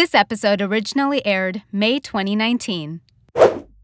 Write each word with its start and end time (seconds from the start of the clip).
This 0.00 0.14
episode 0.14 0.62
originally 0.62 1.20
aired 1.26 1.62
May 1.70 1.98
2019. 2.00 3.02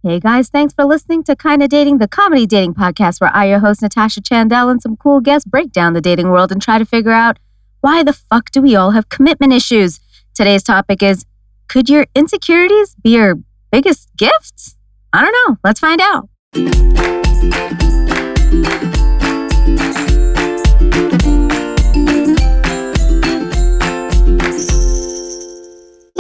Hey 0.03 0.19
guys, 0.19 0.49
thanks 0.49 0.73
for 0.73 0.87
listening 0.87 1.23
to 1.25 1.37
Kinda 1.37 1.69
Dating, 1.69 1.99
the 1.99 2.09
comedy 2.09 2.47
dating 2.47 2.73
podcast 2.73 3.21
where 3.21 3.29
I, 3.35 3.51
your 3.51 3.59
host 3.59 3.83
Natasha 3.83 4.23
Chandel, 4.23 4.71
and 4.71 4.81
some 4.81 4.97
cool 4.97 5.21
guests 5.21 5.47
break 5.47 5.73
down 5.73 5.93
the 5.93 6.01
dating 6.01 6.31
world 6.31 6.51
and 6.51 6.63
try 6.63 6.79
to 6.79 6.87
figure 6.87 7.13
out 7.13 7.39
why 7.83 8.03
the 8.03 8.15
fuck 8.15 8.51
do 8.51 8.63
we 8.63 8.75
all 8.75 8.93
have 8.93 9.11
commitment 9.11 9.53
issues? 9.53 10.01
Today's 10.35 10.63
topic 10.63 11.03
is 11.03 11.27
Could 11.69 11.91
your 11.91 12.07
insecurities 12.15 12.95
be 12.95 13.11
your 13.11 13.35
biggest 13.71 14.09
gifts? 14.17 14.75
I 15.13 15.21
don't 15.21 15.37
know. 15.51 15.59
Let's 15.63 15.81
find 15.81 16.01
out. 16.01 16.31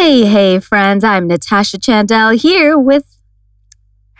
Hey, 0.06 0.24
hey, 0.24 0.60
friends. 0.60 1.02
I'm 1.02 1.26
Natasha 1.26 1.78
Chandel 1.78 2.40
here 2.40 2.78
with, 2.78 3.18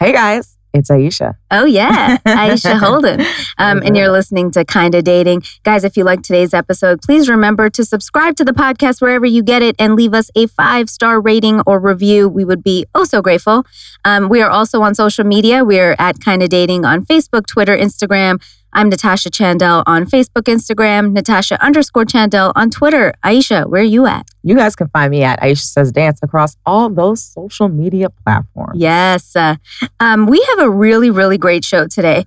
Hey 0.01 0.11
guys, 0.11 0.59
it's 0.75 0.91
Aisha. 0.91 1.37
oh, 1.53 1.65
yeah, 1.65 2.17
Aisha 2.27 2.77
Holden. 2.77 3.21
Um, 3.57 3.83
and 3.85 3.97
you're 3.97 4.11
listening 4.11 4.51
to 4.51 4.65
Kinda 4.65 5.01
Dating. 5.03 5.45
Guys, 5.63 5.85
if 5.85 5.97
you 5.97 6.03
like 6.03 6.23
today's 6.23 6.53
episode, 6.53 7.03
please 7.03 7.29
remember 7.29 7.71
to 7.71 7.85
subscribe 7.85 8.35
to 8.35 8.45
the 8.45 8.51
podcast 8.51 9.01
wherever 9.01 9.25
you 9.27 9.45
get 9.45 9.63
it 9.63 9.77
and 9.79 9.95
leave 9.95 10.13
us 10.13 10.29
a 10.35 10.49
five 10.49 10.91
star 10.91 11.21
rating 11.21 11.61
or 11.69 11.79
review. 11.79 12.29
We 12.29 12.45
would 12.45 12.65
be 12.65 12.85
oh 12.97 13.05
so 13.05 13.23
grateful. 13.23 13.65
Um, 14.05 14.29
we 14.29 14.43
are 14.43 14.51
also 14.51 14.83
on 14.83 14.97
social 14.97 15.25
media. 15.25 15.63
We're 15.65 15.95
at 16.01 16.19
Kinda 16.21 16.49
Dating 16.49 16.85
on 16.85 17.07
Facebook, 17.07 17.47
Twitter, 17.47 17.77
Instagram. 17.77 18.43
I'm 18.77 18.91
Natasha 18.91 19.31
Chandel 19.31 19.83
on 19.87 20.05
Facebook, 20.05 20.43
Instagram, 20.43 21.13
Natasha 21.13 21.61
underscore 21.65 22.05
Chandel 22.05 22.53
on 22.55 22.69
Twitter. 22.69 23.15
Aisha, 23.25 23.67
where 23.71 23.81
are 23.81 23.85
you 23.85 24.05
at? 24.05 24.29
You 24.43 24.55
guys 24.55 24.77
can 24.77 24.89
find 24.89 25.11
me 25.11 25.23
at 25.23 25.41
Aisha 25.41 25.65
Says 25.65 25.91
Dance 25.91 26.21
across 26.23 26.59
all 26.67 26.91
those 26.91 27.23
social 27.23 27.71
media 27.71 28.11
platforms. 28.11 28.79
Yes. 28.79 29.35
Uh, 29.35 29.57
um, 29.99 30.27
we 30.27 30.47
have 30.51 30.59
a 30.59 30.69
really, 30.69 31.09
really 31.09 31.39
great 31.39 31.65
show 31.65 31.87
today. 31.87 32.27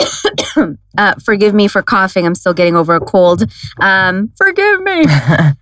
uh, 0.98 1.14
forgive 1.24 1.54
me 1.54 1.68
for 1.68 1.80
coughing. 1.80 2.26
I'm 2.26 2.34
still 2.34 2.54
getting 2.54 2.74
over 2.74 2.96
a 2.96 3.00
cold. 3.00 3.44
Um, 3.80 4.32
forgive 4.36 4.82
me. 4.82 5.06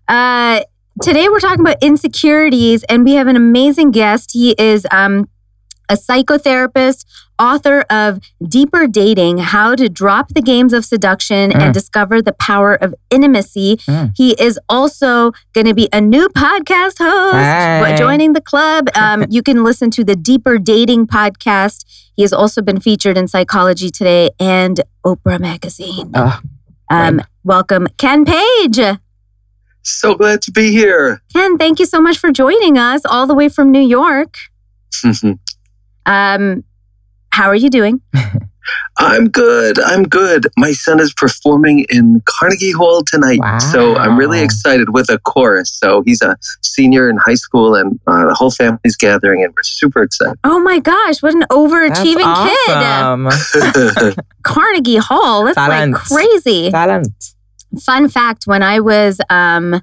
Uh, 0.08 0.60
today 1.00 1.26
we're 1.30 1.40
talking 1.40 1.60
about 1.60 1.82
insecurities, 1.82 2.82
and 2.84 3.02
we 3.02 3.14
have 3.14 3.28
an 3.28 3.36
amazing 3.36 3.92
guest. 3.92 4.32
He 4.34 4.54
is 4.58 4.86
um, 4.90 5.26
a 5.88 5.94
psychotherapist, 5.94 7.06
author 7.42 7.80
of 7.90 8.20
Deeper 8.46 8.86
Dating 8.86 9.38
How 9.38 9.74
to 9.74 9.88
Drop 9.88 10.28
the 10.34 10.40
Games 10.42 10.72
of 10.72 10.84
Seduction 10.84 11.50
and 11.52 11.70
Mm. 11.70 11.72
Discover 11.72 12.22
the 12.22 12.32
Power 12.32 12.74
of 12.74 12.94
Intimacy. 13.10 13.78
Mm. 13.88 14.12
He 14.16 14.40
is 14.40 14.58
also 14.68 15.32
going 15.52 15.66
to 15.66 15.74
be 15.74 15.88
a 15.92 16.00
new 16.00 16.28
podcast 16.28 16.98
host, 16.98 17.34
Hey. 17.34 17.96
joining 17.98 18.32
the 18.34 18.40
club. 18.40 18.88
Um, 19.02 19.24
you 19.28 19.42
can 19.42 19.64
listen 19.64 19.90
to 19.92 20.04
the 20.04 20.14
Deeper 20.14 20.58
Dating 20.58 21.06
podcast. 21.08 21.84
He 22.14 22.22
has 22.22 22.32
also 22.32 22.62
been 22.62 22.78
featured 22.78 23.16
in 23.18 23.26
Psychology 23.26 23.90
Today 23.90 24.30
and 24.38 24.80
Oprah 25.04 25.40
Magazine. 25.40 26.10
Ugh, 26.14 26.40
Um, 26.90 27.22
welcome, 27.42 27.88
Ken 27.98 28.24
Page. 28.24 28.78
So 29.82 30.14
glad 30.14 30.42
to 30.42 30.52
be 30.52 30.70
here. 30.70 31.20
Ken, 31.32 31.58
thank 31.58 31.80
you 31.80 31.86
so 31.86 32.00
much 32.00 32.18
for 32.18 32.30
joining 32.30 32.78
us 32.78 33.02
all 33.04 33.26
the 33.26 33.34
way 33.34 33.48
from 33.48 33.72
New 33.72 33.80
York. 33.98 34.36
Um, 36.06 36.64
how 37.32 37.48
are 37.48 37.54
you 37.54 37.70
doing? 37.70 38.00
I'm 38.98 39.28
good. 39.28 39.80
I'm 39.80 40.04
good. 40.04 40.46
My 40.56 40.72
son 40.72 41.00
is 41.00 41.12
performing 41.12 41.86
in 41.88 42.22
Carnegie 42.26 42.72
Hall 42.72 43.02
tonight. 43.04 43.40
So 43.58 43.96
I'm 43.96 44.16
really 44.16 44.40
excited 44.42 44.92
with 44.92 45.08
a 45.08 45.18
chorus. 45.18 45.72
So 45.72 46.02
he's 46.04 46.22
a 46.22 46.36
senior 46.62 47.08
in 47.08 47.16
high 47.16 47.34
school 47.34 47.74
and 47.74 47.98
uh, 48.06 48.26
the 48.26 48.34
whole 48.34 48.50
family's 48.50 48.96
gathering 48.96 49.42
and 49.42 49.52
we're 49.56 49.62
super 49.62 50.02
excited. 50.02 50.38
Oh 50.44 50.60
my 50.60 50.78
gosh, 50.78 51.22
what 51.22 51.34
an 51.34 51.40
That's 51.40 51.54
overachieving 51.54 52.48
kid. 54.06 54.24
Carnegie 54.42 54.98
Hall, 54.98 55.44
that's 55.46 55.56
Talent. 55.56 55.94
like 55.94 56.02
crazy. 56.02 56.70
Talent. 56.70 57.34
Fun 57.80 58.08
fact 58.08 58.46
when 58.46 58.62
I 58.62 58.80
was 58.80 59.18
um, 59.30 59.82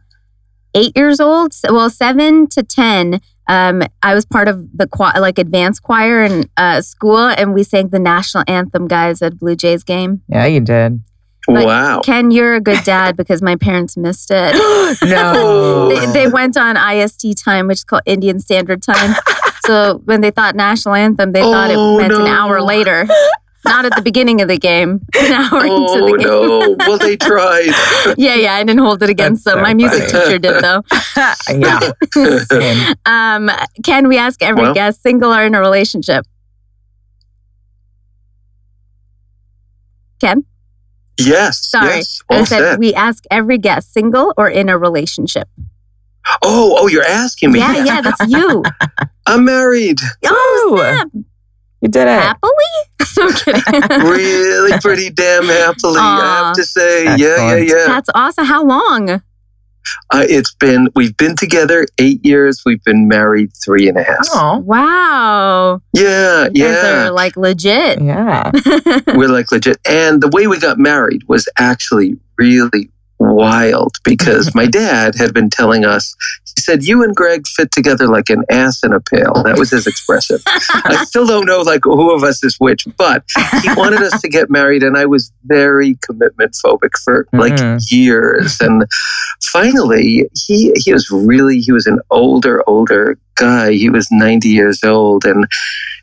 eight 0.75 0.95
years 0.95 1.19
old, 1.19 1.53
well, 1.63 1.89
seven 1.89 2.47
to 2.49 2.63
10, 2.63 3.19
um, 3.49 3.81
I 4.03 4.13
was 4.13 4.25
part 4.25 4.47
of 4.47 4.65
the 4.77 4.87
choir, 4.87 5.19
like 5.19 5.37
advanced 5.39 5.81
choir 5.83 6.23
in 6.23 6.49
uh, 6.55 6.81
school, 6.81 7.17
and 7.17 7.53
we 7.53 7.63
sang 7.63 7.89
the 7.89 7.99
national 7.99 8.43
anthem, 8.47 8.87
guys, 8.87 9.21
at 9.21 9.37
Blue 9.39 9.55
Jays 9.55 9.83
game. 9.83 10.21
Yeah, 10.29 10.45
you 10.45 10.61
did. 10.61 11.01
But 11.47 11.65
wow. 11.65 12.01
Ken, 12.01 12.29
you're 12.29 12.53
a 12.53 12.61
good 12.61 12.83
dad 12.83 13.17
because 13.17 13.41
my 13.41 13.55
parents 13.55 13.97
missed 13.97 14.29
it. 14.31 14.53
no. 15.03 15.89
they, 15.89 16.05
they 16.13 16.27
went 16.27 16.57
on 16.57 16.77
IST 16.77 17.25
time, 17.43 17.67
which 17.67 17.79
is 17.79 17.83
called 17.83 18.03
Indian 18.05 18.39
Standard 18.39 18.83
Time. 18.83 19.15
so 19.65 19.99
when 20.05 20.21
they 20.21 20.29
thought 20.29 20.55
national 20.55 20.93
anthem, 20.93 21.31
they 21.31 21.41
thought 21.41 21.71
it 21.71 21.77
Oh, 21.77 21.97
meant 21.97 22.13
an 22.13 22.27
hour 22.27 22.61
later, 22.61 23.07
not 23.65 23.85
at 23.85 23.95
the 23.95 24.01
beginning 24.01 24.41
of 24.41 24.47
the 24.47 24.57
game, 24.57 25.01
an 25.17 25.31
hour 25.33 25.65
into 25.65 25.75
Oh 25.77 26.11
the 26.11 26.17
game. 26.17 26.27
no. 26.27 26.75
Well, 26.87 26.97
they 26.97 27.17
tried. 27.29 27.69
yeah, 28.17 28.35
yeah, 28.35 28.53
I 28.55 28.63
didn't 28.63 28.79
hold 28.81 29.03
it 29.03 29.09
against 29.09 29.43
That's 29.45 29.55
them. 29.55 29.63
so 29.63 29.67
My 29.67 29.73
music 29.73 30.09
funny. 30.09 30.25
teacher 30.25 30.39
did 30.39 30.63
though. 30.63 30.83
yeah. 32.55 32.93
Um, 33.05 33.51
Ken, 33.83 34.07
we 34.07 34.17
ask 34.17 34.41
every 34.41 34.61
Well. 34.63 34.73
guest, 34.73 35.01
single 35.03 35.33
or 35.33 35.43
in 35.43 35.55
a 35.55 35.59
relationship? 35.59 36.25
Ken, 40.19 40.43
Yes. 41.17 41.65
sorry, 41.69 41.97
Yes. 41.97 42.21
I 42.29 42.43
said 42.43 42.59
set. 42.59 42.79
we 42.79 42.93
ask 42.93 43.23
every 43.31 43.57
guest, 43.57 43.93
single 43.93 44.33
or 44.37 44.49
in 44.49 44.69
a 44.69 44.77
relationship. 44.77 45.47
Oh, 46.43 46.75
oh, 46.77 46.87
you're 46.87 47.03
asking 47.05 47.51
me. 47.53 47.59
Yeah, 47.59 47.83
yeah, 47.83 48.01
that's 48.01 48.27
you. 48.27 48.63
I'm 49.25 49.45
married. 49.45 49.99
Oh, 50.25 50.75
snap. 50.77 51.07
You 51.81 51.89
did 51.89 52.07
it. 52.07 52.19
happily? 52.19 52.53
no 53.17 53.27
I'm 53.27 53.33
kidding. 53.33 53.99
really 54.09 54.77
pretty 54.79 55.09
damn 55.09 55.45
happily, 55.45 55.97
I 55.99 56.43
have 56.45 56.55
to 56.55 56.63
say. 56.63 57.03
Yeah, 57.15 57.15
yeah, 57.17 57.55
yeah. 57.55 57.85
That's 57.87 58.09
awesome. 58.13 58.45
How 58.45 58.63
long? 58.63 59.09
Uh, 60.11 60.25
it's 60.29 60.53
been 60.55 60.89
we've 60.93 61.15
been 61.17 61.35
together 61.35 61.87
eight 61.99 62.23
years. 62.25 62.61
We've 62.65 62.83
been 62.83 63.07
married 63.07 63.51
three 63.63 63.87
and 63.87 63.97
a 63.97 64.03
half. 64.03 64.27
Oh, 64.33 64.57
Wow. 64.59 65.81
Yeah, 65.93 66.47
You 66.53 66.65
yeah. 66.67 67.05
are 67.07 67.11
like 67.11 67.35
legit. 67.37 68.01
yeah. 68.01 68.51
We're 69.15 69.29
like 69.29 69.51
legit. 69.51 69.77
And 69.87 70.21
the 70.21 70.27
way 70.27 70.47
we 70.47 70.59
got 70.59 70.77
married 70.77 71.23
was 71.27 71.47
actually 71.57 72.17
really 72.37 72.91
wild 73.19 73.97
because 74.03 74.53
my 74.55 74.65
dad 74.81 75.15
had 75.15 75.33
been 75.33 75.49
telling 75.49 75.85
us. 75.85 76.15
He 76.55 76.61
said, 76.61 76.83
"You 76.83 77.03
and 77.03 77.15
Greg 77.15 77.45
fit 77.47 77.71
together 77.71 78.07
like 78.07 78.29
an 78.29 78.43
ass 78.49 78.83
in 78.83 78.93
a 78.93 78.99
pail." 78.99 79.43
That 79.43 79.57
was 79.57 79.71
his 79.71 79.87
expression. 79.87 80.39
I 80.47 81.03
still 81.07 81.25
don't 81.27 81.45
know 81.45 81.61
like 81.61 81.81
who 81.83 82.13
of 82.13 82.23
us 82.23 82.43
is 82.43 82.55
which, 82.59 82.85
but 82.97 83.23
he 83.61 83.69
wanted 83.75 84.01
us 84.01 84.19
to 84.21 84.29
get 84.29 84.49
married, 84.49 84.83
and 84.83 84.97
I 84.97 85.05
was 85.05 85.31
very 85.45 85.97
commitment 86.03 86.55
phobic 86.63 86.91
for 87.03 87.27
like 87.33 87.53
Mhm. 87.53 87.79
years. 87.91 88.59
And 88.61 88.85
finally, 89.51 90.29
he 90.33 90.73
he 90.75 90.93
was 90.93 91.09
really 91.11 91.59
he 91.59 91.71
was 91.71 91.85
an 91.85 91.99
older 92.11 92.61
older 92.67 93.17
guy. 93.35 93.71
He 93.73 93.89
was 93.89 94.07
ninety 94.11 94.49
years 94.49 94.83
old, 94.83 95.25
and 95.25 95.45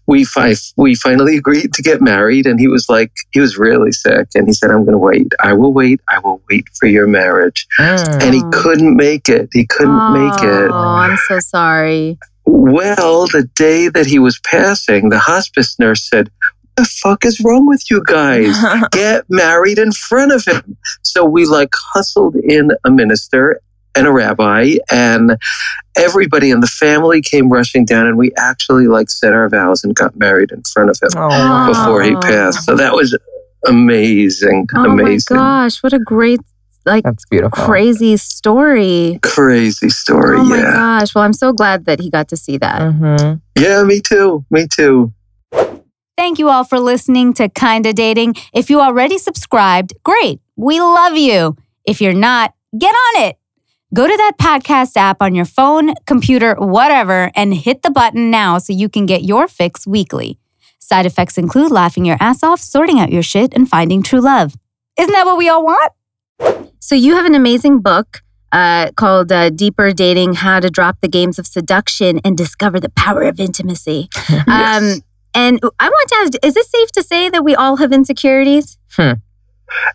we 0.07 0.25
fi- 0.25 0.55
we 0.77 0.95
finally 0.95 1.37
agreed 1.37 1.73
to 1.75 1.83
get 1.83 2.01
married. 2.01 2.47
And 2.47 2.59
he 2.61 2.69
was 2.69 2.89
like 2.89 3.13
he 3.33 3.41
was 3.41 3.59
really 3.59 3.93
sick, 3.93 4.29
and 4.35 4.47
he 4.47 4.53
said, 4.53 4.71
"I'm 4.71 4.85
going 4.85 4.93
to 4.93 4.99
wait. 4.99 5.33
I 5.43 5.53
will 5.53 5.73
wait. 5.73 6.01
I 6.09 6.19
will 6.21 6.41
wait 6.51 6.69
for 6.79 6.87
your 6.87 7.07
marriage." 7.07 7.67
Mm. 7.79 8.23
And 8.23 8.35
he 8.35 8.43
Oh. 8.45 8.51
couldn't 8.53 8.97
make 8.97 9.29
it. 9.29 9.49
He 9.53 9.67
couldn't 9.67 10.13
make 10.13 10.43
it. 10.43 10.71
Oh, 10.71 10.75
I'm 10.75 11.17
so 11.29 11.41
sorry. 11.41 12.19
Well, 12.45 13.27
the 13.27 13.49
day 13.57 13.89
that 13.89 14.07
he 14.07 14.19
was 14.19 14.39
passing, 14.41 15.09
the 15.09 15.19
hospice 15.19 15.77
nurse 15.79 16.09
said, 16.09 16.31
"What 16.39 16.77
the 16.77 16.85
fuck 16.85 17.25
is 17.25 17.41
wrong 17.45 17.67
with 17.67 17.83
you 17.91 18.03
guys? 18.07 18.57
Get 18.93 19.25
married 19.29 19.79
in 19.79 19.91
front 19.93 20.33
of 20.33 20.45
him." 20.45 20.77
So 21.03 21.25
we 21.25 21.45
like 21.47 21.71
hustled 21.93 22.37
in 22.37 22.71
a 22.85 22.91
minister 22.91 23.61
and 23.97 24.07
a 24.07 24.13
rabbi, 24.13 24.75
and 24.91 25.37
everybody 25.97 26.51
in 26.51 26.61
the 26.61 26.67
family 26.67 27.21
came 27.23 27.49
rushing 27.49 27.85
down, 27.85 28.07
and 28.07 28.17
we 28.19 28.33
actually 28.37 28.87
like 28.87 29.11
said 29.11 29.33
our 29.33 29.49
vows 29.49 29.83
and 29.85 29.95
got 29.95 30.17
married 30.17 30.51
in 30.53 30.63
front 30.73 30.91
of 30.91 30.99
him 31.03 31.09
Oh, 31.17 31.67
before 31.69 32.03
he 32.03 32.15
passed. 32.17 32.65
So 32.65 32.77
that 32.77 32.93
was 32.95 33.17
amazing, 33.67 34.67
amazing. 34.75 34.77
Oh 34.77 34.91
amazing, 34.93 35.37
my 35.37 35.43
gosh, 35.43 35.83
what 35.83 35.93
a 35.93 35.99
great, 35.99 36.41
like, 36.85 37.05
That's 37.05 37.25
beautiful. 37.27 37.65
crazy 37.65 38.17
story. 38.17 39.19
crazy 39.23 39.89
story. 39.89 40.39
Oh 40.39 40.45
my 40.45 40.59
yeah, 40.59 40.73
gosh. 40.73 41.15
Well, 41.15 41.25
I'm 41.25 41.33
so 41.33 41.53
glad 41.53 41.85
that 41.87 42.01
he 42.01 42.11
got 42.11 42.29
to 42.29 42.37
see 42.37 42.59
that. 42.59 42.81
Mhm. 42.81 43.41
yeah, 43.59 43.83
me 43.83 44.01
too, 44.01 44.45
me 44.51 44.67
too. 44.69 45.13
Thank 46.17 46.39
you 46.39 46.49
all 46.49 46.65
for 46.65 46.79
listening 46.81 47.35
to 47.35 47.49
Kinda 47.49 47.93
Dating. 47.93 48.35
If 48.55 48.71
you 48.71 48.81
already 48.81 49.19
subscribed, 49.19 49.93
great. 50.03 50.41
We 50.57 50.81
love 50.81 51.17
you. 51.17 51.57
If 51.85 52.01
you're 52.01 52.15
not, 52.15 52.55
get 52.79 52.95
on 52.95 53.25
it. 53.25 53.37
Go 53.97 54.07
to 54.07 54.17
that 54.19 54.33
podcast 54.39 54.95
app 54.99 55.23
on 55.23 55.35
your 55.35 55.47
phone, 55.47 55.95
computer, 56.05 56.55
whatever, 56.59 57.31
and 57.35 57.55
hit 57.55 57.81
the 57.81 57.91
button 57.91 58.31
now 58.31 58.59
so 58.59 58.75
you 58.75 58.91
can 58.91 59.07
get 59.07 59.23
your 59.23 59.49
fix 59.49 59.87
weekly. 59.87 60.39
Side 60.79 61.07
effects 61.07 61.39
include 61.39 61.73
laughing 61.73 62.05
your 62.05 62.19
ass 62.21 62.43
off, 62.43 62.61
sorting 62.61 63.01
out 63.01 63.11
your 63.11 63.23
shit, 63.23 63.55
and 63.55 63.67
finding 63.67 64.03
true 64.03 64.21
love. 64.21 64.55
Isn't 64.99 65.15
that 65.15 65.25
what 65.25 65.39
we 65.39 65.49
all 65.49 65.65
want? 65.65 65.93
So 66.79 66.95
you 66.95 67.15
have 67.17 67.25
an 67.25 67.35
amazing 67.35 67.81
book. 67.81 68.21
uh, 68.53 68.91
called 68.97 69.33
uh, 69.33 69.49
Deeper 69.49 69.93
Dating 69.93 70.35
How 70.35 70.61
to 70.61 70.69
Drop 70.69 71.01
the 71.01 71.09
Games 71.09 71.39
of 71.39 71.47
Seduction 71.47 72.21
and 72.23 72.37
Discover 72.37 72.81
the 72.81 72.91
Power 72.91 73.23
of 73.23 73.41
Intimacy. 73.41 74.11
Yes. 74.29 74.49
Um, 74.49 75.01
and 75.35 75.61
I 75.81 75.89
want 75.89 76.09
to 76.11 76.17
ask 76.17 76.45
is 76.47 76.57
it 76.57 76.67
safe 76.67 76.93
to 76.93 77.03
say 77.03 77.29
that 77.31 77.45
we 77.45 77.55
all 77.55 77.77
have 77.77 77.93
insecurities? 77.93 78.79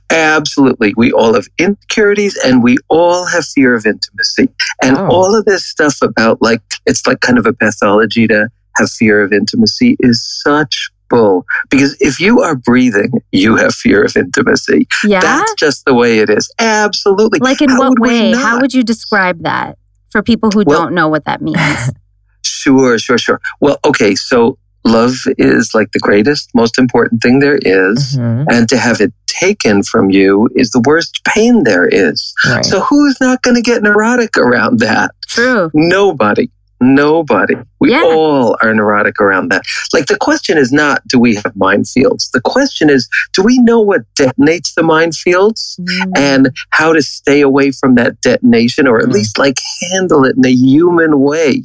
Absolutely. 0.09 0.93
We 0.97 1.11
all 1.11 1.33
have 1.33 1.47
insecurities 1.57 2.37
and 2.43 2.63
we 2.63 2.77
all 2.89 3.25
have 3.25 3.45
fear 3.45 3.73
of 3.73 3.85
intimacy. 3.85 4.49
And 4.83 4.97
Oh. 4.97 5.07
all 5.07 5.35
of 5.37 5.45
this 5.45 5.65
stuff 5.65 5.97
about 6.01 6.41
like, 6.41 6.61
it's 6.85 7.05
like 7.07 7.21
kind 7.21 7.37
of 7.37 7.45
a 7.45 7.53
pathology 7.53 8.27
to 8.27 8.47
have 8.77 8.89
fear 8.91 9.21
of 9.21 9.31
intimacy 9.33 9.95
is 9.99 10.23
such 10.43 10.89
bull. 11.09 11.45
Because 11.69 11.95
if 11.99 12.19
you 12.19 12.41
are 12.41 12.55
breathing, 12.55 13.11
you 13.31 13.55
have 13.57 13.73
fear 13.73 14.03
of 14.03 14.15
intimacy. 14.15 14.87
Yeah. 15.03 15.19
That's 15.21 15.53
just 15.55 15.85
the 15.85 15.93
way 15.93 16.19
it 16.19 16.29
is. 16.29 16.51
Absolutely. 16.59 17.39
like, 17.39 17.61
in 17.61 17.69
How 17.69 17.79
what 17.89 17.99
way? 17.99 18.31
How 18.33 18.59
would 18.59 18.73
you 18.73 18.83
describe 18.83 19.43
that 19.43 19.77
for 20.09 20.21
people 20.21 20.51
who 20.51 20.63
Well- 20.65 20.81
don't 20.83 20.93
know 20.93 21.07
what 21.07 21.25
that 21.25 21.41
means? 21.41 21.57
Sure, 22.43 22.97
sure, 22.99 23.17
sure. 23.17 23.39
Well, 23.59 23.77
okay. 23.85 24.13
So 24.13 24.57
love 24.83 25.15
is 25.37 25.71
like 25.73 25.91
the 25.91 25.99
greatest, 25.99 26.49
most 26.53 26.77
important 26.79 27.21
thing 27.21 27.39
there 27.39 27.59
is, 27.61 28.17
Mhm. 28.17 28.45
And 28.49 28.67
to 28.69 28.77
have 28.77 28.99
it 29.01 29.13
taken 29.27 29.83
from 29.83 30.09
you 30.09 30.49
is 30.55 30.71
the 30.71 30.81
worst 30.85 31.21
pain 31.25 31.63
there 31.63 31.87
is. 31.87 32.33
Right. 32.47 32.65
So 32.65 32.81
who's 32.81 33.17
not 33.21 33.41
going 33.41 33.55
to 33.55 33.61
get 33.61 33.81
neurotic 33.83 34.37
around 34.37 34.79
that? 34.79 35.11
True. 35.27 35.71
Nobody. 35.73 36.49
Nobody. 36.81 37.55
We 37.79 37.91
Yeah. 37.91 38.01
all 38.03 38.57
are 38.61 38.73
neurotic 38.73 39.21
around 39.21 39.49
that. 39.51 39.63
Like 39.93 40.07
the 40.07 40.17
question 40.17 40.57
is 40.57 40.71
not, 40.71 41.01
do 41.07 41.19
we 41.19 41.35
have 41.35 41.53
minefields? 41.55 42.31
The 42.31 42.41
question 42.41 42.89
is, 42.89 43.07
do 43.33 43.43
we 43.43 43.59
know 43.59 43.79
what 43.79 44.01
detonates 44.19 44.73
the 44.73 44.81
minefields 44.81 45.79
Mm. 45.79 46.11
and 46.17 46.49
how 46.71 46.91
to 46.91 47.01
stay 47.03 47.41
away 47.41 47.71
from 47.71 47.95
that 47.95 48.19
detonation 48.21 48.87
or 48.87 48.99
at 48.99 49.05
Mm. 49.09 49.13
least 49.13 49.37
like 49.37 49.59
handle 49.91 50.25
it 50.25 50.35
in 50.37 50.45
a 50.45 50.49
human 50.51 51.19
way? 51.19 51.61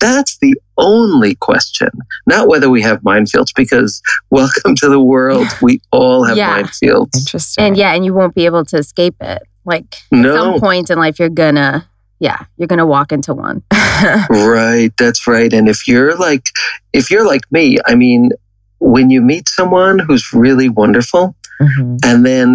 That's 0.00 0.38
the 0.40 0.54
only 0.78 1.34
question, 1.34 1.90
not 2.26 2.46
whether 2.48 2.70
we 2.70 2.82
have 2.82 3.00
minefields, 3.02 3.52
because 3.56 4.00
welcome 4.30 4.74
to 4.76 4.88
the 4.88 5.00
world. 5.00 5.46
We 5.60 5.80
all 5.90 6.24
have 6.24 6.36
Yeah. 6.36 6.62
minefields. 6.62 7.16
Interesting. 7.16 7.64
And 7.64 7.76
yeah, 7.76 7.94
and 7.94 8.04
you 8.04 8.14
won't 8.14 8.34
be 8.34 8.46
able 8.46 8.64
to 8.66 8.76
escape 8.78 9.16
it. 9.20 9.42
Like 9.64 9.96
at 10.12 10.24
some 10.34 10.60
point 10.60 10.90
in 10.90 10.98
life, 10.98 11.18
you're 11.20 11.28
gonna, 11.28 11.86
yeah, 12.26 12.40
you're 12.56 12.68
gonna 12.72 12.86
walk 12.96 13.10
into 13.12 13.34
one. 13.34 13.58
Right, 14.30 14.92
that's 14.98 15.26
right. 15.26 15.52
And 15.52 15.68
if 15.68 15.86
you're 15.86 16.16
like 16.16 16.46
if 16.92 17.10
you're 17.10 17.26
like 17.26 17.44
me, 17.52 17.78
I 17.86 17.94
mean, 17.94 18.30
when 18.80 19.10
you 19.10 19.20
meet 19.32 19.48
someone 19.48 19.98
who's 20.06 20.26
really 20.32 20.68
wonderful 20.68 21.24
Mhm. 21.60 21.98
and 22.04 22.24
then 22.26 22.48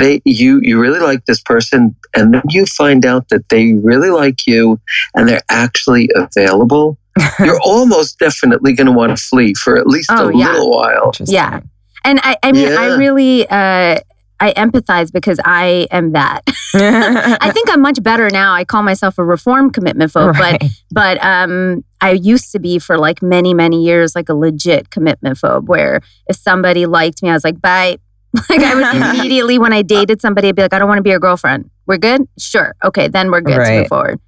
they 0.00 0.20
you 0.24 0.60
you 0.68 0.78
really 0.80 1.00
like 1.10 1.22
this 1.26 1.40
person 1.52 1.94
and 2.16 2.34
then 2.34 2.42
you 2.56 2.64
find 2.66 3.04
out 3.04 3.24
that 3.30 3.48
they 3.48 3.64
really 3.90 4.10
like 4.22 4.46
you 4.46 4.78
and 5.14 5.28
they're 5.28 5.48
actually 5.50 6.08
available, 6.14 6.98
you're 7.46 7.60
almost 7.72 8.18
definitely 8.18 8.72
going 8.74 8.86
to 8.86 8.92
want 9.00 9.10
to 9.16 9.22
flee 9.30 9.52
for 9.54 9.76
at 9.76 9.86
least 9.86 10.10
Oh, 10.12 10.28
a 10.28 10.36
yeah. 10.38 10.52
little 10.52 10.70
while. 10.70 11.12
Yeah. 11.26 11.60
And 12.04 12.20
I, 12.22 12.36
I 12.42 12.52
mean, 12.52 12.68
I 12.72 12.96
really, 12.96 13.48
uh, 13.48 13.98
I 14.38 14.52
empathize 14.52 15.10
because 15.12 15.40
I 15.44 15.86
am 15.90 16.12
that. 16.12 16.42
I 16.74 17.50
think 17.52 17.70
I'm 17.70 17.80
much 17.80 18.02
better 18.02 18.28
now. 18.30 18.52
I 18.52 18.64
call 18.64 18.82
myself 18.82 19.18
a 19.18 19.24
reform 19.24 19.70
commitment 19.70 20.12
phobe, 20.12 20.32
but 20.34 20.40
Right. 20.62 20.64
but 20.90 21.24
um, 21.24 21.84
I 22.00 22.12
used 22.12 22.52
to 22.52 22.58
be 22.58 22.78
for 22.78 22.98
like 22.98 23.22
many 23.22 23.54
many 23.54 23.82
years 23.84 24.14
like 24.14 24.28
a 24.28 24.34
legit 24.34 24.90
commitment 24.90 25.38
phobe, 25.38 25.66
where 25.66 26.00
if 26.28 26.36
somebody 26.36 26.86
liked 26.86 27.22
me, 27.22 27.30
I 27.30 27.32
was 27.32 27.44
like, 27.44 27.60
bye. 27.60 27.98
Like 28.50 28.60
I 28.60 28.74
would 28.74 29.14
immediately 29.16 29.58
when 29.58 29.72
I 29.72 29.80
dated 29.80 30.20
somebody, 30.20 30.48
I'd 30.48 30.56
be 30.56 30.60
like, 30.62 30.74
I 30.74 30.78
don't 30.78 30.88
want 30.88 30.98
to 30.98 31.02
be 31.02 31.08
your 31.10 31.18
girlfriend. 31.20 31.70
We're 31.86 31.96
good. 31.96 32.28
Sure. 32.38 32.74
Okay, 32.84 33.08
then 33.08 33.30
we're 33.30 33.40
good 33.40 33.56
to 33.64 33.78
move 33.78 33.88
forward. 33.88 34.20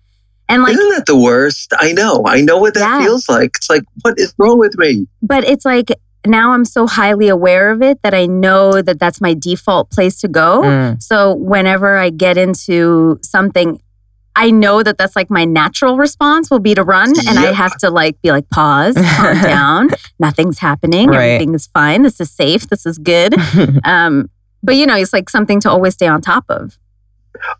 And 0.49 0.62
like, 0.62 0.72
Isn't 0.72 0.88
that 0.96 1.04
the 1.04 1.19
worst? 1.19 1.75
I 1.78 1.93
know. 1.93 2.22
I 2.26 2.40
know 2.40 2.56
what 2.56 2.72
that 2.72 2.81
Yeah. 2.81 3.02
feels 3.04 3.28
like. 3.28 3.50
It's 3.56 3.69
like, 3.69 3.82
what 4.00 4.14
is 4.19 4.32
wrong 4.38 4.58
with 4.58 4.78
me? 4.78 5.06
but 5.20 5.44
it's 5.44 5.66
like 5.66 5.90
now 6.26 6.52
I'm 6.52 6.64
so 6.64 6.86
highly 6.86 7.28
aware 7.28 7.70
of 7.70 7.82
it 7.82 8.02
that 8.02 8.14
I 8.14 8.26
know 8.26 8.82
that 8.82 8.98
that's 8.98 9.20
my 9.20 9.34
default 9.34 9.90
place 9.90 10.20
to 10.20 10.28
go. 10.28 10.62
Mm. 10.62 11.02
So 11.02 11.34
whenever 11.34 11.96
I 11.96 12.10
get 12.10 12.36
into 12.36 13.18
something, 13.22 13.80
I 14.36 14.52
know 14.52 14.84
that 14.84 14.98
that's 14.98 15.16
like 15.16 15.30
my 15.30 15.44
natural 15.44 15.96
response 15.96 16.48
will 16.50 16.60
be 16.60 16.74
to 16.74 16.84
run, 16.84 17.12
and 17.26 17.38
I 17.38 17.52
have 17.52 17.76
to 17.78 17.90
like 17.90 18.22
be 18.22 18.30
like 18.30 18.48
pause, 18.50 18.94
calm 18.94 19.34
down. 19.42 19.90
Nothing's 20.20 20.60
happening. 20.60 21.08
Right. 21.08 21.30
Everything 21.30 21.54
is 21.54 21.66
fine. 21.66 22.02
This 22.02 22.20
is 22.20 22.30
safe. 22.30 22.68
This 22.68 22.86
is 22.86 22.98
good. 22.98 23.34
Um, 23.84 24.30
but 24.62 24.76
you 24.76 24.86
know, 24.86 24.96
it's 24.96 25.12
like 25.12 25.30
something 25.30 25.60
to 25.60 25.70
always 25.70 25.94
stay 25.94 26.06
on 26.06 26.20
top 26.20 26.44
of. 26.48 26.78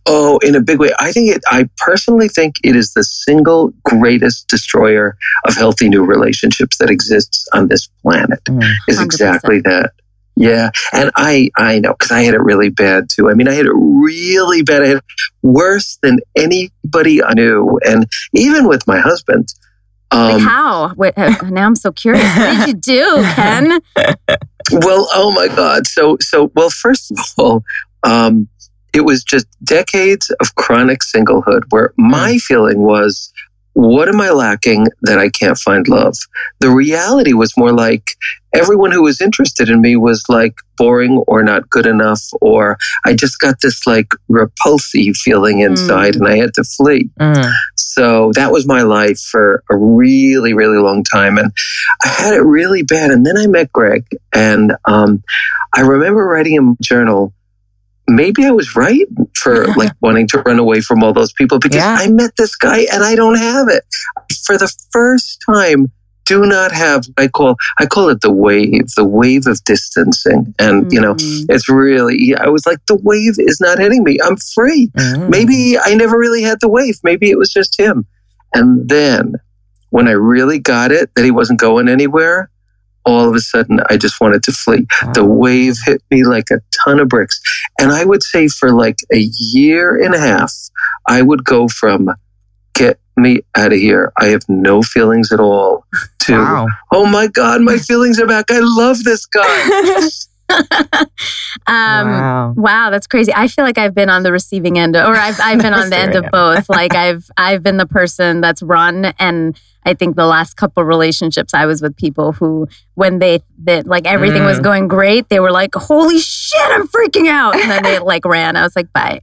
Oh, 0.07 0.39
in 0.39 0.55
a 0.55 0.61
big 0.61 0.79
way. 0.79 0.91
I 0.99 1.13
think 1.13 1.35
it, 1.37 1.43
I 1.49 1.69
personally 1.79 2.29
think 2.29 2.57
it 2.65 2.75
is 2.77 2.93
the 2.95 3.05
single 3.05 3.73
greatest 3.85 4.49
destroyer 4.49 5.17
of 5.47 5.55
healthy 5.55 5.89
new 5.89 6.05
relationships 6.05 6.79
that 6.79 6.91
exists 6.91 7.47
on 7.53 7.69
this 7.69 7.89
planet 8.03 8.43
Mm. 8.45 8.63
is 8.89 8.99
100%. 8.99 9.05
exactly 9.05 9.61
that. 9.63 9.93
Yeah. 10.37 10.71
And 10.93 11.11
I, 11.17 11.51
I 11.57 11.81
know 11.81 11.93
because 11.95 12.13
I 12.13 12.23
had 12.23 12.35
it 12.35 12.41
really 12.41 12.71
bad 12.71 13.09
too. 13.11 13.29
I 13.29 13.35
mean, 13.35 13.49
I 13.49 13.55
had 13.55 13.67
it 13.67 13.73
really 13.75 14.63
bad. 14.63 14.83
I 14.83 14.87
had 14.87 14.97
it 14.99 15.05
worse 15.43 15.99
than 16.03 16.21
anybody 16.37 17.23
I 17.25 17.35
knew. 17.35 17.81
And 17.85 18.07
even 18.35 18.69
with 18.69 18.87
my 18.87 19.01
husband, 19.01 19.49
Like 20.13 20.35
um, 20.35 20.41
how? 20.41 20.95
Wait, 20.95 21.15
uh, 21.17 21.35
now 21.51 21.67
I'm 21.67 21.75
so 21.75 21.91
curious. 21.93 22.25
What 22.37 22.57
did 22.67 22.69
you 22.69 22.75
do, 22.75 23.23
Ken? 23.35 23.81
Well, 24.71 25.09
oh 25.15 25.33
my 25.33 25.49
God. 25.49 25.87
So, 25.87 26.19
so, 26.21 26.51
well, 26.55 26.69
first 26.69 27.11
of 27.11 27.19
all, 27.39 27.65
um, 28.03 28.49
it 28.99 29.05
was 29.05 29.25
just 29.25 29.47
decades 29.63 30.29
of 30.41 30.55
chronic 30.57 31.01
singlehood 31.01 31.63
where 31.71 31.95
my 31.97 32.37
feeling 32.39 32.81
was, 32.83 33.33
what 33.75 34.09
am 34.09 34.21
I 34.21 34.31
lacking 34.31 34.89
that 35.03 35.21
I 35.21 35.29
can't 35.29 35.57
find 35.57 35.87
love? 35.87 36.17
The 36.59 36.69
reality 36.69 37.33
was 37.33 37.57
more 37.57 37.73
like 37.73 38.11
everyone 38.53 38.91
who 38.91 39.05
was 39.05 39.21
interested 39.21 39.69
in 39.69 39.81
me 39.81 39.95
was 39.95 40.25
like 40.29 40.57
boring 40.77 41.19
or 41.29 41.45
not 41.45 41.71
good 41.71 41.87
enough, 41.87 42.21
or 42.41 42.77
I 43.05 43.15
just 43.15 43.39
got 43.39 43.61
this 43.63 43.87
like 43.87 44.13
repulsive 44.29 45.15
feeling 45.15 45.61
inside 45.61 46.17
and 46.17 46.27
I 46.27 46.39
had 46.39 46.55
to 46.55 46.65
flee. 46.65 47.11
Mm. 47.21 47.53
So 47.77 48.33
that 48.35 48.51
was 48.51 48.67
my 48.67 48.83
life 48.83 49.21
for 49.21 49.63
a 49.71 49.77
really, 49.77 50.55
really 50.55 50.79
long 50.79 51.05
time. 51.05 51.39
And 51.39 51.53
I 52.05 52.09
had 52.09 52.35
it 52.35 52.43
really 52.43 52.83
bad. 52.83 53.13
And 53.13 53.25
then 53.25 53.37
I 53.39 53.47
met 53.47 53.73
Greg. 53.73 54.07
And 54.35 54.73
um, 54.87 55.23
I 55.73 55.83
remember 55.83 56.27
writing 56.27 56.55
in 56.55 56.65
my 56.65 56.75
journal, 56.83 57.33
maybe 58.09 58.45
I 58.45 58.51
was 58.51 58.75
right 58.75 59.07
for 59.37 59.67
like 59.77 59.93
wanting 60.01 60.27
to 60.29 60.39
run 60.41 60.59
away 60.59 60.81
from 60.81 61.03
all 61.05 61.13
those 61.13 61.33
people 61.33 61.59
because 61.59 61.77
Yeah. 61.77 61.97
I 62.01 62.09
met 62.11 62.33
this 62.37 62.57
guy 62.57 62.87
and 62.93 63.03
I 63.05 63.15
don't 63.15 63.39
have 63.39 63.69
it. 63.69 63.85
For 64.45 64.57
the 64.59 64.73
first 64.91 65.43
time, 65.49 65.93
do 66.25 66.45
not 66.45 66.73
have 66.73 67.07
I 67.17 67.29
call 67.29 67.57
I 67.79 67.87
call 67.87 68.09
it 68.11 68.21
the 68.21 68.31
wave, 68.33 68.89
the 68.97 69.05
wave 69.05 69.47
of 69.47 69.63
distancing. 69.65 70.55
And 70.59 70.91
you 70.93 71.01
know, 71.01 71.15
Mm. 71.15 71.47
it's 71.49 71.69
really 71.69 72.35
I 72.37 72.49
was 72.49 72.67
like, 72.67 72.79
the 72.87 72.97
wave 73.03 73.35
is 73.39 73.61
not 73.61 73.79
hitting 73.79 74.05
me. 74.05 74.19
I'm 74.23 74.37
free. 74.37 74.89
Mm. 74.97 75.31
Maybe 75.31 75.77
I 75.79 75.95
never 75.95 76.19
really 76.19 76.43
had 76.43 76.59
the 76.61 76.69
wave. 76.69 76.99
Maybe 77.03 77.31
it 77.31 77.39
was 77.39 77.51
just 77.53 77.79
him. 77.81 78.07
And 78.55 78.89
then 78.89 79.35
when 79.91 80.07
I 80.09 80.13
really 80.13 80.59
got 80.59 80.93
it 80.93 81.11
that 81.15 81.25
he 81.25 81.31
wasn't 81.31 81.61
going 81.61 81.89
anywhere, 81.89 82.51
all 83.09 83.29
of 83.29 83.35
a 83.35 83.41
sudden 83.41 83.81
I 83.89 83.97
just 83.97 84.21
wanted 84.21 84.43
to 84.45 84.53
flee. 84.53 84.87
The 85.15 85.25
wave 85.25 85.77
hit 85.87 86.03
me 86.11 86.25
like 86.25 86.51
a 86.51 86.61
ton 86.85 87.01
of 87.01 87.09
bricks. 87.09 87.41
And 87.81 87.91
I 87.91 88.05
would 88.05 88.23
say 88.23 88.49
for 88.49 88.71
like 88.73 88.99
a 89.13 89.29
year 89.39 89.97
and 89.97 90.15
a 90.15 90.19
half, 90.19 90.53
I 91.07 91.23
would 91.23 91.43
go 91.45 91.69
from 91.69 92.11
get 92.75 93.01
me 93.17 93.41
out 93.57 93.73
of 93.73 93.79
here. 93.79 94.13
I 94.19 94.27
have 94.27 94.43
no 94.49 94.83
feelings 94.83 95.33
at 95.33 95.41
all 95.41 95.87
to 96.21 96.35
Wow. 96.35 96.67
oh 96.93 97.07
my 97.07 97.27
God, 97.29 97.63
my 97.63 97.79
feelings 97.79 98.21
are 98.21 98.27
back. 98.27 98.51
I 98.51 98.61
love 98.61 99.03
this 99.05 99.25
guy. 99.25 100.09
um, 101.67 102.09
wow. 102.11 102.55
Wow, 102.57 102.91
that's 102.91 103.07
crazy. 103.07 103.33
I 103.35 103.49
feel 103.49 103.65
like 103.65 103.79
I've 103.79 103.95
been 103.95 104.11
on 104.11 104.23
the 104.23 104.33
receiving 104.33 104.79
end, 104.79 104.97
or 104.97 105.15
I've 105.15 105.41
I've 105.41 105.61
been 105.61 105.75
on 105.75 105.91
the 105.91 105.97
end 105.97 106.15
of 106.15 106.27
both. 106.31 106.69
Like 106.69 106.95
I've 106.95 107.31
I've 107.37 107.63
been 107.63 107.77
the 107.77 107.87
person 107.87 108.41
that's 108.41 108.63
run, 108.63 109.07
and 109.19 109.59
I 109.87 109.95
think 109.95 110.17
the 110.17 110.27
last 110.27 110.55
couple 110.57 110.85
relationships 110.85 111.55
I 111.55 111.65
was 111.67 111.81
with 111.81 111.97
people 111.97 112.33
who, 112.33 112.69
when 112.95 113.19
they 113.21 113.41
that 113.65 113.87
like 113.87 114.07
everything 114.07 114.45
was 114.45 114.59
Mm. 114.59 114.63
going 114.65 114.89
great, 114.89 115.29
they 115.31 115.41
were 115.41 115.51
like, 115.53 115.75
"Holy 115.75 116.19
shit, 116.19 116.61
I'm 116.71 116.87
freaking 116.89 117.29
out," 117.29 117.55
and 117.57 117.71
then 117.71 117.83
they 117.83 117.99
like 118.13 118.25
ran. 118.25 118.57
I 118.57 118.63
was 118.63 118.77
like, 118.77 118.93
"Bye." 118.93 119.21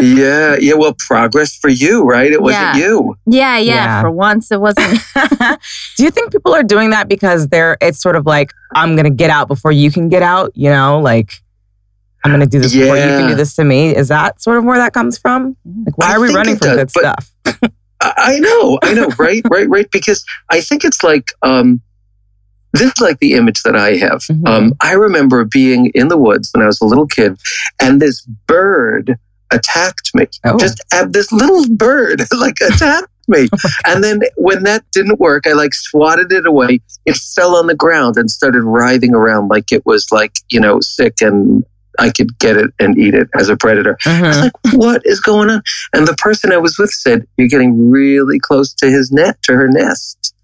yeah, 0.00 0.56
yeah. 0.60 0.74
Well, 0.74 0.94
progress 1.06 1.56
for 1.56 1.70
you, 1.70 2.02
right? 2.04 2.30
It 2.30 2.42
wasn't 2.42 2.76
Yeah. 2.76 2.76
you. 2.76 3.16
Yeah, 3.26 3.56
yeah. 3.58 3.74
Yeah. 3.74 4.00
For 4.02 4.10
once, 4.10 4.50
it 4.52 4.60
wasn't. 4.60 5.00
do 5.96 6.04
you 6.04 6.10
think 6.10 6.30
people 6.32 6.54
are 6.54 6.62
doing 6.62 6.90
that 6.90 7.08
because 7.08 7.48
they're 7.48 7.78
it's 7.80 8.00
sort 8.00 8.16
of 8.16 8.26
like 8.26 8.52
I'm 8.74 8.96
gonna 8.96 9.08
get 9.10 9.30
out 9.30 9.48
before 9.48 9.72
you 9.72 9.90
can 9.90 10.08
get 10.10 10.22
out, 10.22 10.52
you 10.54 10.68
know, 10.68 11.00
like 11.00 11.30
I'm 12.24 12.30
gonna 12.32 12.44
do 12.46 12.58
this 12.60 12.72
before 12.74 12.96
you 12.96 13.02
can 13.02 13.28
do 13.28 13.34
this 13.34 13.54
to 13.56 13.64
me. 13.64 13.94
Is 13.96 14.08
that 14.08 14.42
sort 14.42 14.58
of 14.58 14.64
where 14.64 14.76
that 14.78 14.92
comes 14.92 15.16
from? 15.16 15.56
Like 15.86 15.96
why 15.96 16.08
I 16.12 16.16
are 16.16 16.20
we 16.20 16.34
running 16.34 16.56
it 16.56 16.58
from 16.58 16.76
does, 16.76 16.92
good 16.92 17.02
but- 17.02 17.22
stuff? 17.22 17.70
I 18.00 18.38
know, 18.38 18.78
I 18.82 18.94
know, 18.94 19.08
right, 19.18 19.42
right, 19.50 19.68
right. 19.68 19.88
Because 19.92 20.24
I 20.50 20.60
think 20.60 20.84
it's 20.84 21.02
like 21.02 21.32
um, 21.42 21.80
this 22.72 22.82
is 22.92 23.00
like 23.00 23.18
the 23.20 23.34
image 23.34 23.62
that 23.62 23.76
I 23.76 23.96
have. 23.96 24.22
Mhm. 24.22 24.46
Um, 24.48 24.72
I 24.82 24.92
remember 24.92 25.44
being 25.44 25.86
in 25.94 26.08
the 26.08 26.18
woods 26.18 26.50
when 26.52 26.62
I 26.62 26.66
was 26.66 26.80
a 26.80 26.84
little 26.86 27.06
kid, 27.06 27.38
and 27.80 28.00
this 28.00 28.22
bird 28.46 29.18
attacked 29.52 30.14
me. 30.14 30.26
Oh. 30.44 30.58
Just 30.58 30.82
had 30.92 31.12
this 31.12 31.32
little 31.32 31.64
bird 31.76 32.22
like 32.36 32.56
attacked 32.60 33.08
me. 33.28 33.48
and 33.86 34.02
then 34.04 34.20
when 34.36 34.62
that 34.64 34.84
didn't 34.92 35.20
work, 35.20 35.46
I 35.46 35.52
like 35.52 35.74
swatted 35.74 36.32
it 36.32 36.46
away. 36.46 36.80
It 37.04 37.16
fell 37.16 37.56
on 37.56 37.66
the 37.66 37.74
ground 37.74 38.16
and 38.16 38.30
started 38.30 38.62
writhing 38.62 39.14
around 39.14 39.48
like 39.48 39.72
it 39.72 39.84
was 39.86 40.08
like, 40.12 40.32
you 40.48 40.60
know, 40.60 40.80
sick 40.80 41.20
and 41.20 41.64
I 41.98 42.10
could 42.10 42.38
get 42.38 42.56
it 42.56 42.70
and 42.78 42.96
eat 42.98 43.14
it 43.14 43.28
as 43.38 43.48
a 43.48 43.56
predator. 43.56 43.96
I 44.06 44.20
was 44.22 44.36
Mhm. 44.36 44.42
like, 44.42 44.52
what 44.74 45.02
is 45.04 45.20
going 45.20 45.50
on? 45.50 45.62
And 45.92 46.06
the 46.06 46.14
person 46.14 46.52
I 46.52 46.56
was 46.58 46.78
with 46.78 46.90
said, 46.90 47.26
You're 47.36 47.48
getting 47.48 47.90
really 47.90 48.38
close 48.38 48.72
to 48.74 48.86
his 48.90 49.10
net, 49.12 49.42
to 49.44 49.52
her 49.54 49.68
nest. 49.68 50.34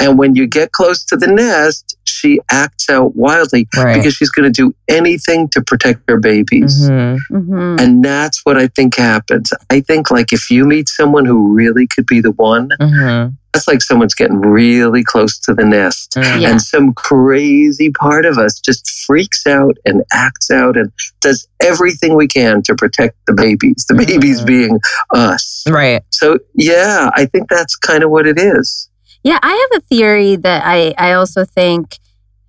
And 0.00 0.18
when 0.18 0.34
you 0.34 0.46
get 0.46 0.72
close 0.72 1.04
to 1.06 1.16
the 1.16 1.26
nest, 1.28 1.96
she 2.04 2.40
acts 2.50 2.90
out 2.90 3.14
wildly 3.16 3.68
Right. 3.76 3.96
because 3.96 4.14
she's 4.14 4.30
going 4.30 4.50
to 4.52 4.62
do 4.62 4.74
anything 4.88 5.48
to 5.50 5.62
protect 5.62 6.00
her 6.08 6.18
babies. 6.18 6.88
Mhm. 6.88 7.18
Mhm. 7.30 7.80
And 7.80 8.04
that's 8.04 8.40
what 8.44 8.56
I 8.58 8.66
think 8.68 8.96
happens. 8.96 9.52
I 9.70 9.80
think 9.80 10.10
like 10.10 10.32
if 10.32 10.50
you 10.50 10.64
meet 10.64 10.88
someone 10.88 11.24
who 11.24 11.52
really 11.54 11.86
could 11.86 12.06
be 12.06 12.20
the 12.20 12.32
one, 12.32 12.70
Mhm. 12.80 13.34
that's 13.54 13.66
like 13.68 13.80
someone's 13.82 14.14
getting 14.14 14.40
really 14.40 15.02
close 15.02 15.38
to 15.40 15.54
the 15.54 15.64
nest. 15.64 16.14
Mhm. 16.16 16.40
Yeah. 16.40 16.50
And 16.50 16.60
some 16.62 16.92
crazy 16.92 17.90
part 17.90 18.26
of 18.26 18.38
us 18.38 18.58
just 18.60 18.88
freaks 19.06 19.46
out 19.46 19.76
and 19.86 20.02
acts 20.12 20.50
out 20.50 20.76
and 20.76 20.90
does 21.20 21.46
everything 21.62 22.16
we 22.16 22.26
can 22.26 22.62
to 22.62 22.74
protect 22.74 23.16
the 23.26 23.32
babies, 23.34 23.86
the 23.88 23.94
babies 23.94 24.40
Mhm. 24.42 24.46
being 24.46 24.78
us. 25.14 25.64
Right. 25.68 26.02
So, 26.10 26.38
yeah, 26.54 27.10
I 27.14 27.24
think 27.26 27.48
that's 27.48 27.76
kind 27.76 28.02
of 28.02 28.10
what 28.10 28.26
it 28.26 28.38
is. 28.38 28.88
Yeah, 29.22 29.38
I 29.42 29.68
have 29.72 29.82
a 29.82 29.84
theory 29.86 30.36
that 30.36 30.62
I, 30.64 30.94
I 30.96 31.12
also 31.12 31.44
think 31.44 31.98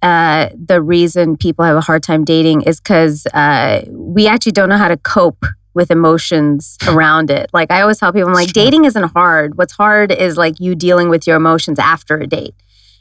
uh, 0.01 0.49
the 0.55 0.81
reason 0.81 1.37
people 1.37 1.65
have 1.65 1.75
a 1.75 1.81
hard 1.81 2.01
time 2.01 2.23
dating 2.23 2.61
is 2.61 2.79
because 2.79 3.27
uh, 3.33 3.81
we 3.89 4.27
actually 4.27 4.53
don't 4.53 4.69
know 4.69 4.77
how 4.77 4.87
to 4.87 4.97
cope 4.97 5.45
with 5.73 5.91
emotions 5.91 6.77
around 6.87 7.29
it. 7.29 7.49
Like 7.53 7.71
I 7.71 7.81
always 7.81 7.99
tell 7.99 8.13
people, 8.13 8.29
I'm 8.29 8.33
like, 8.33 8.53
dating 8.53 8.85
isn't 8.85 9.11
hard. 9.11 9.57
What's 9.57 9.73
hard 9.73 10.11
is 10.11 10.37
like 10.37 10.59
you 10.59 10.75
dealing 10.75 11.09
with 11.09 11.27
your 11.27 11.35
emotions 11.35 11.77
after 11.77 12.17
a 12.17 12.27
date. 12.27 12.55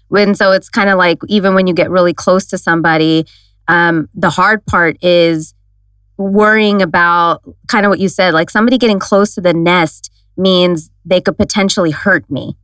When 0.09 0.35
so 0.35 0.51
it's 0.51 0.69
kind 0.69 0.91
of 0.91 0.99
like 0.99 1.19
even 1.29 1.55
when 1.55 1.69
you 1.69 1.75
get 1.75 1.89
really 1.91 2.13
close 2.13 2.47
to 2.47 2.59
somebody, 2.59 3.27
um, 3.69 4.09
the 4.15 4.31
hard 4.31 4.67
part 4.67 5.03
is 5.05 5.55
worrying 6.17 6.83
about 6.83 7.43
kind 7.69 7.87
of 7.87 7.91
what 7.91 8.01
you 8.01 8.09
said, 8.09 8.35
like 8.35 8.51
somebody 8.51 8.77
getting 8.77 8.99
close 8.99 9.35
to 9.37 9.41
the 9.41 9.55
nest 9.55 10.11
means 10.37 10.91
they 11.05 11.21
could 11.21 11.39
potentially 11.39 11.93
hurt 11.93 12.29
me. 12.29 12.57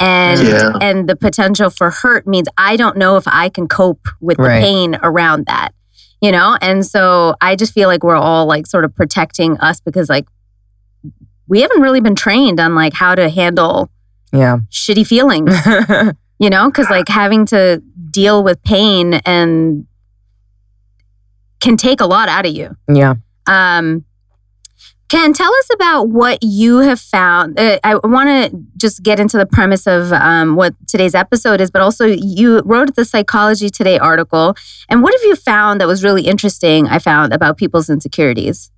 And 0.00 0.40
Yeah. 0.42 0.72
and 0.80 1.08
the 1.08 1.14
potential 1.16 1.68
for 1.70 1.90
hurt 1.90 2.26
means 2.26 2.48
I 2.56 2.76
don't 2.76 2.96
know 2.96 3.16
if 3.16 3.24
I 3.28 3.48
can 3.50 3.68
cope 3.68 4.08
with 4.20 4.38
the 4.38 4.44
pain 4.44 4.98
around 5.02 5.46
that. 5.46 5.70
You 6.22 6.32
know? 6.32 6.56
And 6.60 6.84
so 6.86 7.34
I 7.40 7.54
just 7.56 7.72
feel 7.72 7.88
like 7.88 8.02
we're 8.02 8.16
all 8.16 8.46
like 8.46 8.66
sort 8.66 8.84
of 8.84 8.94
protecting 8.94 9.58
us 9.58 9.80
because 9.80 10.08
like 10.08 10.26
we 11.48 11.60
haven't 11.62 11.80
really 11.82 12.00
been 12.00 12.14
trained 12.14 12.60
on 12.60 12.74
like 12.74 12.92
how 12.94 13.14
to 13.14 13.28
handle 13.28 13.90
Yeah. 14.32 14.58
shitty 14.70 15.06
feelings, 15.06 15.54
you 16.38 16.48
know? 16.50 16.66
Because 16.70 16.88
like 16.90 17.08
having 17.08 17.44
to 17.46 17.82
deal 18.10 18.42
with 18.42 18.62
pain 18.62 19.14
and 19.26 19.86
can 21.60 21.76
take 21.76 22.00
a 22.00 22.06
lot 22.06 22.28
out 22.28 22.46
of 22.46 22.52
you. 22.54 22.74
yeah. 22.92 23.14
Um, 23.46 24.04
Ken, 25.10 25.32
tell 25.32 25.52
us 25.52 25.68
about 25.74 26.08
what 26.08 26.38
you 26.40 26.78
have 26.78 27.00
found. 27.00 27.58
Uh, 27.58 27.80
I 27.82 27.96
want 27.96 28.28
to 28.28 28.56
just 28.76 29.02
get 29.02 29.18
into 29.18 29.36
the 29.36 29.44
premise 29.44 29.88
of 29.88 30.12
um, 30.12 30.54
what 30.54 30.76
today's 30.86 31.16
episode 31.16 31.60
is, 31.60 31.68
but 31.68 31.82
also 31.82 32.06
you 32.06 32.60
wrote 32.64 32.94
the 32.94 33.04
Psychology 33.04 33.70
Today 33.70 33.98
article. 33.98 34.54
And 34.88 35.02
what 35.02 35.12
have 35.12 35.22
you 35.24 35.34
found 35.34 35.80
that 35.80 35.88
was 35.88 36.04
really 36.04 36.22
interesting? 36.22 36.86
I 36.86 37.00
found 37.00 37.32
about 37.32 37.56
people's 37.56 37.90
insecurities. 37.90 38.70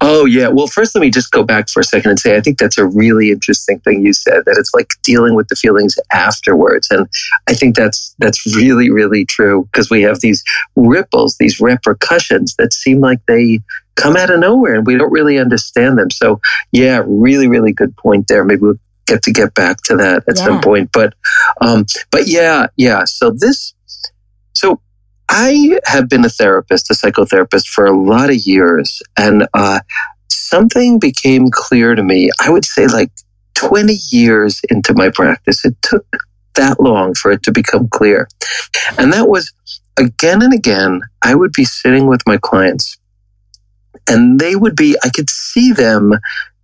Oh, 0.00 0.24
yeah. 0.26 0.48
Well, 0.48 0.66
first, 0.66 0.94
let 0.94 1.00
me 1.00 1.10
just 1.10 1.30
go 1.30 1.42
back 1.42 1.68
for 1.68 1.80
a 1.80 1.84
second 1.84 2.10
and 2.10 2.18
say 2.18 2.36
I 2.36 2.40
think 2.40 2.58
that's 2.58 2.78
a 2.78 2.86
really 2.86 3.30
interesting 3.30 3.80
thing 3.80 4.04
you 4.04 4.12
said 4.12 4.44
that 4.46 4.56
it's 4.58 4.72
like 4.74 4.90
dealing 5.02 5.34
with 5.34 5.48
the 5.48 5.56
feelings 5.56 5.96
afterwards. 6.12 6.88
And 6.90 7.06
I 7.48 7.54
think 7.54 7.74
that's 7.76 8.14
that's 8.18 8.54
really, 8.56 8.90
really 8.90 9.24
true 9.24 9.68
because 9.72 9.90
we 9.90 10.02
have 10.02 10.20
these 10.20 10.42
ripples, 10.76 11.36
these 11.38 11.60
repercussions 11.60 12.54
that 12.58 12.72
seem 12.72 13.00
like 13.00 13.20
they 13.26 13.60
come 13.96 14.16
out 14.16 14.30
of 14.30 14.40
nowhere 14.40 14.74
and 14.74 14.86
we 14.86 14.96
don't 14.96 15.12
really 15.12 15.38
understand 15.38 15.98
them. 15.98 16.10
So, 16.10 16.40
yeah, 16.72 17.02
really, 17.06 17.48
really 17.48 17.72
good 17.72 17.96
point 17.96 18.26
there. 18.28 18.44
Maybe 18.44 18.60
we'll 18.62 18.78
get 19.06 19.22
to 19.22 19.32
get 19.32 19.54
back 19.54 19.78
to 19.84 19.96
that 19.96 20.24
at 20.28 20.36
Yeah. 20.38 20.44
some 20.44 20.60
point. 20.60 20.90
But, 20.92 21.14
um, 21.60 21.86
but 22.10 22.26
yeah, 22.26 22.66
yeah. 22.76 23.04
So 23.04 23.30
this, 23.30 23.74
I 25.36 25.80
have 25.86 26.08
been 26.08 26.24
a 26.24 26.28
therapist, 26.28 26.92
a 26.92 26.94
psychotherapist 26.94 27.66
for 27.66 27.86
a 27.86 27.98
lot 27.98 28.30
of 28.30 28.36
years, 28.36 29.02
and 29.18 29.48
uh, 29.52 29.80
something 30.28 31.00
became 31.00 31.48
clear 31.50 31.96
to 31.96 32.04
me. 32.04 32.30
I 32.40 32.50
would 32.50 32.64
say 32.64 32.86
like 32.86 33.10
20 33.54 33.98
years 34.12 34.60
into 34.70 34.94
my 34.94 35.10
practice. 35.10 35.64
It 35.64 35.74
took 35.82 36.06
that 36.54 36.78
long 36.78 37.14
for 37.14 37.32
it 37.32 37.42
to 37.42 37.50
become 37.50 37.88
clear. 37.88 38.28
And 38.96 39.12
that 39.12 39.28
was 39.28 39.52
again 39.98 40.40
and 40.40 40.54
again, 40.54 41.00
I 41.22 41.34
would 41.34 41.52
be 41.52 41.64
sitting 41.64 42.06
with 42.06 42.20
my 42.28 42.36
clients, 42.36 42.96
and 44.08 44.38
they 44.38 44.54
would 44.54 44.76
be, 44.76 44.96
I 45.02 45.08
could 45.08 45.30
see 45.30 45.72
them 45.72 46.12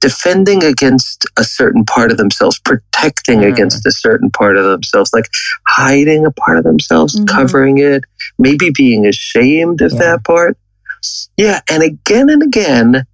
defending 0.01 0.65
against 0.65 1.27
a 1.39 1.45
certain 1.45 1.85
part 1.85 2.11
of 2.11 2.17
themselves, 2.17 2.59
protecting 2.65 3.41
Mm. 3.41 3.53
against 3.53 3.87
a 3.87 3.93
certain 3.93 4.31
part 4.31 4.57
of 4.57 4.65
themselves, 4.65 5.11
like 5.13 5.29
hiding 5.67 6.25
a 6.27 6.31
part 6.31 6.57
of 6.59 6.65
themselves, 6.65 7.19
Mhm. 7.19 7.29
covering 7.29 7.79
it, 7.79 8.05
maybe 8.39 8.71
being 8.71 9.07
ashamed 9.07 9.81
of 9.83 9.93
Yeah. 9.93 9.99
that 9.99 10.25
part. 10.25 10.57
Yeah. 11.37 11.61
And 11.69 11.83
again 11.83 12.31
and 12.31 12.43
again, 12.43 13.05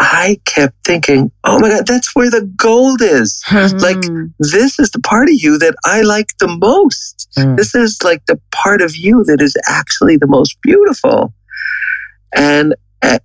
I 0.00 0.40
kept 0.46 0.74
thinking, 0.84 1.30
oh 1.44 1.60
my 1.60 1.68
God, 1.68 1.86
that's 1.86 2.14
where 2.16 2.28
the 2.30 2.42
gold 2.56 3.00
is. 3.02 3.40
Like, 3.52 3.96
Mm. 4.10 4.32
This 4.40 4.78
is 4.80 4.90
the 4.90 4.98
part 5.00 5.28
of 5.28 5.34
you 5.34 5.58
that 5.58 5.74
I 5.84 6.00
like 6.02 6.30
the 6.40 6.48
most. 6.48 7.28
Mm. 7.38 7.56
This 7.56 7.74
is 7.74 7.98
like 8.02 8.22
the 8.26 8.40
part 8.50 8.82
of 8.82 8.96
you 8.96 9.22
that 9.28 9.40
is 9.40 9.54
actually 9.68 10.16
the 10.16 10.26
most 10.26 10.56
beautiful. 10.62 11.32
And 12.34 12.74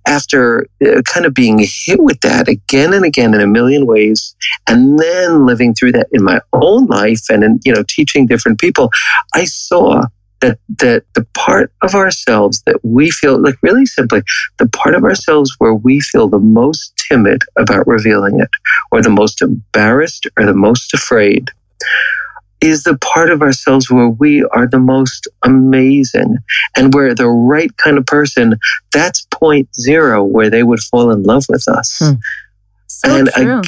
after 0.06 0.66
uh, 0.84 1.02
kind 1.02 1.26
of 1.26 1.34
being 1.34 1.58
hit 1.60 2.02
with 2.02 2.20
that 2.20 2.48
again 2.48 2.92
and 2.92 3.04
again 3.04 3.34
in 3.34 3.40
a 3.40 3.46
million 3.46 3.86
ways, 3.86 4.34
and 4.68 4.98
then 4.98 5.46
living 5.46 5.74
through 5.74 5.92
that 5.92 6.08
in 6.12 6.22
my 6.22 6.40
own 6.52 6.86
life 6.86 7.22
and 7.28 7.44
in, 7.44 7.60
you 7.64 7.72
know, 7.72 7.84
teaching 7.88 8.26
different 8.26 8.58
people, 8.58 8.90
I 9.34 9.44
saw 9.44 10.02
that, 10.40 10.58
that 10.78 11.04
the 11.14 11.26
part 11.34 11.72
of 11.82 11.94
ourselves 11.94 12.62
that 12.66 12.84
we 12.84 13.10
feel 13.10 13.40
like 13.40 13.56
really 13.62 13.86
simply 13.86 14.22
the 14.58 14.68
part 14.68 14.94
of 14.94 15.04
ourselves 15.04 15.54
where 15.58 15.74
we 15.74 16.00
feel 16.00 16.28
the 16.28 16.38
most 16.38 16.92
timid 17.08 17.42
about 17.56 17.86
revealing 17.86 18.40
it 18.40 18.50
or 18.92 19.02
the 19.02 19.10
most 19.10 19.42
embarrassed 19.42 20.26
or 20.36 20.46
the 20.46 20.54
most 20.54 20.94
afraid 20.94 21.50
is 22.60 22.82
the 22.82 22.96
part 22.98 23.30
of 23.30 23.40
ourselves 23.42 23.90
where 23.90 24.08
we 24.08 24.42
are 24.52 24.66
the 24.66 24.78
most 24.78 25.28
amazing 25.44 26.38
and 26.76 26.92
where 26.94 27.14
the 27.14 27.28
right 27.28 27.76
kind 27.76 27.98
of 27.98 28.04
person 28.06 28.54
that's 28.92 29.26
point 29.30 29.68
zero 29.76 30.24
where 30.24 30.50
they 30.50 30.62
would 30.62 30.80
fall 30.80 31.10
in 31.10 31.22
love 31.22 31.44
with 31.48 31.66
us 31.68 31.98
Hmm. 31.98 32.12
So 32.88 33.14
and 33.16 33.28
I- 33.36 33.44
true. 33.44 33.62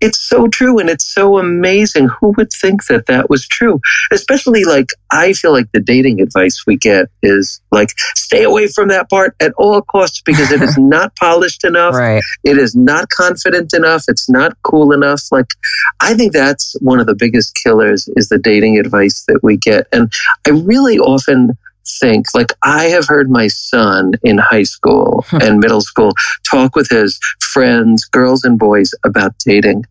It's 0.00 0.18
so 0.18 0.48
true 0.48 0.78
and 0.78 0.88
it's 0.88 1.04
so 1.04 1.38
amazing. 1.38 2.08
Who 2.20 2.34
would 2.36 2.52
think 2.52 2.86
that 2.86 3.06
that 3.06 3.28
was 3.30 3.46
true? 3.46 3.80
Especially 4.10 4.64
like 4.64 4.88
i 5.10 5.32
feel 5.32 5.52
like 5.52 5.70
the 5.72 5.80
dating 5.80 6.20
advice 6.20 6.64
we 6.66 6.76
get 6.76 7.06
is 7.22 7.60
like 7.70 7.90
stay 8.14 8.42
away 8.44 8.68
from 8.68 8.88
that 8.88 9.08
part 9.08 9.34
at 9.40 9.52
all 9.56 9.80
costs 9.80 10.20
because 10.24 10.50
it 10.52 10.62
is 10.62 10.76
not 10.96 11.14
polished 11.16 11.64
enough. 11.64 11.94
Right. 11.94 12.22
it 12.44 12.58
is 12.58 12.74
not 12.74 13.08
confident 13.10 13.72
enough. 13.72 14.04
It's 14.08 14.28
not 14.28 14.56
cool 14.62 14.92
enough. 14.92 15.22
Like 15.30 15.54
i 16.00 16.14
think 16.14 16.32
that's 16.32 16.76
one 16.80 17.00
of 17.00 17.06
the 17.06 17.14
biggest 17.14 17.58
killers 17.62 18.08
is 18.16 18.28
the 18.28 18.38
dating 18.38 18.78
advice 18.78 19.24
that 19.28 19.40
we 19.42 19.56
get. 19.56 19.86
And 19.92 20.12
i 20.46 20.50
really 20.50 20.98
often 20.98 21.56
think 22.00 22.26
like 22.34 22.52
i 22.62 22.84
have 22.84 23.06
heard 23.06 23.30
my 23.30 23.46
son 23.48 24.12
in 24.22 24.38
high 24.38 24.62
school 24.62 25.24
and 25.32 25.58
middle 25.58 25.80
school 25.80 26.12
talk 26.50 26.76
with 26.76 26.88
his 26.88 27.18
friends 27.40 28.04
girls 28.04 28.44
and 28.44 28.58
boys 28.58 28.90
about 29.04 29.32
dating 29.44 29.84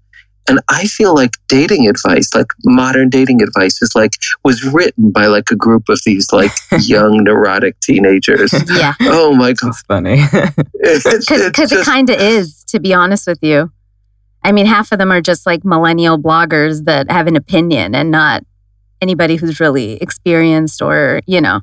and 0.50 0.60
i 0.70 0.86
feel 0.86 1.14
like 1.16 1.32
dating 1.48 1.88
advice 1.88 2.34
like 2.34 2.48
modern 2.66 3.10
dating 3.10 3.42
advice 3.42 3.82
is 3.82 3.92
like 3.96 4.14
was 4.44 4.64
written 4.64 5.12
by 5.12 5.26
like 5.26 5.50
a 5.52 5.56
group 5.56 5.90
of 5.90 6.00
these 6.06 6.32
like 6.32 6.52
young 6.82 7.24
neurotic 7.24 7.80
teenagers 7.82 8.54
Yeah. 8.70 8.94
oh 9.02 9.34
my 9.36 9.54
god 9.54 9.68
That's 9.68 9.82
funny. 9.84 10.20
It's- 10.82 11.06
it's 11.06 11.26
Because 11.30 11.72
it 11.72 11.86
kind 11.86 12.10
of 12.10 12.20
is, 12.20 12.64
to 12.66 12.80
be 12.80 12.94
honest 12.94 13.28
with 13.28 13.40
you. 13.42 13.72
I 14.44 14.52
mean, 14.54 14.66
half 14.66 14.92
of 14.94 15.00
them 15.00 15.12
are 15.12 15.20
just 15.20 15.46
like 15.46 15.66
millennial 15.66 16.18
bloggers 16.18 16.86
that 16.86 17.12
have 17.12 17.28
an 17.28 17.36
opinion 17.36 17.94
and 17.96 18.12
not 18.12 18.44
anybody 19.02 19.36
who's 19.36 19.60
really 19.60 19.94
experienced 20.02 20.82
or, 20.82 21.20
you 21.28 21.42
know. 21.42 21.60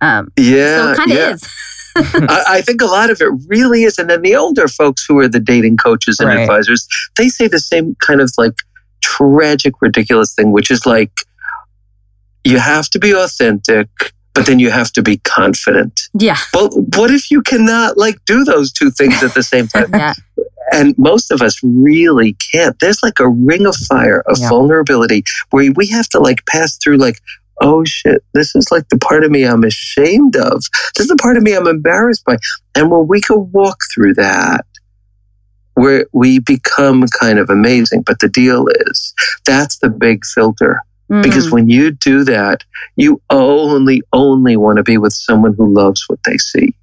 Um, 0.00 0.30
yeah 0.36 0.76
so 0.76 0.90
it 0.92 0.96
kind 0.96 1.12
of 1.12 1.16
yeah. 1.18 1.30
is. 1.32 1.48
I, 1.96 2.44
I 2.48 2.60
think 2.60 2.82
a 2.82 2.86
lot 2.86 3.08
of 3.10 3.20
it 3.22 3.30
really 3.48 3.84
is. 3.84 3.98
And 3.98 4.10
then 4.10 4.20
the 4.22 4.36
older 4.36 4.68
folks 4.68 5.04
who 5.08 5.18
are 5.18 5.28
the 5.28 5.40
dating 5.40 5.78
coaches 5.78 6.18
and 6.20 6.28
Right. 6.28 6.40
advisors, 6.40 6.86
they 7.16 7.28
say 7.28 7.48
the 7.48 7.58
same 7.58 7.96
kind 8.06 8.20
of 8.20 8.30
like 8.36 8.52
tragic, 9.02 9.80
ridiculous 9.80 10.34
thing, 10.34 10.52
which 10.52 10.70
is 10.70 10.84
like, 10.84 11.10
you 12.44 12.58
have 12.58 12.88
to 12.90 12.98
be 12.98 13.12
authentic, 13.14 13.88
but 14.34 14.44
then 14.46 14.58
you 14.58 14.70
have 14.70 14.92
to 14.92 15.02
be 15.02 15.16
confident. 15.18 16.02
Yeah. 16.18 16.36
Well, 16.52 16.68
what 16.96 17.10
if 17.10 17.30
you 17.30 17.40
cannot 17.42 17.96
like 17.96 18.16
do 18.26 18.44
those 18.44 18.70
two 18.72 18.90
things 18.90 19.22
at 19.22 19.34
the 19.34 19.42
same 19.42 19.66
time? 19.68 19.90
Yeah. 19.94 20.12
and 20.72 20.98
most 20.98 21.30
of 21.30 21.40
us 21.42 21.58
really 21.62 22.36
can't. 22.52 22.76
There's 22.80 23.00
like 23.02 23.20
a 23.20 23.28
ring 23.28 23.66
of 23.66 23.74
fire 23.88 24.22
of 24.26 24.36
Yeah. 24.38 24.48
vulnerability 24.50 25.22
where 25.50 25.70
we 25.76 25.86
have 25.88 26.08
to 26.10 26.18
like 26.20 26.44
pass 26.46 26.76
through 26.76 26.96
like, 26.98 27.20
oh 27.60 27.84
shit, 27.84 28.22
this 28.34 28.54
is 28.54 28.70
like 28.70 28.88
the 28.90 28.98
part 28.98 29.24
of 29.24 29.30
me 29.30 29.44
I'm 29.44 29.64
ashamed 29.64 30.36
of. 30.36 30.64
This 30.96 31.04
is 31.04 31.08
the 31.08 31.16
part 31.16 31.36
of 31.36 31.42
me 31.42 31.54
I'm 31.54 31.66
embarrassed 31.66 32.24
by. 32.24 32.36
And 32.74 32.90
when 32.90 33.06
we 33.08 33.20
can 33.20 33.50
walk 33.52 33.78
through 33.94 34.14
that, 34.14 34.64
where 35.74 36.06
we 36.12 36.38
become 36.38 37.04
kind 37.20 37.38
of 37.38 37.50
amazing. 37.50 38.02
But 38.02 38.20
the 38.20 38.28
deal 38.28 38.66
is 38.88 39.14
that's 39.44 39.78
the 39.78 39.90
big 39.90 40.24
filter. 40.24 40.80
Because 41.22 41.48
Mm. 41.48 41.52
when 41.52 41.68
you 41.70 41.92
do 41.92 42.24
that, 42.24 42.64
you 42.96 43.20
only, 43.30 44.02
only 44.12 44.56
want 44.56 44.78
to 44.78 44.82
be 44.82 44.98
with 44.98 45.12
someone 45.12 45.54
who 45.56 45.72
loves 45.72 46.02
what 46.08 46.18
they 46.24 46.36
see 46.36 46.74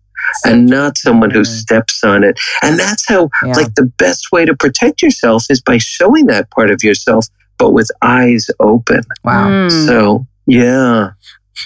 and 0.45 0.65
not 0.65 0.97
someone 0.97 1.29
who 1.29 1.41
Mm. 1.41 1.45
steps 1.47 2.03
on 2.05 2.23
it. 2.23 2.39
And 2.61 2.79
that's 2.79 3.05
how 3.09 3.29
Yeah. 3.45 3.53
like 3.55 3.75
the 3.75 3.91
best 3.97 4.31
way 4.31 4.45
to 4.45 4.55
protect 4.55 5.01
yourself 5.01 5.45
is 5.49 5.59
by 5.61 5.77
showing 5.77 6.27
that 6.27 6.49
part 6.51 6.71
of 6.71 6.83
yourself, 6.83 7.27
but 7.57 7.71
with 7.73 7.89
eyes 8.01 8.47
open. 8.61 9.01
wow. 9.25 9.49
Mm. 9.49 9.85
So, 9.87 10.25
yeah. 10.47 11.11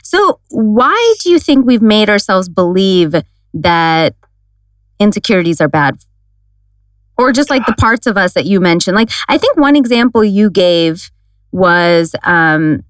So, 0.03 0.39
why 0.49 1.15
do 1.23 1.29
you 1.31 1.39
think 1.39 1.65
we've 1.65 1.81
made 1.81 2.09
ourselves 2.09 2.49
believe 2.49 3.15
that 3.53 4.15
insecurities 4.99 5.61
are 5.61 5.67
bad? 5.69 5.97
Or 7.17 7.31
just 7.31 7.49
like 7.49 7.65
the 7.65 7.73
parts 7.73 8.05
of 8.05 8.17
us 8.17 8.33
that 8.33 8.45
you 8.45 8.59
mentioned. 8.59 8.95
Like, 8.95 9.09
I 9.27 9.37
think 9.37 9.57
one 9.57 9.75
example 9.75 10.23
you 10.23 10.49
gave 10.51 11.09
was, 11.51 12.13
um, 12.23 12.83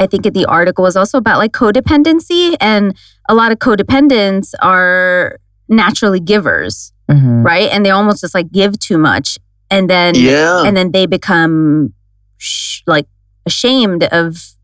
I 0.00 0.06
think 0.06 0.24
in 0.24 0.32
the 0.32 0.46
article 0.46 0.84
was 0.84 0.96
also 0.96 1.18
about 1.18 1.38
like 1.38 1.52
codependency. 1.52 2.56
And 2.60 2.96
a 3.28 3.34
lot 3.34 3.52
of 3.52 3.58
codependents 3.58 4.54
are 4.62 5.38
naturally 5.68 6.20
givers, 6.20 6.92
Mhm. 7.10 7.44
right? 7.44 7.68
And 7.70 7.84
they 7.84 7.90
almost 7.90 8.20
just 8.22 8.34
like 8.34 8.50
give 8.52 8.78
too 8.78 8.96
much. 8.96 9.38
And 9.70 9.90
then, 9.90 10.14
Yeah. 10.14 10.62
and 10.64 10.74
then 10.76 10.92
they 10.92 11.04
become 11.06 11.92
sh- 12.38 12.80
like 12.86 13.06
ashamed 13.44 14.04
of 14.04 14.54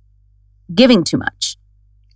giving 0.75 1.05
too 1.05 1.19
much. 1.19 1.57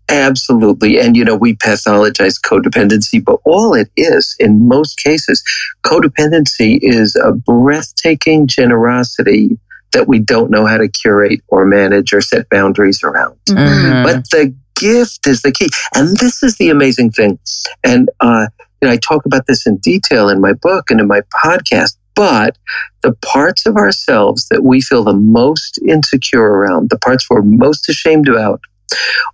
Absolutely. 0.08 0.98
And, 0.98 1.16
you 1.16 1.24
know, 1.24 1.36
we 1.36 1.54
pathologize 1.54 2.40
codependency, 2.40 3.22
but 3.22 3.40
all 3.44 3.74
it 3.74 3.90
is 3.96 4.34
in 4.38 4.66
most 4.66 4.98
cases, 5.04 5.42
codependency 5.84 6.78
is 6.80 7.14
a 7.16 7.32
breathtaking 7.32 8.46
generosity 8.46 9.58
that 9.92 10.08
we 10.08 10.18
don't 10.18 10.50
know 10.50 10.66
how 10.66 10.76
to 10.78 10.88
curate 10.88 11.42
or 11.48 11.64
manage 11.66 12.12
or 12.12 12.20
set 12.20 12.48
boundaries 12.48 13.02
around. 13.02 13.36
Mhm. 13.48 14.04
But 14.04 14.30
the 14.30 14.54
gift 14.76 15.26
is 15.26 15.42
the 15.42 15.52
key. 15.52 15.68
And 15.94 16.16
this 16.18 16.42
is 16.42 16.56
the 16.56 16.70
amazing 16.70 17.10
thing. 17.10 17.38
And 17.84 18.08
uh, 18.20 18.46
you 18.80 18.88
know, 18.88 18.92
I 18.92 18.96
talk 18.96 19.26
about 19.26 19.46
this 19.46 19.66
in 19.66 19.76
detail 19.78 20.28
in 20.28 20.40
my 20.40 20.52
book 20.52 20.90
and 20.90 21.00
in 21.00 21.06
my 21.06 21.20
podcast. 21.44 21.96
But 22.18 22.58
the 23.04 23.12
parts 23.24 23.64
of 23.64 23.76
ourselves 23.76 24.48
that 24.50 24.64
we 24.64 24.80
feel 24.80 25.04
the 25.04 25.14
most 25.14 25.78
insecure 25.86 26.42
around, 26.42 26.90
the 26.90 26.98
parts 26.98 27.30
we're 27.30 27.42
most 27.42 27.88
ashamed 27.88 28.28
about, 28.28 28.60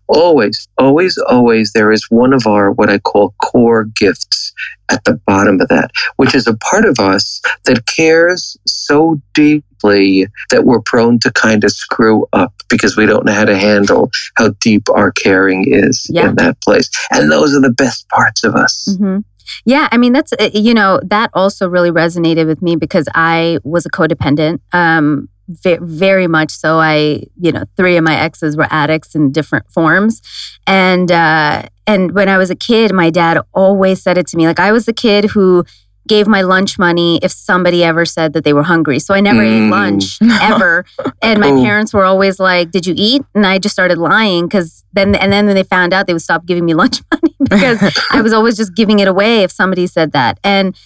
always, 0.06 0.68
always, 0.76 1.16
always, 1.28 1.72
there 1.72 1.90
is 1.92 2.04
one 2.10 2.34
of 2.34 2.46
our 2.46 2.70
what 2.72 2.90
I 2.90 2.98
call 2.98 3.34
core 3.42 3.84
gifts 3.84 4.52
at 4.90 5.02
the 5.04 5.14
bottom 5.26 5.62
of 5.62 5.68
that, 5.68 5.90
which 6.16 6.34
is 6.34 6.46
a 6.46 6.56
part 6.58 6.84
of 6.84 6.98
us 6.98 7.40
that 7.64 7.86
cares 7.86 8.56
so 8.66 9.18
deeply 9.32 10.26
that 10.50 10.64
we're 10.64 10.82
prone 10.82 11.18
to 11.20 11.32
kind 11.32 11.64
of 11.64 11.70
screw 11.70 12.26
up 12.34 12.52
because 12.68 12.96
we 12.98 13.06
don't 13.06 13.24
know 13.24 13.32
how 13.32 13.46
to 13.46 13.56
handle 13.56 14.10
how 14.36 14.50
deep 14.60 14.82
our 14.90 15.10
caring 15.10 15.64
is 15.68 16.06
Yeah. 16.10 16.28
in 16.28 16.34
that 16.36 16.60
place. 16.60 16.90
And 17.10 17.32
those 17.32 17.54
are 17.54 17.60
the 17.60 17.70
best 17.70 18.06
parts 18.10 18.44
of 18.44 18.54
us. 18.54 18.94
hmm 18.98 19.18
Yeah, 19.64 19.88
I 19.90 19.96
mean 19.96 20.12
that's 20.12 20.32
uh, 20.32 20.50
you 20.52 20.74
know 20.74 21.00
that 21.04 21.30
also 21.34 21.68
really 21.68 21.90
resonated 21.90 22.46
with 22.46 22.62
me 22.62 22.76
because 22.76 23.08
I 23.14 23.58
was 23.64 23.86
a 23.86 23.90
codependent, 23.90 24.60
um, 24.72 25.28
very 25.48 26.26
much 26.26 26.50
so. 26.50 26.78
I 26.78 27.24
you 27.40 27.52
know 27.52 27.64
three 27.76 27.96
of 27.96 28.04
my 28.04 28.16
exes 28.16 28.56
were 28.56 28.68
addicts 28.70 29.14
in 29.14 29.32
different 29.32 29.70
forms, 29.70 30.20
and 30.66 31.10
uh, 31.10 31.62
and 31.86 32.12
when 32.12 32.28
I 32.28 32.38
was 32.38 32.50
a 32.50 32.56
kid, 32.56 32.92
my 32.92 33.10
dad 33.10 33.38
always 33.52 34.02
said 34.02 34.18
it 34.18 34.26
to 34.28 34.36
me 34.36 34.46
like 34.46 34.60
I 34.60 34.72
was 34.72 34.86
the 34.86 34.92
kid 34.92 35.26
who 35.26 35.64
gave 36.06 36.26
my 36.26 36.42
lunch 36.42 36.78
money 36.78 37.18
if 37.22 37.32
somebody 37.32 37.82
ever 37.84 38.04
said 38.04 38.32
that 38.34 38.44
they 38.44 38.52
were 38.52 38.62
hungry. 38.64 38.98
So 38.98 39.14
I 39.14 39.20
never 39.20 39.42
ate 39.42 39.60
Mm. 39.62 39.70
lunch 39.70 40.18
ever. 40.42 40.84
And 41.22 41.40
my 41.40 41.50
Oh. 41.50 41.62
parents 41.62 41.94
were 41.94 42.04
always 42.04 42.38
like, 42.38 42.70
"Did 42.70 42.86
you 42.86 42.94
eat?" 42.96 43.22
And 43.34 43.46
I 43.46 43.58
just 43.58 43.74
started 43.74 43.98
lying 43.98 44.46
because 44.46 44.84
then 44.92 45.14
and 45.14 45.32
then 45.32 45.46
when 45.46 45.54
they 45.54 45.62
found 45.62 45.92
out, 45.94 46.06
they 46.06 46.12
would 46.12 46.22
stop 46.22 46.44
giving 46.46 46.64
me 46.64 46.74
lunch 46.82 47.00
money 47.12 47.34
because 47.50 47.80
I 48.10 48.20
was 48.20 48.32
always 48.32 48.56
just 48.56 48.74
giving 48.74 48.98
it 48.98 49.08
away 49.08 49.42
if 49.42 49.50
somebody 49.50 49.86
said 49.86 50.12
that. 50.12 50.38
And 50.44 50.76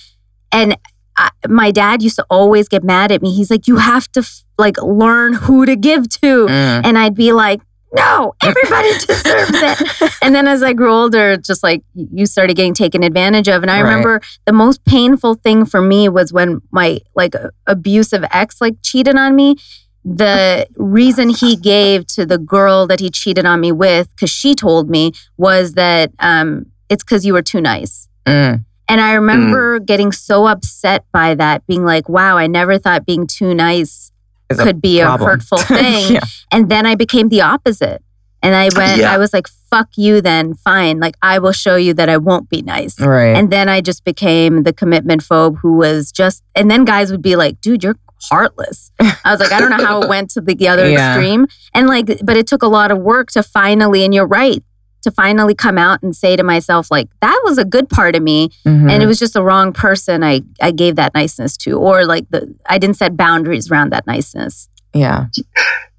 and 0.52 0.76
I, 1.16 1.30
my 1.48 1.70
dad 1.72 2.00
used 2.02 2.16
to 2.16 2.24
always 2.30 2.68
get 2.68 2.84
mad 2.84 3.10
at 3.10 3.20
me. 3.22 3.34
He's 3.34 3.50
like, 3.50 3.66
"You 3.66 3.76
have 3.76 4.06
to 4.12 4.20
f- 4.20 4.44
like 4.56 4.80
learn 4.80 5.32
who 5.34 5.66
to 5.66 5.74
give 5.74 6.08
to," 6.20 6.46
Mm. 6.46 6.82
and 6.84 6.98
I'd 6.98 7.14
be 7.14 7.32
like. 7.32 7.60
No, 7.94 8.34
everybody 8.42 8.90
deserves 9.06 9.50
it. 9.54 10.12
And 10.22 10.34
then 10.34 10.46
as 10.46 10.62
I 10.62 10.72
grew 10.74 10.92
older, 10.92 11.36
just 11.36 11.62
like 11.62 11.82
you 11.94 12.26
started 12.26 12.54
getting 12.56 12.74
taken 12.74 13.02
advantage 13.02 13.48
of. 13.48 13.62
And 13.62 13.70
I 13.70 13.80
Right. 13.80 13.88
remember 13.88 14.20
the 14.44 14.52
most 14.52 14.84
painful 14.84 15.34
thing 15.36 15.64
for 15.64 15.80
me 15.80 16.08
was 16.08 16.32
when 16.32 16.60
my 16.70 17.00
like 17.14 17.34
abusive 17.66 18.24
ex 18.30 18.60
like 18.60 18.76
cheated 18.82 19.16
on 19.16 19.34
me. 19.34 19.56
The 20.04 20.66
reason 20.76 21.28
he 21.30 21.56
gave 21.56 22.06
to 22.08 22.24
the 22.24 22.38
girl 22.38 22.86
that 22.86 23.00
he 23.00 23.10
cheated 23.10 23.44
on 23.46 23.60
me 23.60 23.72
with, 23.72 24.08
because 24.14 24.30
she 24.30 24.54
told 24.54 24.88
me, 24.88 25.12
was 25.36 25.74
that 25.74 26.12
um, 26.20 26.66
it's 26.88 27.02
because 27.04 27.26
you 27.26 27.32
were 27.32 27.42
too 27.42 27.60
nice. 27.60 28.08
Mm. 28.26 28.64
And 28.90 29.00
I 29.02 29.12
remember 29.14 29.78
getting 29.80 30.12
so 30.12 30.46
upset 30.46 31.04
by 31.12 31.34
that, 31.34 31.66
being 31.66 31.84
like, 31.84 32.08
wow, 32.08 32.38
I 32.38 32.46
never 32.46 32.78
thought 32.78 33.04
being 33.04 33.26
too 33.26 33.52
nice 33.54 34.10
could 34.56 34.80
be 34.80 35.00
a 35.00 35.16
hurtful 35.16 35.58
thing. 35.76 36.14
yeah. 36.14 36.20
And 36.52 36.70
then 36.70 36.86
I 36.86 36.94
became 36.94 37.28
the 37.28 37.42
opposite. 37.42 38.02
And 38.42 38.54
I 38.54 38.68
went, 38.76 39.00
Yeah. 39.00 39.12
I 39.12 39.18
was 39.18 39.32
like, 39.32 39.48
fuck 39.68 39.88
you 39.96 40.20
then, 40.20 40.54
fine. 40.54 41.00
Like, 41.00 41.16
I 41.22 41.38
will 41.40 41.52
show 41.52 41.74
you 41.76 41.92
that 41.94 42.08
I 42.08 42.16
won't 42.18 42.48
be 42.48 42.62
nice. 42.62 42.98
Right. 43.00 43.36
And 43.36 43.50
then 43.50 43.68
I 43.68 43.80
just 43.80 44.04
became 44.04 44.62
the 44.62 44.72
commitment 44.72 45.22
phobe 45.22 45.58
who 45.58 45.72
was 45.76 46.12
just, 46.12 46.42
and 46.54 46.70
then 46.70 46.84
guys 46.84 47.10
would 47.10 47.20
be 47.22 47.34
like, 47.36 47.60
dude, 47.60 47.82
you're 47.82 47.96
heartless. 48.30 48.90
I 49.00 49.16
was 49.26 49.40
like, 49.40 49.52
I 49.52 49.60
don't 49.60 49.70
know 49.70 49.84
how 49.84 50.02
it 50.02 50.08
went 50.14 50.30
to 50.30 50.40
the 50.40 50.68
other 50.68 50.88
Yeah. 50.88 51.14
extreme. 51.14 51.46
And 51.74 51.86
like, 51.88 52.06
but 52.24 52.36
it 52.36 52.46
took 52.46 52.62
a 52.62 52.66
lot 52.68 52.90
of 52.90 52.98
work 52.98 53.30
to 53.32 53.42
finally, 53.42 54.04
and 54.04 54.14
you're 54.14 54.26
right, 54.26 54.62
to 55.02 55.10
finally 55.10 55.54
come 55.54 55.78
out 55.78 56.02
and 56.02 56.14
say 56.14 56.36
to 56.36 56.42
myself, 56.42 56.90
like, 56.90 57.08
that 57.20 57.40
was 57.44 57.58
a 57.58 57.64
good 57.64 57.88
part 57.88 58.16
of 58.16 58.22
me. 58.22 58.50
Mhm. 58.66 58.90
And 58.90 59.02
it 59.02 59.06
was 59.06 59.18
just 59.18 59.34
the 59.34 59.42
wrong 59.44 59.72
person 59.72 60.22
I, 60.24 60.42
I 60.60 60.70
gave 60.72 60.96
that 60.96 61.14
niceness 61.14 61.56
to, 61.58 61.72
or 61.78 62.04
like 62.04 62.28
the, 62.30 62.52
I 62.68 62.78
didn't 62.78 62.96
set 62.96 63.16
boundaries 63.16 63.70
around 63.70 63.90
that 63.90 64.06
niceness. 64.06 64.68
yeah. 64.94 65.26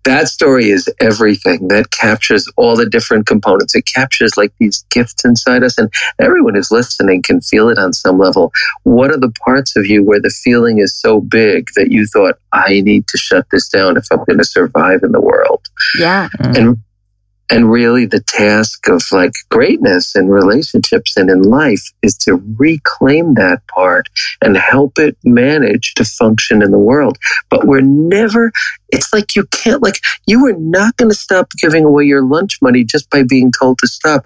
That 0.05 0.29
story 0.29 0.69
is 0.69 0.89
everything. 1.01 1.67
That 1.67 1.91
captures 1.91 2.49
all 2.55 2.77
the 2.77 2.89
different 2.89 3.27
components. 3.27 3.75
It 3.75 3.85
captures 3.85 4.31
like 4.37 4.51
these 4.57 4.83
gifts 4.89 5.25
inside 5.25 5.61
us, 5.61 5.77
and 5.77 5.91
everyone 6.19 6.55
who's 6.55 6.71
listening 6.71 7.21
can 7.21 7.41
feel 7.41 7.67
it 7.69 7.77
on 7.77 7.91
some 7.91 8.17
level. 8.17 8.51
What 8.83 9.11
are 9.11 9.19
the 9.19 9.31
parts 9.45 9.75
of 9.75 9.85
you 9.85 10.03
where 10.03 10.21
the 10.21 10.29
feeling 10.43 10.79
is 10.79 10.95
so 10.95 11.19
big 11.19 11.67
that 11.75 11.91
you 11.91 12.07
thought, 12.07 12.39
I 12.53 12.79
need 12.79 13.07
to 13.09 13.17
shut 13.17 13.45
this 13.51 13.67
down 13.67 13.97
if 13.97 14.05
I'm 14.09 14.23
going 14.23 14.39
to 14.39 14.45
survive 14.45 15.01
in 15.03 15.11
the 15.11 15.21
world? 15.21 15.67
Yeah. 15.99 16.29
and 16.39 16.77
and 17.51 17.71
really 17.71 18.05
the 18.05 18.19
task 18.21 18.87
of 18.87 19.03
like 19.11 19.33
greatness 19.49 20.15
in 20.15 20.27
relationships 20.27 21.17
and 21.17 21.29
in 21.29 21.41
life 21.41 21.91
is 22.01 22.17
to 22.17 22.41
reclaim 22.57 23.33
that 23.35 23.65
part 23.67 24.07
and 24.41 24.57
help 24.57 24.99
it 24.99 25.17
manage 25.23 25.93
to 25.95 26.05
function 26.05 26.61
in 26.61 26.71
the 26.71 26.79
world. 26.79 27.17
But 27.49 27.65
we're 27.65 27.81
never 27.81 28.51
it's 28.89 29.13
like 29.13 29.35
you 29.35 29.45
can't 29.47 29.83
like 29.83 29.99
you 30.25 30.45
are 30.47 30.57
not 30.57 30.97
going 30.97 31.09
to 31.09 31.15
stop 31.15 31.51
giving 31.61 31.85
away 31.85 32.05
your 32.05 32.23
lunch 32.23 32.59
money 32.61 32.83
just 32.83 33.09
by 33.09 33.23
being 33.23 33.51
told 33.57 33.79
to 33.79 33.87
stop. 33.87 34.25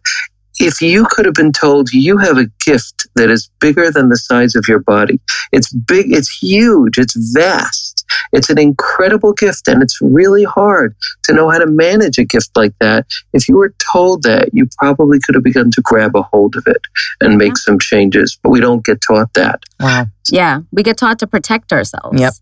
If 0.59 0.81
you 0.81 1.05
could 1.09 1.25
have 1.25 1.33
been 1.33 1.51
told 1.51 1.91
you 1.91 2.17
have 2.17 2.37
a 2.37 2.47
gift 2.65 3.07
that 3.15 3.29
is 3.29 3.49
bigger 3.59 3.91
than 3.91 4.09
the 4.09 4.17
size 4.17 4.55
of 4.55 4.65
your 4.67 4.79
body 4.79 5.19
it's 5.51 5.73
big 5.73 6.13
it's 6.13 6.29
huge 6.29 6.97
it's 6.97 7.15
vast 7.33 7.92
it's 8.31 8.49
an 8.49 8.59
incredible 8.59 9.33
gift 9.33 9.67
and 9.67 9.81
it's 9.81 9.99
really 10.01 10.43
hard 10.43 10.95
to 11.23 11.33
know 11.33 11.49
how 11.49 11.59
to 11.59 11.67
manage 11.67 12.17
a 12.17 12.23
gift 12.23 12.51
like 12.55 12.73
that. 12.79 13.05
If 13.33 13.47
you 13.47 13.57
were 13.57 13.73
told 13.91 14.23
that, 14.23 14.49
you 14.53 14.67
probably 14.77 15.19
could 15.19 15.35
have 15.35 15.43
begun 15.43 15.71
to 15.71 15.81
grab 15.81 16.15
a 16.15 16.23
hold 16.23 16.55
of 16.55 16.63
it 16.67 16.81
and 17.21 17.31
mm-hmm. 17.31 17.37
make 17.39 17.57
some 17.57 17.79
changes, 17.79 18.37
but 18.41 18.49
we 18.49 18.59
don't 18.59 18.85
get 18.85 19.01
taught 19.01 19.33
that. 19.33 19.63
Wow. 19.79 20.07
Yeah. 20.29 20.61
We 20.71 20.83
get 20.83 20.97
taught 20.97 21.19
to 21.19 21.27
protect 21.27 21.71
ourselves. 21.71 22.19
Yep. 22.19 22.33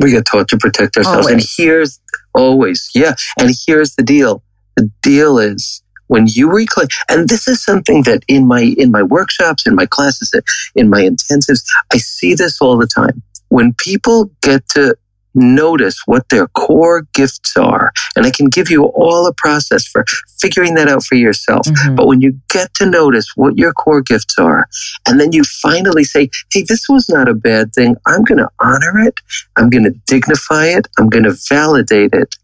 We 0.00 0.10
get 0.10 0.26
taught 0.26 0.48
to 0.48 0.56
protect 0.56 0.96
ourselves. 0.96 1.26
And 1.26 1.42
here's 1.56 2.00
always, 2.34 2.90
yeah. 2.94 3.14
And 3.38 3.50
here's 3.66 3.96
the 3.96 4.02
deal. 4.02 4.42
The 4.76 4.90
deal 5.02 5.38
is 5.38 5.82
when 6.08 6.26
you 6.26 6.50
reclaim, 6.50 6.88
and 7.08 7.28
this 7.28 7.46
is 7.46 7.62
something 7.62 8.02
that 8.02 8.24
in 8.28 8.46
my 8.46 8.74
in 8.78 8.90
my 8.90 9.02
workshops, 9.02 9.66
in 9.66 9.74
my 9.74 9.86
classes, 9.86 10.34
in 10.74 10.88
my 10.88 11.02
intensives, 11.02 11.64
I 11.92 11.98
see 11.98 12.34
this 12.34 12.60
all 12.60 12.76
the 12.76 12.86
time. 12.86 13.22
When 13.48 13.74
people 13.74 14.30
get 14.42 14.68
to 14.70 14.96
notice 15.38 16.02
what 16.06 16.28
their 16.28 16.48
core 16.48 17.06
gifts 17.14 17.56
are. 17.56 17.92
And 18.16 18.26
I 18.26 18.30
can 18.30 18.46
give 18.48 18.70
you 18.70 18.84
all 18.86 19.26
a 19.26 19.34
process 19.34 19.86
for 19.86 20.04
figuring 20.40 20.74
that 20.74 20.88
out 20.88 21.04
for 21.04 21.14
yourself. 21.14 21.66
Mhm. 21.66 21.96
But 21.96 22.06
when 22.06 22.20
you 22.20 22.38
get 22.48 22.74
to 22.74 22.86
notice 22.86 23.32
what 23.36 23.56
your 23.56 23.72
core 23.72 24.02
gifts 24.02 24.38
are, 24.38 24.66
and 25.06 25.20
then 25.20 25.32
you 25.32 25.42
finally 25.62 26.04
say, 26.04 26.30
hey, 26.52 26.64
this 26.68 26.88
was 26.88 27.08
not 27.08 27.28
a 27.28 27.34
bad 27.34 27.72
thing. 27.72 27.96
I'm 28.06 28.24
going 28.24 28.38
to 28.38 28.48
honor 28.60 28.98
it. 28.98 29.20
I'm 29.56 29.70
going 29.70 29.84
to 29.84 29.94
dignify 30.06 30.66
it. 30.66 30.88
I'm 30.98 31.08
going 31.08 31.24
to 31.24 31.36
validate 31.48 32.12
it. 32.12 32.34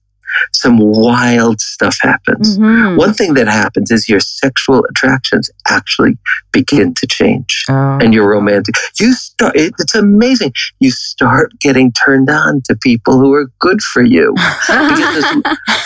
Some 0.53 0.79
wild 0.79 1.61
stuff 1.61 1.97
happens. 2.01 2.59
Mhm. 2.59 2.97
One 2.97 3.15
thing 3.15 3.35
that 3.35 3.47
happens 3.49 3.91
is 3.91 4.09
your 4.09 4.21
sexual 4.21 4.85
attractions 4.91 5.51
actually 5.69 6.19
begin 6.53 6.95
to 6.95 7.07
change 7.07 7.65
Oh. 7.69 7.99
and 8.01 8.13
your 8.15 8.29
romantic. 8.29 8.75
You 9.01 9.13
start, 9.13 9.57
it, 9.57 9.73
it's 9.79 9.95
amazing. 9.95 10.53
You 10.81 10.91
start 10.91 11.53
getting 11.61 11.93
turned 11.93 12.31
on 12.31 12.63
to 12.67 12.77
people 12.77 13.19
who 13.19 13.33
are 13.33 13.47
good 13.59 13.81
for 13.83 14.03
you. 14.03 14.35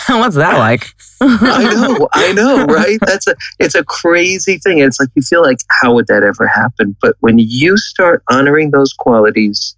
What's 0.07 0.35
that 0.35 0.57
like? 0.57 0.87
I 1.21 1.63
know, 1.73 2.07
I 2.13 2.31
know, 2.33 2.65
right? 2.65 2.97
That's 3.05 3.27
a 3.27 3.35
it's 3.59 3.75
a 3.75 3.83
crazy 3.83 4.57
thing. 4.57 4.79
It's 4.79 4.99
like 4.99 5.09
you 5.15 5.21
feel 5.21 5.41
like 5.41 5.57
how 5.81 5.93
would 5.93 6.07
that 6.07 6.23
ever 6.23 6.47
happen? 6.47 6.95
But 7.01 7.15
when 7.19 7.39
you 7.39 7.77
start 7.77 8.23
honoring 8.29 8.71
those 8.71 8.93
qualities, 8.93 9.75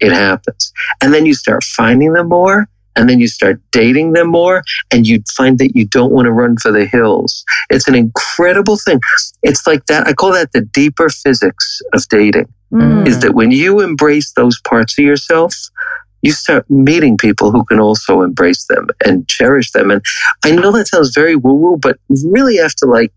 it 0.00 0.12
happens. 0.12 0.72
And 1.02 1.12
then 1.12 1.26
you 1.26 1.34
start 1.34 1.64
finding 1.64 2.12
them 2.12 2.28
more 2.28 2.68
and 2.96 3.08
then 3.08 3.20
you 3.20 3.28
start 3.28 3.60
dating 3.70 4.12
them 4.12 4.28
more 4.28 4.62
and 4.90 5.06
you 5.06 5.22
find 5.36 5.58
that 5.58 5.74
you 5.76 5.86
don't 5.86 6.12
want 6.12 6.26
to 6.26 6.32
run 6.32 6.56
for 6.56 6.70
the 6.72 6.86
hills. 6.86 7.44
It's 7.70 7.88
an 7.88 7.94
incredible 7.94 8.76
thing. 8.76 9.00
It's 9.42 9.66
like 9.66 9.86
that 9.86 10.06
I 10.06 10.12
call 10.12 10.32
that 10.32 10.52
the 10.52 10.60
deeper 10.62 11.08
physics 11.08 11.80
of 11.92 12.06
dating 12.08 12.48
Mm. 12.74 13.06
is 13.06 13.20
that 13.20 13.34
when 13.34 13.52
you 13.52 13.80
embrace 13.80 14.32
those 14.32 14.58
parts 14.62 14.98
of 14.98 15.04
yourself, 15.04 15.54
you 16.22 16.32
start 16.32 16.68
meeting 16.68 17.16
people 17.16 17.52
who 17.52 17.64
can 17.66 17.78
also 17.78 18.22
embrace 18.22 18.66
them 18.66 18.88
and 19.04 19.28
cherish 19.28 19.70
them. 19.70 19.90
And 19.92 20.04
I 20.44 20.50
know 20.50 20.72
that 20.72 20.88
sounds 20.88 21.12
very 21.14 21.36
woo 21.36 21.54
woo, 21.54 21.76
but 21.76 21.98
really 22.08 22.58
after 22.58 22.86
like 22.86 23.12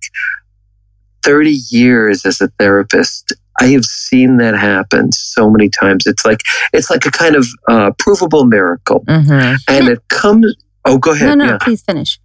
30 1.24 1.58
years 1.72 2.26
as 2.26 2.40
a 2.40 2.50
therapist, 2.60 3.34
I 3.60 3.67
have 3.67 3.86
seen 3.86 4.38
that 4.38 4.56
happen 4.56 5.12
so 5.12 5.50
many 5.50 5.70
times. 5.70 6.06
It's 6.06 6.26
like 6.26 6.41
it's 6.74 6.89
like 6.89 7.06
a 7.06 7.12
kind 7.12 7.36
of 7.36 7.48
uh, 7.67 7.91
provable 7.98 8.46
miracle, 8.46 9.04
hmm 9.08 9.56
and 9.67 9.88
it 9.88 10.08
comes. 10.10 10.56
Oh, 10.86 10.98
go 10.98 11.12
ahead. 11.12 11.38
No, 11.38 11.46
no, 11.46 11.46
yeah. 11.52 11.58
please 11.60 11.82
finish. 11.82 12.20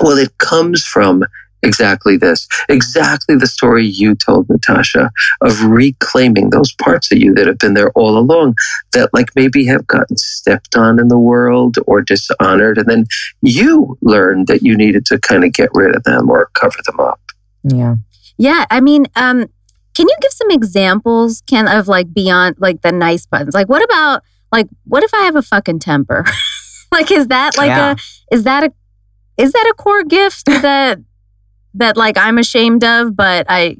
Well, 0.00 0.16
it 0.16 0.38
comes 0.38 0.84
from 0.84 1.24
exactly 1.62 2.16
this, 2.16 2.48
exactly 2.68 3.36
the 3.36 3.46
story 3.46 3.86
you 3.86 4.14
told, 4.14 4.48
Natasha, 4.48 5.10
of 5.40 5.62
reclaiming 5.64 6.50
those 6.50 6.72
parts 6.74 7.12
of 7.12 7.18
you 7.18 7.34
that 7.34 7.46
have 7.46 7.58
been 7.58 7.74
there 7.74 7.90
all 7.92 8.18
along 8.18 8.56
that, 8.92 9.10
like, 9.12 9.30
maybe 9.36 9.64
have 9.66 9.86
gotten 9.86 10.16
stepped 10.16 10.76
on 10.76 10.98
in 10.98 11.08
the 11.08 11.18
world 11.18 11.76
or 11.86 12.02
dishonored. 12.02 12.78
And 12.78 12.88
then 12.88 13.06
you 13.42 13.96
learned 14.02 14.48
that 14.48 14.62
you 14.62 14.76
needed 14.76 15.06
to 15.06 15.18
kind 15.18 15.44
of 15.44 15.52
get 15.52 15.70
rid 15.72 15.94
of 15.94 16.02
them 16.04 16.30
or 16.30 16.50
cover 16.54 16.78
them 16.84 17.00
up. 17.00 17.20
Yeah. 17.62 17.96
Yeah, 18.38 18.64
I 18.70 18.80
mean, 18.80 19.06
um, 19.14 19.46
can 19.94 20.08
you 20.08 20.16
give 20.20 20.32
some 20.32 20.50
examples, 20.50 21.42
Ken, 21.46 21.68
of 21.68 21.88
like 21.88 22.12
beyond 22.14 22.56
like 22.58 22.82
the 22.82 22.92
nice 22.92 23.26
buttons? 23.26 23.54
Like, 23.54 23.68
what 23.68 23.82
about 23.84 24.22
like 24.50 24.66
what 24.84 25.02
if 25.02 25.12
I 25.14 25.22
have 25.22 25.36
a 25.36 25.42
fucking 25.42 25.78
temper? 25.80 26.24
like, 26.92 27.10
is 27.10 27.28
that 27.28 27.56
like 27.56 27.68
Yeah. 27.68 27.92
a 27.92 28.34
is 28.34 28.44
that 28.44 28.64
a 28.64 28.72
is 29.36 29.52
that 29.52 29.66
a 29.70 29.74
core 29.74 30.04
gift 30.04 30.44
that 30.46 30.98
that 31.74 31.96
like 31.96 32.16
I'm 32.18 32.38
ashamed 32.38 32.84
of, 32.84 33.16
but 33.16 33.46
I 33.48 33.76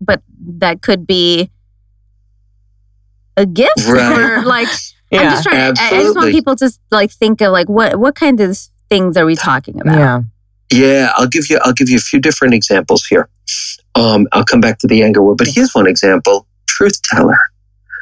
but 0.00 0.22
that 0.58 0.82
could 0.82 1.06
be 1.06 1.50
a 3.36 3.46
gift 3.46 3.72
Right. 3.88 4.18
or 4.40 4.42
like 4.42 4.68
I'm 5.12 5.30
just 5.30 5.44
trying. 5.44 5.74
I, 5.78 5.88
I 5.98 6.02
just 6.02 6.16
want 6.16 6.30
people 6.30 6.56
to 6.56 6.70
like 6.90 7.10
think 7.10 7.40
of 7.40 7.52
like 7.52 7.68
what 7.68 7.98
what 7.98 8.14
kind 8.14 8.40
of 8.40 8.56
things 8.88 9.16
are 9.16 9.26
we 9.26 9.36
talking 9.36 9.80
about? 9.80 9.98
Yeah. 9.98 10.20
Yeah, 10.70 11.12
I'll 11.16 11.28
give 11.28 11.50
you 11.50 11.58
I'll 11.62 11.72
give 11.72 11.88
you 11.88 11.96
a 11.96 12.00
few 12.00 12.20
different 12.20 12.54
examples 12.54 13.04
here. 13.06 13.28
Um, 13.94 14.26
I'll 14.32 14.44
come 14.44 14.60
back 14.60 14.78
to 14.78 14.86
the 14.86 15.02
anger 15.02 15.22
one, 15.22 15.36
but 15.36 15.48
here's 15.48 15.74
one 15.74 15.86
example: 15.86 16.46
truth 16.66 17.00
teller. 17.02 17.38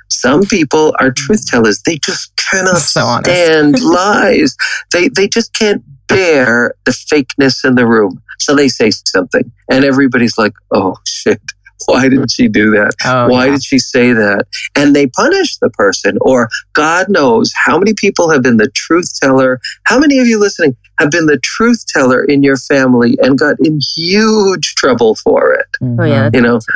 Some 0.09 0.43
people 0.43 0.95
are 1.01 1.13
truth 1.13 1.47
tellers. 1.47 1.83
They 1.83 1.97
just 1.99 2.33
cannot 2.37 2.79
So 2.79 3.23
stand 3.23 3.81
lies. 3.83 4.57
They 4.93 5.09
they 5.09 5.29
just 5.29 5.53
can't 5.55 5.83
bear 6.09 6.75
the 6.85 6.91
fakeness 6.91 7.65
in 7.65 7.77
the 7.77 7.87
room. 7.87 8.21
So 8.41 8.55
they 8.55 8.69
say 8.69 8.91
something, 8.91 9.51
and 9.71 9.85
everybody's 9.85 10.39
like, 10.39 10.55
"Oh 10.73 10.97
shit! 11.07 11.41
Why 11.87 12.09
did 12.09 12.31
she 12.31 12.49
do 12.49 12.71
that? 12.73 12.93
Oh, 13.05 13.29
Why 13.29 13.47
yeah. 13.47 13.53
did 13.53 13.65
she 13.65 13.79
say 13.79 14.13
that? 14.13 14.47
And 14.77 14.95
they 14.95 15.07
punish 15.09 15.59
the 15.59 15.71
person, 15.71 16.19
or 16.21 16.49
God 16.73 17.09
knows 17.09 17.53
how 17.65 17.79
many 17.79 17.95
people 17.95 18.31
have 18.31 18.43
been 18.43 18.59
the 18.59 18.71
truth 18.75 19.11
teller. 19.21 19.61
How 19.85 19.99
many 19.99 20.19
of 20.19 20.27
you 20.27 20.39
listening 20.39 20.77
have 20.99 21.11
been 21.11 21.27
the 21.27 21.39
truth 21.39 21.85
teller 21.87 22.25
in 22.25 22.43
your 22.43 22.57
family 22.57 23.17
and 23.23 23.39
got 23.39 23.57
in 23.61 23.81
huge 23.97 24.75
trouble 24.75 25.15
for 25.17 25.53
it? 25.53 25.67
Oh 25.83 26.05
yeah. 26.05 26.31
You 26.33 26.41
know? 26.41 26.61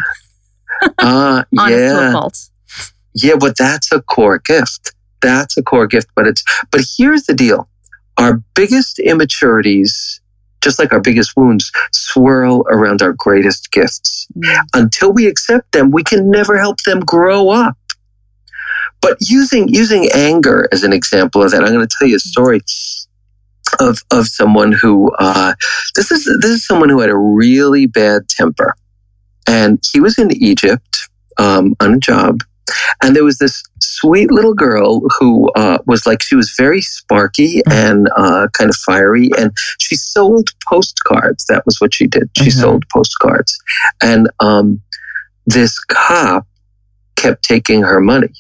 Ah, 0.98 1.44
honest 1.56 1.78
yeah. 1.78 2.12
fault. 2.12 2.38
Yeah, 3.14 3.36
but 3.38 3.56
that's 3.56 3.90
a 3.92 4.02
core 4.02 4.38
gift. 4.38 4.92
That's 5.22 5.56
a 5.56 5.62
core 5.62 5.86
gift. 5.86 6.08
But 6.14 6.26
it's, 6.26 6.42
but 6.70 6.82
here's 6.98 7.24
the 7.24 7.32
deal. 7.32 7.68
Our 8.18 8.42
biggest 8.54 8.98
immaturities, 8.98 10.20
just 10.64 10.78
like 10.80 10.92
our 10.92 11.00
biggest 11.00 11.36
wounds, 11.36 11.70
swirl 11.92 12.64
around 12.70 13.02
our 13.02 13.12
greatest 13.12 13.70
gifts 13.70 14.26
Mm. 14.36 14.58
until 14.74 15.12
we 15.12 15.26
accept 15.28 15.70
them, 15.72 15.90
we 15.90 16.02
can 16.02 16.30
never 16.30 16.58
help 16.58 16.78
them 16.86 17.00
grow 17.00 17.50
up. 17.50 17.76
But 19.00 19.18
using 19.20 19.68
using 19.68 20.08
anger 20.14 20.66
as 20.72 20.82
an 20.82 20.92
example 20.92 21.42
of 21.42 21.50
that, 21.50 21.62
I'm 21.62 21.72
going 21.72 21.86
to 21.86 21.96
tell 21.98 22.08
you 22.08 22.16
a 22.16 22.20
story 22.32 22.60
of 23.78 23.98
of 24.10 24.26
someone 24.26 24.72
who 24.72 25.12
uh, 25.18 25.52
this 25.94 26.10
is 26.10 26.24
this 26.40 26.50
is 26.50 26.66
someone 26.66 26.88
who 26.88 27.00
had 27.00 27.10
a 27.10 27.16
really 27.16 27.86
bad 27.86 28.28
temper, 28.28 28.74
and 29.46 29.78
he 29.92 30.00
was 30.00 30.18
in 30.18 30.30
Egypt 30.32 31.08
um, 31.38 31.74
on 31.80 31.94
a 31.94 31.98
job, 31.98 32.40
and 33.02 33.14
there 33.14 33.24
was 33.24 33.38
this 33.38 33.62
sweet 33.80 34.30
little 34.30 34.54
girl 34.54 35.02
who 35.18 35.50
uh, 35.52 35.78
was 35.86 36.06
like 36.06 36.22
she 36.22 36.34
was 36.36 36.54
very 36.56 36.80
sparky 36.80 37.60
and 37.70 38.08
uh, 38.16 38.48
kind 38.52 38.70
of 38.70 38.76
fiery, 38.76 39.30
and 39.38 39.52
she 39.78 39.96
sold 39.96 40.48
postcards. 40.68 41.44
That 41.46 41.64
was 41.66 41.80
what 41.80 41.94
she 41.94 42.06
did. 42.06 42.30
She 42.38 42.50
Mhm. 42.50 42.60
sold 42.60 42.84
postcards, 42.92 43.56
and 44.02 44.28
um, 44.40 44.80
this 45.46 45.78
cop 45.88 46.46
kept 47.16 47.42
taking 47.44 47.82
her 47.82 48.00
money. 48.00 48.32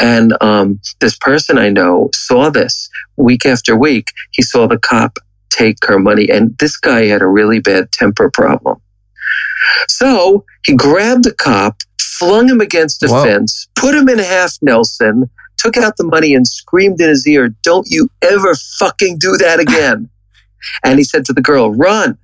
And 0.00 0.40
um, 0.40 0.80
this 1.00 1.16
person 1.18 1.58
I 1.58 1.68
know 1.68 2.10
saw 2.14 2.48
this 2.48 2.88
week 3.16 3.44
after 3.44 3.76
week. 3.76 4.12
He 4.30 4.42
saw 4.42 4.66
the 4.68 4.78
cop 4.78 5.18
take 5.50 5.84
her 5.84 5.98
money, 5.98 6.28
and 6.30 6.56
this 6.58 6.76
guy 6.76 7.06
had 7.06 7.22
a 7.22 7.26
really 7.26 7.58
bad 7.60 7.90
temper 7.92 8.30
problem. 8.30 8.80
So 9.88 10.44
he 10.64 10.74
grabbed 10.74 11.24
the 11.24 11.34
cop, 11.34 11.76
flung 12.20 12.48
him 12.48 12.60
against 12.60 13.02
a 13.02 13.08
Whoa. 13.08 13.24
fence, 13.24 13.66
put 13.74 13.94
him 13.96 14.08
in 14.08 14.18
half 14.20 14.52
Nelson, 14.62 15.28
took 15.58 15.76
out 15.76 15.96
the 15.96 16.04
money, 16.04 16.34
and 16.34 16.46
screamed 16.46 17.00
in 17.00 17.08
his 17.08 17.26
ear, 17.26 17.48
Don't 17.64 17.86
you 17.90 18.08
ever 18.22 18.54
fucking 18.78 19.18
do 19.18 19.36
that 19.38 19.58
again. 19.58 20.08
and 20.84 20.98
he 20.98 21.04
said 21.04 21.24
to 21.24 21.32
the 21.32 21.42
girl, 21.42 21.72
Run. 21.72 22.16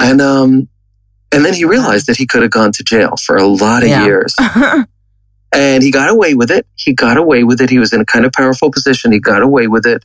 And 0.00 0.20
um, 0.20 0.68
and 1.30 1.44
then 1.44 1.54
he 1.54 1.64
realized 1.64 2.06
that 2.06 2.16
he 2.16 2.26
could 2.26 2.42
have 2.42 2.50
gone 2.50 2.72
to 2.72 2.82
jail 2.84 3.14
for 3.24 3.36
a 3.36 3.46
lot 3.46 3.82
of 3.82 3.88
Yeah. 3.88 4.04
years. 4.04 4.34
And 5.56 5.84
he 5.84 5.92
got 5.92 6.10
away 6.10 6.34
with 6.34 6.50
it. 6.50 6.66
He 6.74 6.92
got 6.94 7.16
away 7.16 7.44
with 7.44 7.60
it. 7.60 7.70
He 7.70 7.78
was 7.78 7.92
in 7.92 8.00
a 8.00 8.04
kind 8.04 8.24
of 8.26 8.32
powerful 8.32 8.72
position. 8.72 9.12
He 9.12 9.20
got 9.20 9.40
away 9.40 9.68
with 9.68 9.86
it. 9.86 10.04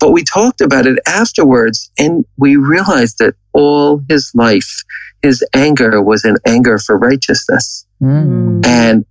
But 0.00 0.10
we 0.10 0.24
talked 0.24 0.60
about 0.60 0.84
it 0.84 0.98
afterwards 1.06 1.92
and 1.96 2.24
we 2.36 2.56
realized 2.56 3.18
that 3.20 3.34
all 3.52 4.02
his 4.08 4.32
life, 4.34 4.82
his 5.22 5.44
anger 5.54 6.00
was 6.02 6.24
an 6.24 6.36
anger 6.46 6.78
for 6.78 6.96
righteousness. 6.98 7.84
Mm. 8.02 8.64
And 8.66 9.04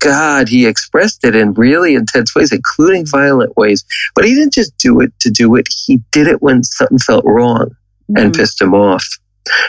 God, 0.00 0.48
he 0.48 0.66
expressed 0.66 1.24
it 1.24 1.34
in 1.34 1.54
really 1.54 1.94
intense 1.94 2.34
ways, 2.34 2.52
including 2.52 3.06
violent 3.06 3.56
ways. 3.56 3.84
But 4.14 4.24
he 4.26 4.34
didn't 4.34 4.52
just 4.52 4.76
do 4.78 5.00
it 5.00 5.12
to 5.20 5.30
do 5.30 5.54
it. 5.54 5.66
He 5.86 6.00
did 6.12 6.26
it 6.26 6.42
when 6.42 6.62
something 6.62 6.98
felt 6.98 7.24
wrong 7.24 7.74
and 8.14 8.32
Mhm. 8.32 8.36
pissed 8.36 8.60
him 8.60 8.74
off. 8.74 9.04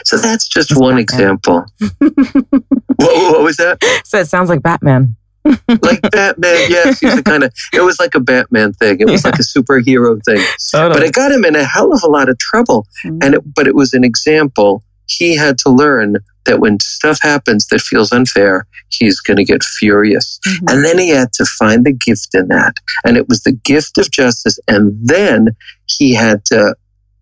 So 0.04 0.16
that's 0.18 0.46
just 0.48 0.76
one 0.76 0.96
Batman. 0.96 1.00
example. 1.02 1.64
what, 1.98 3.32
what 3.32 3.42
was 3.42 3.56
that? 3.56 3.78
So 4.04 4.18
it 4.18 4.26
sounds 4.28 4.48
like 4.48 4.62
Batman. 4.62 5.16
like 5.82 6.02
Batman. 6.10 6.56
Yes, 6.68 6.98
he's 6.98 7.14
a 7.14 7.22
kind 7.22 7.44
of. 7.44 7.52
It 7.72 7.80
was 7.82 7.98
like 8.00 8.14
a 8.14 8.20
Batman 8.20 8.72
thing. 8.74 9.00
It 9.00 9.08
was 9.08 9.22
Yeah. 9.24 9.30
like 9.30 9.38
a 9.38 9.42
superhero 9.42 10.20
thing. 10.24 10.44
But 10.72 11.02
it 11.02 11.12
got 11.14 11.30
him 11.30 11.44
in 11.44 11.54
a 11.54 11.62
hell 11.64 11.92
of 11.92 12.02
a 12.02 12.08
lot 12.08 12.28
of 12.28 12.36
trouble. 12.38 12.86
Mhm. 13.04 13.18
And 13.24 13.34
it, 13.36 13.54
but 13.54 13.66
it 13.66 13.74
was 13.74 13.92
an 13.94 14.02
example. 14.02 14.82
He 15.06 15.36
had 15.36 15.58
to 15.58 15.70
learn 15.70 16.16
that 16.44 16.60
when 16.60 16.78
stuff 16.80 17.18
happens 17.22 17.66
that 17.68 17.80
feels 17.80 18.12
unfair, 18.12 18.66
he's 18.88 19.20
going 19.20 19.36
to 19.36 19.44
get 19.44 19.64
furious. 19.64 20.38
Mhm. 20.46 20.72
And 20.72 20.84
then 20.84 20.98
he 20.98 21.08
had 21.10 21.32
to 21.34 21.44
find 21.44 21.84
the 21.84 21.92
gift 21.92 22.28
in 22.34 22.48
that. 22.48 22.74
And 23.04 23.16
it 23.16 23.28
was 23.28 23.42
the 23.42 23.52
gift 23.52 23.98
of 23.98 24.10
justice. 24.10 24.58
And 24.68 24.96
then 25.02 25.48
he 25.86 26.14
had 26.14 26.44
to 26.46 26.76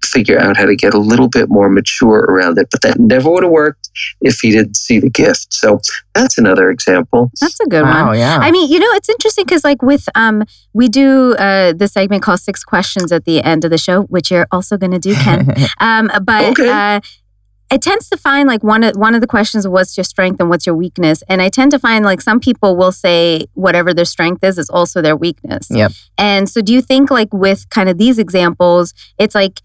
figure 0.04 0.38
out 0.38 0.56
how 0.58 0.66
to 0.66 0.76
get 0.76 0.92
a 0.92 0.98
little 0.98 1.28
bit 1.28 1.48
more 1.48 1.70
mature 1.70 2.20
around 2.28 2.58
it. 2.58 2.68
But 2.70 2.82
that 2.82 3.00
never 3.00 3.30
would 3.30 3.42
have 3.42 3.50
worked 3.50 3.88
if 4.20 4.38
he 4.40 4.50
didn't 4.50 4.76
see 4.76 5.00
the 5.00 5.08
gift. 5.08 5.46
So 5.54 5.80
that's 6.14 6.36
another 6.36 6.70
example. 6.70 7.30
That's 7.40 7.58
a 7.60 7.66
good 7.66 7.82
wow, 7.82 8.08
one. 8.08 8.18
yeah. 8.18 8.36
I 8.40 8.50
mean, 8.50 8.70
you 8.70 8.78
know, 8.78 8.90
it's 8.92 9.08
interesting 9.08 9.44
because, 9.46 9.64
like, 9.64 9.82
with 9.82 10.06
um, 10.14 10.44
we 10.74 10.88
do 10.88 11.34
uh, 11.36 11.72
the 11.72 11.88
segment 11.88 12.22
called 12.22 12.40
Six 12.40 12.62
Questions 12.62 13.10
at 13.10 13.24
the 13.24 13.42
end 13.42 13.64
of 13.64 13.70
the 13.70 13.78
show, 13.78 14.02
which 14.02 14.30
you're 14.30 14.46
also 14.52 14.76
going 14.76 14.92
to 14.92 14.98
do, 14.98 15.14
Ken. 15.14 15.52
Um, 15.80 16.10
but 16.22 16.44
Okay. 16.50 16.68
uh, 16.68 17.00
it 17.70 17.82
tends 17.82 18.08
to 18.10 18.16
find 18.16 18.46
like 18.48 18.62
one 18.62 18.84
of 18.84 18.94
one 18.96 19.14
of 19.14 19.20
the 19.20 19.26
questions 19.26 19.66
what's 19.66 19.96
your 19.96 20.04
strength 20.04 20.38
and 20.40 20.48
what's 20.50 20.66
your 20.66 20.74
weakness, 20.76 21.22
and 21.28 21.40
I 21.42 21.48
tend 21.48 21.70
to 21.72 21.78
find 21.78 22.04
like 22.04 22.20
some 22.20 22.38
people 22.40 22.76
will 22.76 22.92
say 22.92 23.46
whatever 23.54 23.92
their 23.94 24.04
strength 24.04 24.44
is 24.44 24.58
is 24.58 24.70
also 24.70 25.00
their 25.02 25.16
weakness. 25.16 25.68
Yep. 25.70 25.92
And 26.18 26.48
so, 26.48 26.60
do 26.60 26.72
you 26.72 26.80
think 26.82 27.10
like 27.10 27.32
with 27.32 27.68
kind 27.70 27.88
of 27.88 27.98
these 27.98 28.18
examples, 28.18 28.94
it's 29.18 29.34
like 29.34 29.60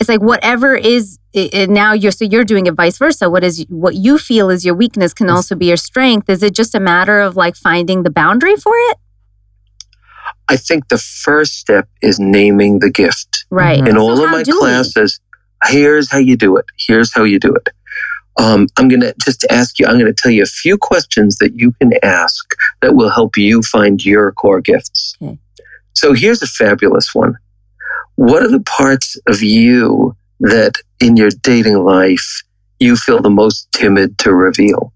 it's 0.00 0.08
like 0.08 0.22
whatever 0.22 0.76
is 0.76 1.18
i- 1.34 1.50
i- 1.52 1.66
now 1.66 1.92
you're 1.92 2.12
so 2.12 2.24
you're 2.24 2.44
doing 2.44 2.66
it 2.66 2.74
vice 2.74 2.98
versa. 2.98 3.28
What 3.28 3.44
is 3.44 3.64
what 3.68 3.94
you 3.94 4.16
feel 4.18 4.48
is 4.50 4.64
your 4.64 4.74
weakness 4.74 5.12
can 5.12 5.28
also 5.28 5.54
be 5.54 5.66
your 5.66 5.76
strength. 5.76 6.28
Is 6.28 6.42
it 6.42 6.54
just 6.54 6.74
a 6.74 6.80
matter 6.80 7.20
of 7.20 7.36
like 7.36 7.54
finding 7.56 8.02
the 8.02 8.10
boundary 8.10 8.56
for 8.56 8.72
it? 8.90 8.96
I 10.48 10.56
think 10.56 10.88
the 10.88 10.98
first 10.98 11.54
step 11.58 11.88
is 12.00 12.18
naming 12.18 12.78
the 12.78 12.90
gift. 12.90 13.44
Right. 13.50 13.82
Mhm. 13.82 13.88
in 13.88 13.94
So 13.96 14.00
all 14.00 14.24
of 14.24 14.30
my 14.30 14.42
do 14.42 14.52
we? 14.52 14.58
classes 14.60 15.20
here's 15.66 16.10
how 16.10 16.18
you 16.18 16.36
do 16.36 16.56
it. 16.56 16.64
Here's 16.78 17.12
how 17.12 17.24
you 17.24 17.38
do 17.38 17.54
it. 17.54 17.68
Um, 18.40 18.68
i'm 18.76 18.86
going 18.86 19.00
to 19.00 19.12
just 19.20 19.44
ask 19.50 19.80
you 19.80 19.86
i'm 19.86 19.98
going 19.98 20.14
to 20.14 20.22
tell 20.22 20.30
you 20.30 20.44
a 20.44 20.46
few 20.46 20.78
questions 20.78 21.38
that 21.38 21.56
you 21.56 21.72
can 21.72 21.90
ask 22.04 22.54
that 22.82 22.94
will 22.94 23.10
help 23.10 23.36
you 23.36 23.62
find 23.62 24.04
your 24.04 24.30
core 24.30 24.60
gifts. 24.60 25.16
Okay. 25.20 25.36
so 25.94 26.12
here's 26.12 26.40
a 26.40 26.46
fabulous 26.46 27.12
one. 27.14 27.34
What 28.14 28.44
are 28.44 28.48
the 28.50 28.60
parts 28.60 29.16
of 29.26 29.42
you 29.42 30.14
that 30.40 30.74
in 31.00 31.16
your 31.16 31.30
dating 31.30 31.82
life 31.82 32.42
you 32.78 32.94
feel 32.94 33.20
the 33.20 33.30
most 33.30 33.70
timid 33.72 34.18
to 34.18 34.32
reveal 34.32 34.92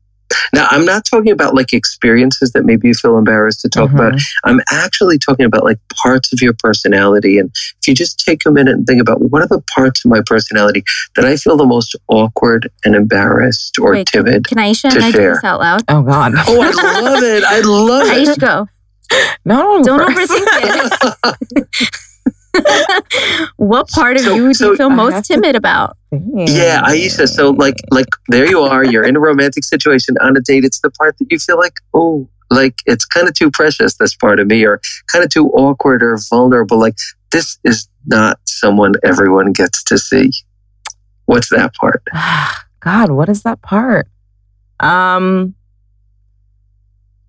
now 0.52 0.66
i'm 0.70 0.84
not 0.84 1.04
talking 1.04 1.30
about 1.32 1.54
like 1.54 1.72
experiences 1.72 2.52
that 2.52 2.64
maybe 2.64 2.88
you 2.88 2.94
feel 2.94 3.16
embarrassed 3.18 3.60
to 3.60 3.68
talk 3.68 3.90
about 3.92 4.12
Mhm. 4.12 4.22
I'm 4.44 4.60
actually 4.70 5.18
talking 5.18 5.46
about 5.46 5.64
like 5.64 5.78
parts 6.02 6.32
of 6.32 6.40
your 6.42 6.52
personality. 6.58 7.38
And 7.38 7.50
if 7.80 7.86
you 7.88 7.94
just 7.94 8.18
take 8.24 8.44
a 8.44 8.50
minute 8.50 8.74
and 8.74 8.86
think 8.86 9.00
about 9.00 9.20
what 9.20 9.40
are 9.42 9.46
the 9.46 9.60
parts 9.74 10.04
of 10.04 10.10
my 10.10 10.20
personality 10.26 10.82
that 11.16 11.24
I 11.24 11.36
feel 11.36 11.56
the 11.56 11.64
most 11.66 11.94
awkward 12.08 12.68
and 12.84 12.94
embarrassed 12.94 13.78
or 13.80 13.92
Wait, 13.92 14.06
timid. 14.08 14.46
Can 14.48 14.58
Aisha 14.58 14.90
to 14.90 14.96
and 14.96 15.04
I 15.04 15.10
do 15.12 15.16
share. 15.18 15.34
this 15.34 15.44
out 15.44 15.60
loud? 15.60 15.82
Oh 15.88 16.02
God. 16.02 16.32
Oh, 16.48 16.60
I 16.60 17.00
love 17.00 17.22
it. 17.22 17.44
I 17.44 17.60
love 17.60 18.06
it. 18.08 18.28
Aisha, 18.28 18.38
go. 18.38 18.68
No, 19.44 19.82
Don't 19.82 20.12
first. 20.12 20.30
overthink 20.32 20.46
it. 21.24 21.96
what 23.56 23.88
part 23.88 24.16
of 24.16 24.22
So- 24.22 24.34
you 24.34 24.48
do 24.48 24.54
so 24.54 24.70
you 24.72 24.76
feel 24.76 24.90
I 24.90 24.94
most 24.94 25.26
to- 25.26 25.34
timid 25.34 25.56
about? 25.56 25.96
yeah, 26.10 26.82
Aisha. 26.82 27.26
So 27.28 27.50
like 27.50 27.76
like 27.90 28.06
there 28.28 28.48
you 28.48 28.60
are, 28.60 28.84
you're 28.84 29.04
in 29.04 29.16
a 29.16 29.20
romantic 29.20 29.64
situation 29.64 30.16
on 30.20 30.36
a 30.36 30.40
date. 30.40 30.64
It's 30.64 30.80
the 30.80 30.90
part 30.90 31.16
that 31.18 31.26
you 31.30 31.38
feel 31.38 31.58
like, 31.58 31.74
oh, 31.94 32.28
like 32.50 32.74
it's 32.86 33.04
kind 33.06 33.26
of 33.28 33.34
too 33.34 33.50
precious, 33.50 33.96
this 33.96 34.14
part 34.14 34.38
of 34.40 34.46
me, 34.46 34.64
or 34.64 34.80
kind 35.10 35.24
of 35.24 35.30
too 35.30 35.48
awkward 35.50 36.02
or 36.02 36.18
vulnerable. 36.28 36.78
Like 36.78 36.96
this 37.30 37.58
is 37.64 37.88
not 38.06 38.38
someone 38.44 38.92
everyone 39.02 39.52
gets 39.52 39.82
to 39.84 39.96
see. 39.96 40.30
What's 41.26 41.48
that 41.50 41.72
part? 41.74 42.02
God, 42.80 43.10
what 43.10 43.28
is 43.30 43.42
that 43.44 43.62
part? 43.62 44.08
Um. 44.80 45.54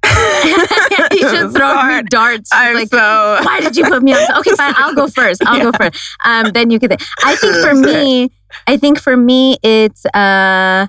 Aisha's 1.21 1.55
throwing 1.55 1.87
me 1.87 1.93
Sorry. 1.93 2.03
darts. 2.03 2.49
She's 2.53 2.59
I'm 2.61 2.75
like, 2.75 2.87
so. 2.89 3.39
why 3.43 3.59
did 3.61 3.75
you 3.77 3.85
put 3.85 4.01
me 4.03 4.13
on? 4.13 4.37
Okay, 4.39 4.51
fine. 4.55 4.73
I'll 4.77 4.93
go 4.95 5.07
first. 5.07 5.41
I'll 5.45 5.61
go 5.71 5.71
first. 5.79 5.99
Um, 6.25 6.51
then 6.51 6.69
you 6.69 6.79
can. 6.79 6.89
Think. 6.89 7.01
I 7.23 7.35
think 7.35 7.55
for 7.65 7.73
me, 7.89 8.29
I 8.67 8.77
think 8.77 8.99
for 8.99 9.15
me, 9.17 9.57
it's 9.63 10.05
uh, 10.07 10.87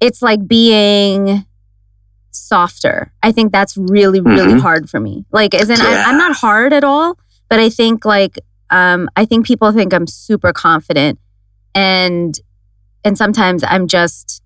it's 0.00 0.22
like 0.22 0.46
being 0.46 1.44
softer. 2.30 3.12
I 3.22 3.32
think 3.32 3.52
that's 3.52 3.76
really, 3.76 4.20
really 4.20 4.54
Mhm. 4.54 4.60
hard 4.60 4.88
for 4.88 5.00
me. 5.00 5.24
Like, 5.32 5.54
isn't 5.54 5.78
Yeah. 5.78 6.04
I'm 6.06 6.18
not 6.18 6.36
hard 6.36 6.72
at 6.72 6.84
all, 6.84 7.18
but 7.48 7.58
I 7.58 7.68
think 7.70 8.04
like 8.04 8.38
um, 8.70 9.08
I 9.16 9.24
think 9.24 9.46
people 9.46 9.72
think 9.72 9.92
I'm 9.94 10.06
super 10.06 10.52
confident, 10.52 11.18
and 11.74 12.38
and 13.04 13.16
sometimes 13.16 13.64
I'm 13.66 13.86
just 13.86 14.42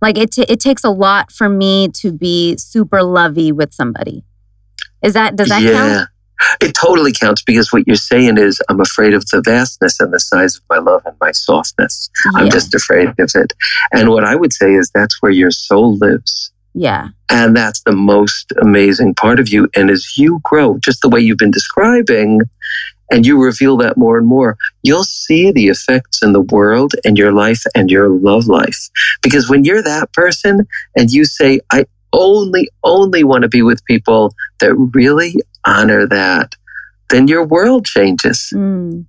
like 0.00 0.18
it. 0.18 0.32
T- 0.32 0.46
it 0.48 0.60
takes 0.60 0.84
a 0.84 0.90
lot 0.90 1.30
for 1.30 1.48
me 1.48 1.88
to 1.96 2.12
be 2.12 2.56
super 2.56 3.02
lovey 3.02 3.52
with 3.52 3.72
somebody. 3.72 4.24
Is 5.02 5.14
that 5.14 5.36
does 5.36 5.48
that 5.48 5.62
count? 5.62 6.08
It 6.60 6.74
totally 6.74 7.12
counts 7.12 7.42
because 7.42 7.70
what 7.70 7.86
you're 7.86 7.96
saying 7.96 8.38
is, 8.38 8.62
I'm 8.68 8.80
afraid 8.80 9.12
of 9.12 9.26
the 9.28 9.42
vastness 9.42 10.00
and 10.00 10.12
the 10.12 10.20
size 10.20 10.56
of 10.56 10.62
my 10.70 10.78
love 10.78 11.02
and 11.04 11.14
my 11.20 11.32
softness. 11.32 12.10
I'm 12.34 12.48
just 12.48 12.74
afraid 12.74 13.08
of 13.08 13.14
it. 13.18 13.52
And 13.92 14.08
what 14.08 14.24
I 14.24 14.36
would 14.36 14.52
say 14.52 14.72
is 14.72 14.90
that's 14.94 15.20
where 15.20 15.32
your 15.32 15.50
soul 15.50 15.98
lives. 15.98 16.50
Yeah. 16.72 17.08
And 17.28 17.54
that's 17.54 17.82
the 17.82 17.92
most 17.92 18.52
amazing 18.62 19.14
part 19.14 19.38
of 19.38 19.48
you. 19.48 19.68
And 19.76 19.90
as 19.90 20.16
you 20.16 20.40
grow, 20.42 20.78
just 20.78 21.02
the 21.02 21.08
way 21.08 21.20
you've 21.20 21.38
been 21.38 21.50
describing, 21.50 22.40
and 23.10 23.26
you 23.26 23.42
reveal 23.42 23.76
that 23.78 23.96
more 23.96 24.18
and 24.18 24.26
more, 24.26 24.56
you'll 24.82 25.04
see 25.04 25.50
the 25.50 25.68
effects 25.68 26.22
in 26.22 26.32
the 26.32 26.40
world 26.40 26.92
and 27.04 27.18
your 27.18 27.32
life 27.32 27.62
and 27.74 27.90
your 27.90 28.08
love 28.08 28.46
life. 28.46 28.88
Because 29.22 29.48
when 29.48 29.64
you're 29.64 29.82
that 29.82 30.12
person 30.12 30.66
and 30.96 31.10
you 31.10 31.24
say, 31.24 31.60
I 31.72 31.86
only, 32.12 32.68
only 32.84 33.24
want 33.24 33.42
to 33.42 33.48
be 33.48 33.62
with 33.62 33.84
people 33.84 34.34
that 34.60 34.74
really 34.94 35.34
honor 35.64 36.06
that, 36.06 36.54
then 37.10 37.28
your 37.28 37.44
world 37.44 37.84
changes. 37.84 38.52
Mm. 38.54 39.06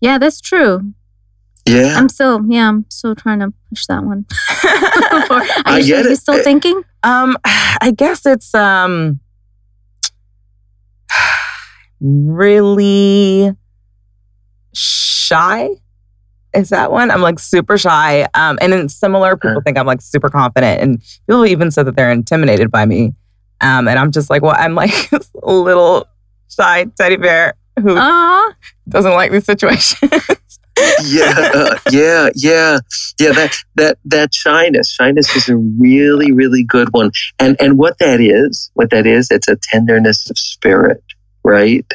Yeah, 0.00 0.18
that's 0.18 0.40
true. 0.40 0.92
Yeah. 1.66 1.94
I'm 1.96 2.08
still, 2.08 2.40
yeah, 2.48 2.68
I'm 2.68 2.86
still 2.88 3.14
trying 3.14 3.40
to 3.40 3.52
push 3.68 3.86
that 3.86 4.02
one. 4.02 4.26
Are 5.30 5.42
I 5.64 5.78
you, 5.78 5.94
get 5.94 6.06
are 6.06 6.08
you 6.08 6.14
it. 6.14 6.20
still 6.20 6.42
thinking? 6.42 6.82
Um, 7.02 7.36
I 7.44 7.92
guess 7.96 8.26
it's 8.26 8.54
um 8.54 9.20
really 12.00 13.54
shy. 14.74 15.68
Is 16.52 16.70
that 16.70 16.90
one? 16.90 17.10
I'm 17.10 17.20
like 17.20 17.38
super 17.38 17.78
shy. 17.78 18.22
Um, 18.34 18.58
and 18.60 18.72
then 18.72 18.88
similar 18.88 19.36
people 19.36 19.60
think 19.60 19.78
I'm 19.78 19.86
like 19.86 20.00
super 20.00 20.28
confident, 20.28 20.82
and 20.82 21.02
people 21.28 21.46
even 21.46 21.70
said 21.70 21.86
that 21.86 21.96
they're 21.96 22.10
intimidated 22.10 22.70
by 22.70 22.86
me. 22.86 23.14
Um, 23.60 23.88
and 23.88 23.98
I'm 23.98 24.10
just 24.10 24.30
like, 24.30 24.42
well, 24.42 24.56
I'm 24.58 24.74
like 24.74 25.10
a 25.42 25.52
little 25.52 26.06
shy 26.48 26.86
teddy 26.96 27.16
bear 27.16 27.54
who 27.80 27.96
Aw. 27.96 28.54
doesn't 28.88 29.12
like 29.12 29.32
these 29.32 29.44
situations. 29.44 30.00
yeah, 31.04 31.50
uh, 31.54 31.78
yeah, 31.90 32.30
yeah, 32.34 32.78
yeah. 33.18 33.32
That 33.32 33.56
that 33.76 33.98
that 34.06 34.34
shyness, 34.34 34.90
shyness 34.90 35.34
is 35.36 35.48
a 35.48 35.56
really, 35.56 36.32
really 36.32 36.64
good 36.64 36.88
one. 36.92 37.10
And 37.38 37.56
and 37.60 37.78
what 37.78 37.98
that 37.98 38.20
is, 38.20 38.70
what 38.74 38.90
that 38.90 39.06
is, 39.06 39.30
it's 39.30 39.48
a 39.48 39.56
tenderness 39.56 40.28
of 40.30 40.38
spirit, 40.38 41.02
right? 41.44 41.86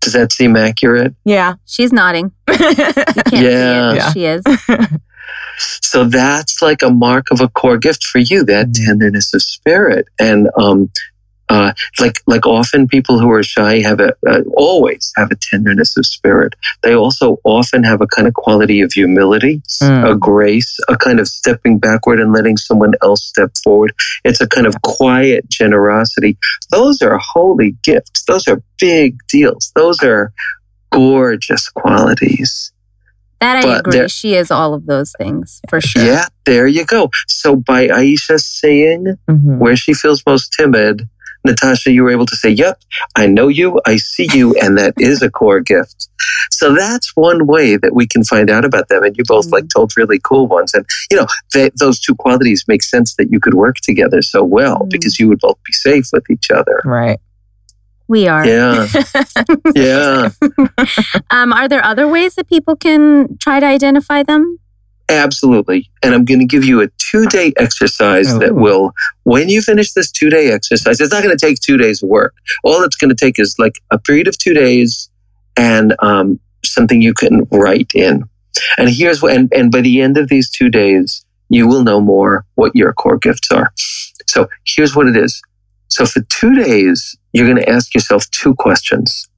Does 0.00 0.12
that 0.12 0.32
seem 0.32 0.56
accurate? 0.56 1.14
yeah. 1.24 1.54
She's 1.66 1.92
nodding. 1.92 2.32
You 2.48 2.56
can't 2.56 3.32
Yeah. 3.32 4.12
see 4.12 4.24
it. 4.24 4.42
Yeah. 4.46 4.72
She 4.72 4.80
is. 4.80 4.88
So 5.82 6.04
that's 6.04 6.62
like 6.62 6.82
a 6.82 6.90
mark 6.90 7.32
of 7.32 7.40
a 7.40 7.48
core 7.48 7.78
gift 7.78 8.04
for 8.04 8.18
you, 8.18 8.44
that 8.44 8.68
Mhm. 8.68 8.86
tenderness 8.86 9.34
of 9.34 9.42
spirit. 9.42 10.06
And 10.20 10.48
um, 10.56 10.88
uh, 11.50 11.72
like 12.00 12.20
like 12.26 12.46
often 12.46 12.86
people 12.86 13.18
who 13.18 13.30
are 13.30 13.42
shy 13.42 13.80
have 13.80 14.00
a 14.00 14.12
uh, 14.28 14.40
always 14.56 15.12
have 15.16 15.30
a 15.30 15.36
tenderness 15.36 15.96
of 15.96 16.04
spirit. 16.06 16.54
They 16.82 16.94
also 16.94 17.38
often 17.44 17.82
have 17.84 18.00
a 18.00 18.06
kind 18.06 18.28
of 18.28 18.34
quality 18.34 18.80
of 18.82 18.92
humility. 18.92 19.62
Mm. 19.82 20.10
a 20.12 20.14
grace, 20.16 20.76
a 20.88 20.96
kind 20.96 21.20
of 21.20 21.28
stepping 21.28 21.78
backward 21.78 22.20
and 22.20 22.32
letting 22.32 22.56
someone 22.56 22.92
else 23.02 23.22
step 23.24 23.50
forward. 23.64 23.92
It's 24.24 24.40
a 24.40 24.46
kind 24.46 24.66
of 24.66 24.74
quiet 24.82 25.48
generosity. 25.48 26.36
Those 26.70 27.00
are 27.02 27.18
holy 27.18 27.76
gifts. 27.82 28.24
Those 28.24 28.46
are 28.48 28.62
big 28.78 29.18
deals. 29.28 29.72
Those 29.76 30.02
are 30.02 30.32
gorgeous 30.90 31.68
qualities. 31.68 32.72
That 33.40 33.56
I 33.58 33.62
But 33.62 33.80
agree. 33.80 33.92
there- 33.98 34.08
She 34.08 34.34
is 34.34 34.50
all 34.50 34.74
of 34.74 34.86
those 34.86 35.12
things 35.16 35.60
for 35.70 35.80
sure. 35.80 36.02
Yeah, 36.04 36.26
there 36.44 36.66
you 36.66 36.84
go. 36.84 37.10
So 37.28 37.54
by 37.56 37.86
Aisha 37.88 38.40
saying 38.40 39.16
Mhm. 39.30 39.58
where 39.58 39.76
she 39.76 39.94
feels 39.94 40.22
most 40.26 40.52
timid, 40.58 41.08
Natasha, 41.44 41.90
you 41.92 42.02
were 42.02 42.10
able 42.10 42.26
to 42.26 42.36
say, 42.36 42.50
Yep, 42.50 42.80
I 43.16 43.26
know 43.26 43.48
you, 43.48 43.80
I 43.86 43.96
see 43.96 44.28
you, 44.32 44.54
and 44.60 44.76
that 44.78 44.94
is 44.98 45.22
a 45.22 45.30
core 45.30 45.60
gift. 45.60 46.08
So 46.50 46.74
that's 46.74 47.12
one 47.14 47.46
way 47.46 47.76
that 47.76 47.94
we 47.94 48.06
can 48.06 48.24
find 48.24 48.50
out 48.50 48.64
about 48.64 48.88
them. 48.88 49.02
And 49.04 49.16
you 49.16 49.24
both 49.26 49.46
Mhm. 49.48 49.52
like 49.52 49.64
told 49.74 49.92
really 49.96 50.18
cool 50.22 50.46
ones. 50.48 50.74
And, 50.74 50.84
you 51.10 51.16
know, 51.16 51.26
they, 51.54 51.70
those 51.78 52.00
two 52.00 52.14
qualities 52.14 52.64
make 52.68 52.82
sense 52.82 53.14
that 53.16 53.30
you 53.30 53.40
could 53.40 53.54
work 53.54 53.76
together 53.82 54.20
so 54.22 54.42
well 54.42 54.80
Mhm. 54.80 54.90
because 54.90 55.18
you 55.18 55.28
would 55.28 55.38
both 55.40 55.58
be 55.64 55.72
safe 55.72 56.06
with 56.12 56.28
each 56.30 56.50
other. 56.50 56.80
Right. 56.84 57.18
We 58.08 58.26
are. 58.26 58.44
Yeah, 58.46 58.86
yeah, 59.74 60.30
Um, 61.30 61.52
are 61.52 61.68
there 61.68 61.84
other 61.84 62.08
ways 62.08 62.36
that 62.36 62.48
people 62.48 62.74
can 62.74 63.36
try 63.38 63.60
to 63.60 63.66
identify 63.66 64.22
them? 64.22 64.58
Absolutely. 65.08 65.90
And 66.02 66.14
I'm 66.14 66.24
going 66.24 66.40
to 66.40 66.46
give 66.46 66.64
you 66.64 66.80
a 66.80 66.88
two 66.98 67.26
day 67.26 67.52
exercise 67.56 68.38
that 68.38 68.54
will, 68.54 68.92
when 69.24 69.48
you 69.48 69.62
finish 69.62 69.92
this 69.92 70.10
two 70.10 70.30
day 70.30 70.50
exercise, 70.50 71.00
it's 71.00 71.12
not 71.12 71.22
going 71.22 71.36
to 71.36 71.46
take 71.46 71.60
two 71.60 71.76
days 71.76 72.02
of 72.02 72.08
work. 72.08 72.34
All 72.64 72.82
it's 72.82 72.96
going 72.96 73.10
to 73.10 73.16
take 73.16 73.38
is 73.38 73.54
like 73.58 73.80
a 73.90 73.98
period 73.98 74.28
of 74.28 74.38
two 74.38 74.54
days 74.54 75.10
and 75.56 75.94
um, 76.00 76.38
something 76.64 77.02
you 77.02 77.14
can 77.14 77.46
write 77.50 77.92
in. 77.94 78.24
And 78.76 78.88
here's 78.90 79.22
what, 79.22 79.34
and, 79.34 79.52
and 79.54 79.70
by 79.70 79.80
the 79.80 80.00
end 80.00 80.16
of 80.16 80.28
these 80.28 80.50
two 80.50 80.68
days, 80.68 81.24
you 81.48 81.66
will 81.66 81.82
know 81.82 82.00
more 82.00 82.44
what 82.56 82.74
your 82.74 82.92
core 82.92 83.18
gifts 83.18 83.50
are. 83.50 83.72
So 84.26 84.48
here's 84.66 84.94
what 84.94 85.06
it 85.06 85.16
is. 85.16 85.40
So 85.88 86.04
for 86.04 86.20
two 86.28 86.54
days, 86.54 87.16
you're 87.32 87.46
going 87.46 87.62
to 87.62 87.68
ask 87.68 87.94
yourself 87.94 88.28
two 88.30 88.54
questions. 88.54 89.28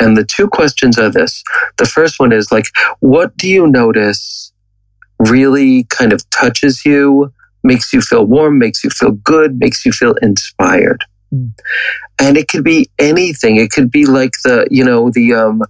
And 0.00 0.16
the 0.16 0.24
two 0.24 0.48
questions 0.48 0.98
are 0.98 1.10
this. 1.10 1.42
The 1.76 1.86
first 1.86 2.20
one 2.20 2.30
is 2.30 2.52
like, 2.52 2.66
what 3.00 3.36
do 3.36 3.48
you 3.48 3.66
notice 3.66 4.52
really 5.18 5.84
kind 5.84 6.12
of 6.12 6.28
touches 6.30 6.84
you, 6.84 7.32
makes 7.64 7.92
you 7.92 8.00
feel 8.00 8.24
warm, 8.24 8.58
makes 8.58 8.84
you 8.84 8.90
feel 8.90 9.12
good, 9.12 9.58
makes 9.58 9.84
you 9.84 9.92
feel 9.92 10.14
inspired? 10.22 11.04
Mm. 11.32 11.52
And 12.18 12.36
it 12.36 12.48
could 12.48 12.64
be 12.64 12.90
anything. 12.98 13.56
It 13.56 13.70
could 13.70 13.90
be 13.90 14.06
like 14.06 14.32
the, 14.44 14.66
you 14.70 14.84
know, 14.84 15.10
the, 15.10 15.34
um, 15.34 15.62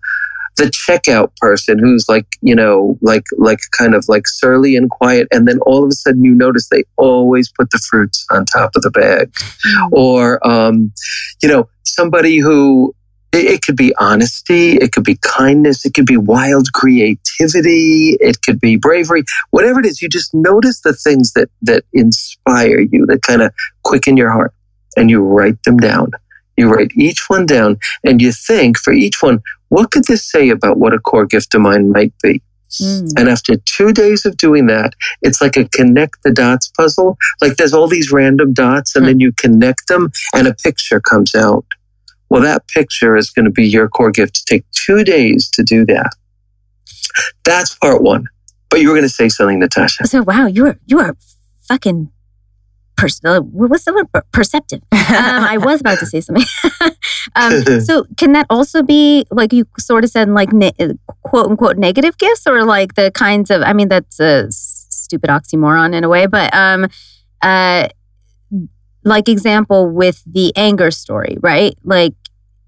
the 0.56 0.64
checkout 0.64 1.34
person 1.37 1.78
who's 1.78 2.06
like, 2.08 2.26
you 2.40 2.54
know, 2.54 2.98
like, 3.00 3.24
like 3.37 3.61
kind 3.76 3.94
of 3.94 4.04
like 4.08 4.26
surly 4.26 4.76
and 4.76 4.90
quiet. 4.90 5.28
And 5.30 5.46
then 5.46 5.58
all 5.61 5.84
of 5.84 5.90
a 5.90 5.94
sudden 5.94 6.24
you 6.24 6.34
notice 6.34 6.68
they 6.68 6.84
always 6.96 7.50
put 7.50 7.70
the 7.70 7.78
fruits 7.88 8.26
on 8.30 8.44
top 8.44 8.72
of 8.74 8.82
the 8.82 8.90
bag. 8.90 9.32
Or, 9.92 10.44
um, 10.46 10.92
you 11.42 11.48
know, 11.48 11.68
somebody 11.84 12.38
who, 12.38 12.94
it, 13.46 13.62
could 13.62 13.77
be 13.77 13.94
honesty, 13.98 14.77
it 14.77 14.92
could 14.92 15.05
be 15.05 15.18
kindness, 15.22 15.85
it 15.85 15.94
could 15.94 16.07
be 16.07 16.16
wild 16.16 16.72
creativity, 16.72 18.16
it 18.20 18.42
could 18.42 18.61
be 18.61 18.77
bravery, 18.77 19.24
whatever 19.51 19.81
it 19.81 19.87
is. 19.87 20.03
You 20.03 20.09
just 20.09 20.35
notice 20.35 20.81
the 20.81 20.94
things 20.94 21.33
that 21.33 21.48
that 21.62 21.85
inspire 21.92 22.81
you, 22.81 23.07
that 23.07 23.22
kind 23.22 23.42
of 23.42 23.53
quicken 23.83 24.16
your 24.16 24.31
heart, 24.31 24.53
and 24.96 25.11
you 25.11 25.22
write 25.22 25.62
them 25.64 25.77
down. 25.77 26.11
You 26.57 26.68
write 26.68 26.90
each 26.96 27.24
one 27.29 27.46
down, 27.46 27.79
and 28.05 28.20
you 28.20 28.33
think 28.33 28.79
for 28.79 28.92
each 28.92 29.22
one, 29.22 29.40
what 29.68 29.90
could 29.90 30.05
this 30.05 30.29
say 30.29 30.48
about 30.51 30.79
what 30.79 30.94
a 30.94 30.98
core 30.98 31.27
gift 31.27 31.55
of 31.55 31.61
mine 31.61 31.92
might 31.92 32.12
be? 32.22 32.42
Mm. 32.81 33.12
And 33.16 33.29
after 33.29 33.57
two 33.57 33.92
days 33.92 34.27
of 34.27 34.37
doing 34.37 34.66
that, 34.66 34.92
it's 35.22 35.40
like 35.40 35.57
a 35.57 35.68
connect 35.68 36.22
the 36.22 36.33
dots 36.33 36.68
puzzle. 36.68 37.16
Like 37.40 37.57
there's 37.57 37.72
all 37.72 37.88
these 37.88 38.12
random 38.12 38.53
dots, 38.53 38.94
and 38.94 39.07
then 39.07 39.20
you 39.20 39.33
connect 39.33 39.88
them, 39.88 40.11
and 40.35 40.46
a 40.46 40.55
picture 40.55 41.01
comes 41.01 41.35
out. 41.35 41.64
Well, 42.31 42.43
that 42.43 42.67
picture 42.69 43.17
is 43.17 43.31
going 43.31 43.47
to 43.47 43.51
be 43.51 43.67
your 43.67 43.88
core 43.88 44.11
gift. 44.11 44.35
To 44.37 44.45
take 44.45 44.64
two 44.71 45.05
days 45.05 45.49
to 45.51 45.62
do 45.62 45.87
that. 45.87 46.11
That's 47.45 47.75
part 47.77 48.03
one. 48.03 48.27
But 48.71 48.81
you 48.81 48.88
were 48.88 48.95
going 48.95 49.09
to 49.09 49.14
say 49.14 49.29
something, 49.29 49.59
Natasha. 49.59 50.07
So 50.07 50.23
wow, 50.23 50.47
you 50.47 50.67
are 50.67 50.79
you 50.87 50.99
are 51.01 51.17
fucking 51.69 52.11
pers- 52.99 53.21
uh, 53.25 53.41
what's 53.41 53.85
the 53.85 53.95
word? 53.95 54.25
Perceptive. 54.33 54.83
Um, 55.09 55.43
I 55.43 55.57
was 55.57 55.81
about 55.81 55.99
to 56.01 56.07
say 56.07 56.21
something. 56.21 56.45
um, 57.35 57.62
so 57.81 58.05
can 58.19 58.33
that 58.33 58.45
also 58.51 58.83
be 58.83 59.25
like 59.31 59.55
you 59.55 59.64
sort 59.79 60.05
of 60.05 60.11
said, 60.11 60.29
like 60.29 60.53
ne- 60.53 60.75
quote 61.23 61.47
unquote 61.47 61.79
negative 61.79 62.19
gifts, 62.19 62.47
or 62.47 62.62
like 62.62 62.95
the 62.95 63.11
kinds 63.12 63.51
of? 63.51 63.62
I 63.62 63.73
mean, 63.73 63.88
that's 63.88 64.21
a 64.21 64.53
stupid 64.53 65.31
oxymoron 65.31 65.95
in 65.95 66.05
a 66.05 66.11
way, 66.11 66.27
but 66.27 66.53
um, 66.55 66.88
uh, 67.41 67.88
like 69.09 69.29
example 69.29 69.88
with 69.90 70.23
the 70.25 70.53
anger 70.57 70.90
story, 70.90 71.37
right? 71.40 71.77
Like 71.85 72.14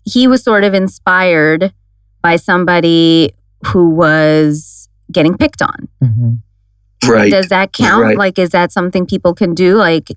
he 0.05 0.27
was 0.27 0.43
sort 0.43 0.65
of 0.65 0.75
inspired 0.75 1.73
by 2.23 2.37
somebody 2.37 3.33
who 3.69 3.91
was 3.91 4.89
getting 5.13 5.37
picked 5.37 5.63
on. 5.63 5.89
Mhm. 6.03 6.39
right. 7.09 7.31
Does 7.31 7.49
that 7.49 7.73
count? 7.73 8.03
Right. 8.03 8.17
Like, 8.17 8.39
is 8.39 8.51
that 8.51 8.73
something 8.73 9.07
people 9.07 9.35
can 9.35 9.55
do? 9.55 9.77
Like, 9.77 10.11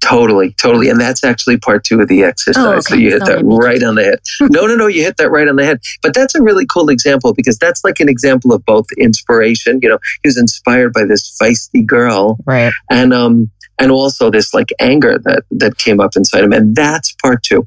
Totally, 0.00 0.54
totally. 0.62 0.88
And 0.88 1.00
that's 1.00 1.24
actually 1.24 1.58
part 1.58 1.82
two 1.84 2.00
of 2.00 2.06
the 2.08 2.22
exercise. 2.22 2.64
Oh, 2.64 2.80
So 2.80 2.94
you 2.94 3.10
hit 3.10 3.26
Sorry, 3.26 3.42
that 3.42 3.44
right 3.44 3.82
on 3.82 3.96
the 3.96 4.04
head. 4.04 4.20
no, 4.42 4.64
no, 4.64 4.76
no, 4.76 4.86
you 4.86 5.02
hit 5.02 5.16
that 5.16 5.28
right 5.28 5.48
on 5.48 5.56
the 5.56 5.64
head. 5.64 5.80
But 6.02 6.14
that's 6.14 6.36
a 6.36 6.40
really 6.42 6.64
cool 6.66 6.88
example 6.88 7.34
because 7.34 7.58
that's 7.58 7.82
like 7.84 7.98
an 7.98 8.08
example 8.08 8.52
of 8.52 8.64
both 8.64 8.86
inspiration. 8.96 9.80
You 9.82 9.88
know, 9.90 9.98
he 10.22 10.28
was 10.28 10.38
inspired 10.38 10.92
by 10.92 11.04
this 11.04 11.36
feisty 11.42 11.84
girl 11.84 12.38
Right. 12.46 12.72
and 12.88 13.12
um 13.12 13.50
and 13.78 13.90
also 13.90 14.30
this 14.30 14.54
like 14.54 14.72
anger 14.78 15.18
that 15.24 15.44
that 15.50 15.78
came 15.78 16.00
up 16.00 16.16
inside 16.16 16.44
him. 16.44 16.52
And 16.52 16.74
that's 16.74 17.12
part 17.22 17.42
two. 17.42 17.66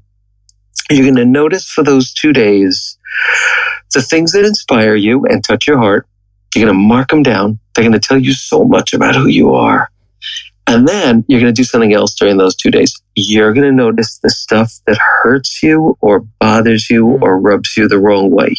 You're 0.89 1.05
gonna 1.05 1.25
notice 1.25 1.69
for 1.69 1.83
those 1.83 2.13
two 2.13 2.33
days 2.33 2.97
the 3.93 4.01
things 4.01 4.33
that 4.33 4.45
inspire 4.45 4.95
you 4.95 5.25
and 5.25 5.43
touch 5.43 5.67
your 5.67 5.77
heart. 5.77 6.07
You're 6.55 6.65
gonna 6.65 6.77
mark 6.77 7.09
them 7.09 7.23
down. 7.23 7.59
They're 7.73 7.85
gonna 7.85 7.99
tell 7.99 8.17
you 8.17 8.33
so 8.33 8.63
much 8.63 8.93
about 8.93 9.15
who 9.15 9.27
you 9.27 9.53
are. 9.53 9.89
And 10.71 10.87
then 10.87 11.25
you're 11.27 11.41
going 11.41 11.53
to 11.53 11.59
do 11.59 11.65
something 11.65 11.93
else 11.93 12.15
during 12.15 12.37
those 12.37 12.55
two 12.55 12.71
days. 12.71 12.93
You're 13.15 13.53
going 13.53 13.65
to 13.65 13.73
notice 13.73 14.19
the 14.19 14.29
stuff 14.29 14.71
that 14.87 14.97
hurts 14.97 15.61
you 15.61 15.97
or 15.99 16.21
bothers 16.39 16.89
you 16.89 17.19
or 17.21 17.37
rubs 17.39 17.75
you 17.75 17.89
the 17.89 17.99
wrong 17.99 18.31
way. 18.31 18.55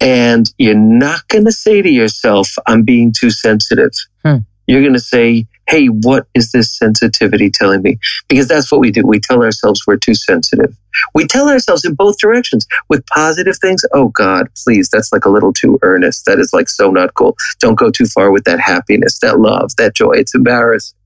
And 0.00 0.52
you're 0.58 0.74
not 0.74 1.28
going 1.28 1.44
to 1.44 1.52
say 1.52 1.80
to 1.80 1.88
yourself, 1.88 2.48
I'm 2.66 2.82
being 2.82 3.12
too 3.16 3.30
sensitive. 3.30 3.92
Hmm. 4.24 4.38
You're 4.66 4.80
going 4.80 4.94
to 4.94 5.00
say, 5.00 5.46
Hey, 5.68 5.86
what 5.86 6.26
is 6.34 6.52
this 6.52 6.76
sensitivity 6.76 7.50
telling 7.50 7.82
me? 7.82 7.98
Because 8.28 8.48
that's 8.48 8.70
what 8.70 8.80
we 8.80 8.90
do. 8.90 9.02
We 9.06 9.20
tell 9.20 9.42
ourselves 9.42 9.84
we're 9.86 9.96
too 9.96 10.14
sensitive. 10.14 10.76
We 11.14 11.26
tell 11.26 11.48
ourselves 11.48 11.84
in 11.84 11.94
both 11.94 12.18
directions 12.18 12.66
with 12.88 13.06
positive 13.06 13.56
things. 13.58 13.82
Oh 13.94 14.08
God, 14.08 14.48
please, 14.64 14.90
that's 14.90 15.12
like 15.12 15.24
a 15.24 15.30
little 15.30 15.52
too 15.52 15.78
earnest. 15.82 16.26
That 16.26 16.38
is 16.38 16.52
like 16.52 16.68
so 16.68 16.90
not 16.90 17.14
cool. 17.14 17.36
Don't 17.60 17.78
go 17.78 17.90
too 17.90 18.06
far 18.06 18.30
with 18.30 18.44
that 18.44 18.60
happiness, 18.60 19.18
that 19.20 19.38
love, 19.40 19.70
that 19.76 19.94
joy. 19.94 20.12
It's 20.12 20.34
embarrassing. 20.34 20.96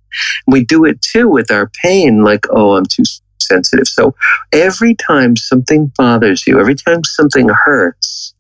We 0.46 0.64
do 0.64 0.84
it 0.84 1.00
too 1.02 1.28
with 1.28 1.50
our 1.50 1.70
pain, 1.82 2.24
like, 2.24 2.46
oh, 2.50 2.76
I'm 2.76 2.86
too 2.86 3.04
sensitive. 3.38 3.86
So 3.86 4.14
every 4.52 4.94
time 4.94 5.36
something 5.36 5.92
bothers 5.96 6.46
you, 6.46 6.58
every 6.58 6.74
time 6.74 7.04
something 7.04 7.48
hurts, 7.48 8.34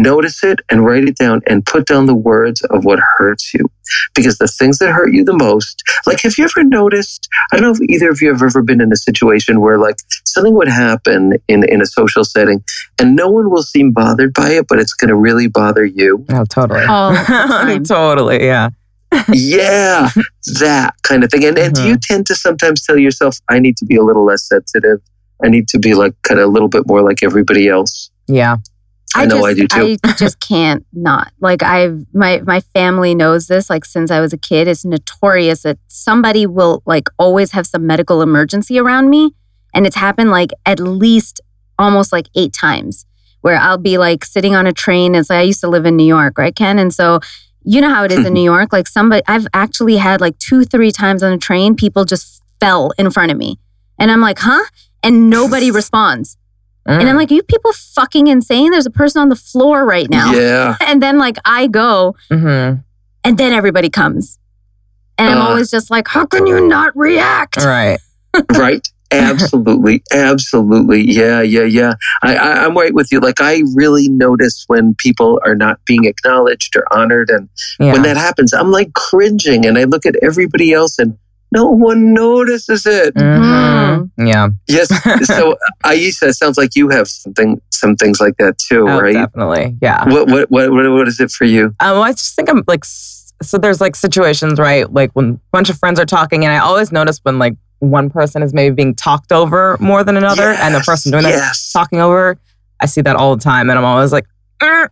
notice 0.00 0.42
it 0.42 0.60
and 0.70 0.84
write 0.84 1.04
it 1.04 1.16
down 1.16 1.42
and 1.46 1.64
put 1.64 1.86
down 1.86 2.06
the 2.06 2.14
words 2.14 2.62
of 2.70 2.84
what 2.84 2.98
hurts 3.18 3.52
you. 3.52 3.70
Because 4.14 4.38
the 4.38 4.48
things 4.48 4.78
that 4.78 4.92
hurt 4.92 5.12
you 5.12 5.24
the 5.24 5.36
most, 5.36 5.82
like, 6.06 6.22
have 6.22 6.38
you 6.38 6.44
ever 6.44 6.64
noticed? 6.64 7.28
I 7.52 7.56
don't 7.56 7.64
know 7.64 7.72
if 7.72 7.90
either 7.90 8.10
of 8.10 8.22
you 8.22 8.28
have 8.28 8.42
ever 8.42 8.62
been 8.62 8.80
in 8.80 8.90
a 8.92 8.96
situation 8.96 9.60
where, 9.60 9.78
like, 9.78 9.96
something 10.24 10.54
would 10.54 10.68
happen 10.68 11.34
in, 11.48 11.68
in 11.68 11.82
a 11.82 11.86
social 11.86 12.24
setting 12.24 12.64
and 12.98 13.14
no 13.14 13.28
one 13.28 13.50
will 13.50 13.62
seem 13.62 13.92
bothered 13.92 14.32
by 14.32 14.50
it, 14.52 14.66
but 14.66 14.78
it's 14.78 14.94
going 14.94 15.10
to 15.10 15.16
really 15.16 15.46
bother 15.46 15.84
you. 15.84 16.24
Oh, 16.30 16.44
totally. 16.44 16.84
All 16.84 17.12
the 17.12 17.18
time. 17.18 17.84
totally. 17.84 18.44
Yeah. 18.44 18.70
yeah, 19.30 20.08
that 20.60 20.94
kind 21.02 21.22
of 21.22 21.30
thing. 21.30 21.44
And, 21.44 21.58
and 21.58 21.74
do 21.74 21.82
you 21.82 21.94
mm-hmm. 21.96 22.14
tend 22.14 22.26
to 22.28 22.34
sometimes 22.34 22.82
tell 22.86 22.96
yourself, 22.96 23.38
I 23.50 23.58
need 23.58 23.76
to 23.76 23.84
be 23.84 23.96
a 23.96 24.02
little 24.02 24.24
less 24.24 24.48
sensitive? 24.48 25.00
I 25.44 25.48
need 25.48 25.68
to 25.68 25.78
be 25.78 25.92
like 25.92 26.14
kind 26.22 26.40
of 26.40 26.48
a 26.48 26.50
little 26.50 26.68
bit 26.68 26.86
more 26.86 27.02
like 27.02 27.22
everybody 27.22 27.68
else. 27.68 28.10
Yeah. 28.26 28.56
I 29.14 29.26
know 29.26 29.36
just, 29.36 29.46
I 29.46 29.54
do 29.54 29.66
too. 29.66 29.98
I 30.04 30.12
just 30.12 30.40
can't 30.40 30.86
not. 30.92 31.32
Like 31.40 31.62
I've 31.62 32.06
my 32.14 32.40
my 32.40 32.60
family 32.60 33.14
knows 33.14 33.46
this. 33.46 33.68
Like 33.68 33.84
since 33.84 34.10
I 34.10 34.20
was 34.20 34.32
a 34.32 34.38
kid, 34.38 34.68
it's 34.68 34.84
notorious 34.84 35.62
that 35.62 35.78
somebody 35.88 36.46
will 36.46 36.82
like 36.86 37.08
always 37.18 37.52
have 37.52 37.66
some 37.66 37.86
medical 37.86 38.22
emergency 38.22 38.78
around 38.78 39.10
me, 39.10 39.32
and 39.74 39.86
it's 39.86 39.96
happened 39.96 40.30
like 40.30 40.50
at 40.66 40.80
least 40.80 41.40
almost 41.78 42.12
like 42.12 42.28
eight 42.34 42.52
times 42.52 43.06
where 43.42 43.56
I'll 43.56 43.78
be 43.78 43.98
like 43.98 44.24
sitting 44.24 44.54
on 44.54 44.66
a 44.66 44.72
train. 44.72 45.14
It's 45.14 45.28
like 45.28 45.38
I 45.38 45.42
used 45.42 45.60
to 45.60 45.68
live 45.68 45.84
in 45.84 45.96
New 45.96 46.06
York, 46.06 46.38
right, 46.38 46.54
Ken? 46.54 46.78
And 46.78 46.94
so 46.94 47.20
you 47.64 47.80
know 47.80 47.90
how 47.90 48.04
it 48.04 48.12
is 48.12 48.18
in 48.18 48.24
mm-hmm. 48.24 48.34
New 48.34 48.44
York. 48.44 48.72
Like 48.72 48.88
somebody, 48.88 49.22
I've 49.26 49.46
actually 49.52 49.96
had 49.96 50.20
like 50.20 50.38
two, 50.38 50.64
three 50.64 50.90
times 50.90 51.22
on 51.22 51.32
a 51.32 51.38
train, 51.38 51.76
people 51.76 52.04
just 52.04 52.42
fell 52.60 52.92
in 52.98 53.10
front 53.10 53.30
of 53.30 53.38
me, 53.38 53.58
and 53.98 54.10
I'm 54.10 54.20
like, 54.20 54.38
huh? 54.38 54.64
And 55.02 55.28
nobody 55.28 55.70
responds. 55.80 56.36
And 56.84 57.08
I'm 57.08 57.16
like, 57.16 57.30
you 57.30 57.42
people 57.42 57.72
fucking 57.72 58.26
insane. 58.26 58.72
There's 58.72 58.86
a 58.86 58.90
person 58.90 59.22
on 59.22 59.28
the 59.28 59.36
floor 59.36 59.84
right 59.84 60.08
now. 60.10 60.32
Yeah. 60.32 60.76
And 60.86 61.02
then 61.02 61.18
like 61.18 61.36
I 61.44 61.66
go 61.68 62.16
mm-hmm. 62.30 62.80
and 63.24 63.38
then 63.38 63.52
everybody 63.52 63.88
comes. 63.88 64.38
And 65.18 65.28
I'm 65.30 65.38
Uh. 65.38 65.48
always 65.50 65.70
just 65.70 65.90
like, 65.90 66.08
how 66.08 66.26
can 66.26 66.46
you 66.46 66.66
not 66.66 66.96
react? 66.96 67.56
Right. 67.58 67.98
right 68.56 68.86
absolutely 69.10 70.02
absolutely 70.10 71.02
yeah 71.02 71.42
yeah 71.42 71.64
yeah 71.64 71.92
I, 72.22 72.34
I 72.34 72.64
i'm 72.64 72.74
right 72.74 72.94
with 72.94 73.12
you 73.12 73.20
like 73.20 73.42
i 73.42 73.62
really 73.74 74.08
notice 74.08 74.64
when 74.68 74.94
people 74.96 75.38
are 75.44 75.54
not 75.54 75.80
being 75.84 76.06
acknowledged 76.06 76.74
or 76.76 76.84
honored 76.90 77.28
and 77.28 77.50
Yeah. 77.78 77.92
when 77.92 78.02
that 78.04 78.16
happens 78.16 78.54
i'm 78.54 78.70
like 78.70 78.94
cringing 78.94 79.66
and 79.66 79.76
i 79.76 79.84
look 79.84 80.06
at 80.06 80.14
everybody 80.22 80.72
else 80.72 80.98
and 80.98 81.18
no 81.52 81.66
one 81.66 82.12
notices 82.14 82.84
it 82.86 83.14
Mhm. 83.14 84.10
Yeah. 84.16 84.48
yes 84.68 84.88
so 85.26 85.56
aisha 85.84 86.28
it 86.28 86.34
sounds 86.34 86.56
like 86.58 86.74
you 86.74 86.88
have 86.88 87.06
something 87.08 87.60
some 87.70 87.94
things 87.96 88.20
like 88.20 88.36
that 88.38 88.58
too 88.58 88.86
Oh, 88.88 89.00
right 89.00 89.12
definitely. 89.14 89.76
Yeah. 89.82 90.04
what, 90.08 90.28
what 90.28 90.50
what 90.50 90.70
what 90.72 90.90
what 90.92 91.08
is 91.08 91.20
it 91.20 91.30
for 91.30 91.44
you 91.44 91.74
Um, 91.80 92.00
I 92.00 92.12
just 92.12 92.34
think 92.36 92.48
I'm 92.48 92.62
like, 92.66 92.84
so 92.84 93.58
there's 93.58 93.80
like 93.80 93.96
situations, 93.96 94.58
right? 94.58 94.90
Like 94.92 95.10
when 95.12 95.30
a 95.30 95.38
bunch 95.50 95.68
of 95.68 95.76
friends 95.78 95.98
are 95.98 96.06
talking, 96.06 96.44
and 96.44 96.52
I 96.54 96.58
always 96.58 96.92
notice 96.92 97.18
when 97.24 97.38
like 97.40 97.54
one 97.80 98.08
person 98.08 98.42
is 98.42 98.54
maybe 98.54 98.72
being 98.74 98.94
talked 98.94 99.32
over 99.32 99.76
more 99.80 100.04
than 100.04 100.16
another, 100.16 100.50
and 100.52 100.74
the 100.74 100.80
person 100.80 101.10
doing 101.10 101.24
that 101.24 101.56
talking 101.72 101.98
over, 102.00 102.38
I 102.80 102.86
see 102.86 103.00
that 103.00 103.16
all 103.16 103.34
the 103.36 103.42
time, 103.42 103.68
and 103.68 103.76
I'm 103.78 103.84
always 103.84 104.12
like, 104.12 104.26
"Er, 104.62 104.90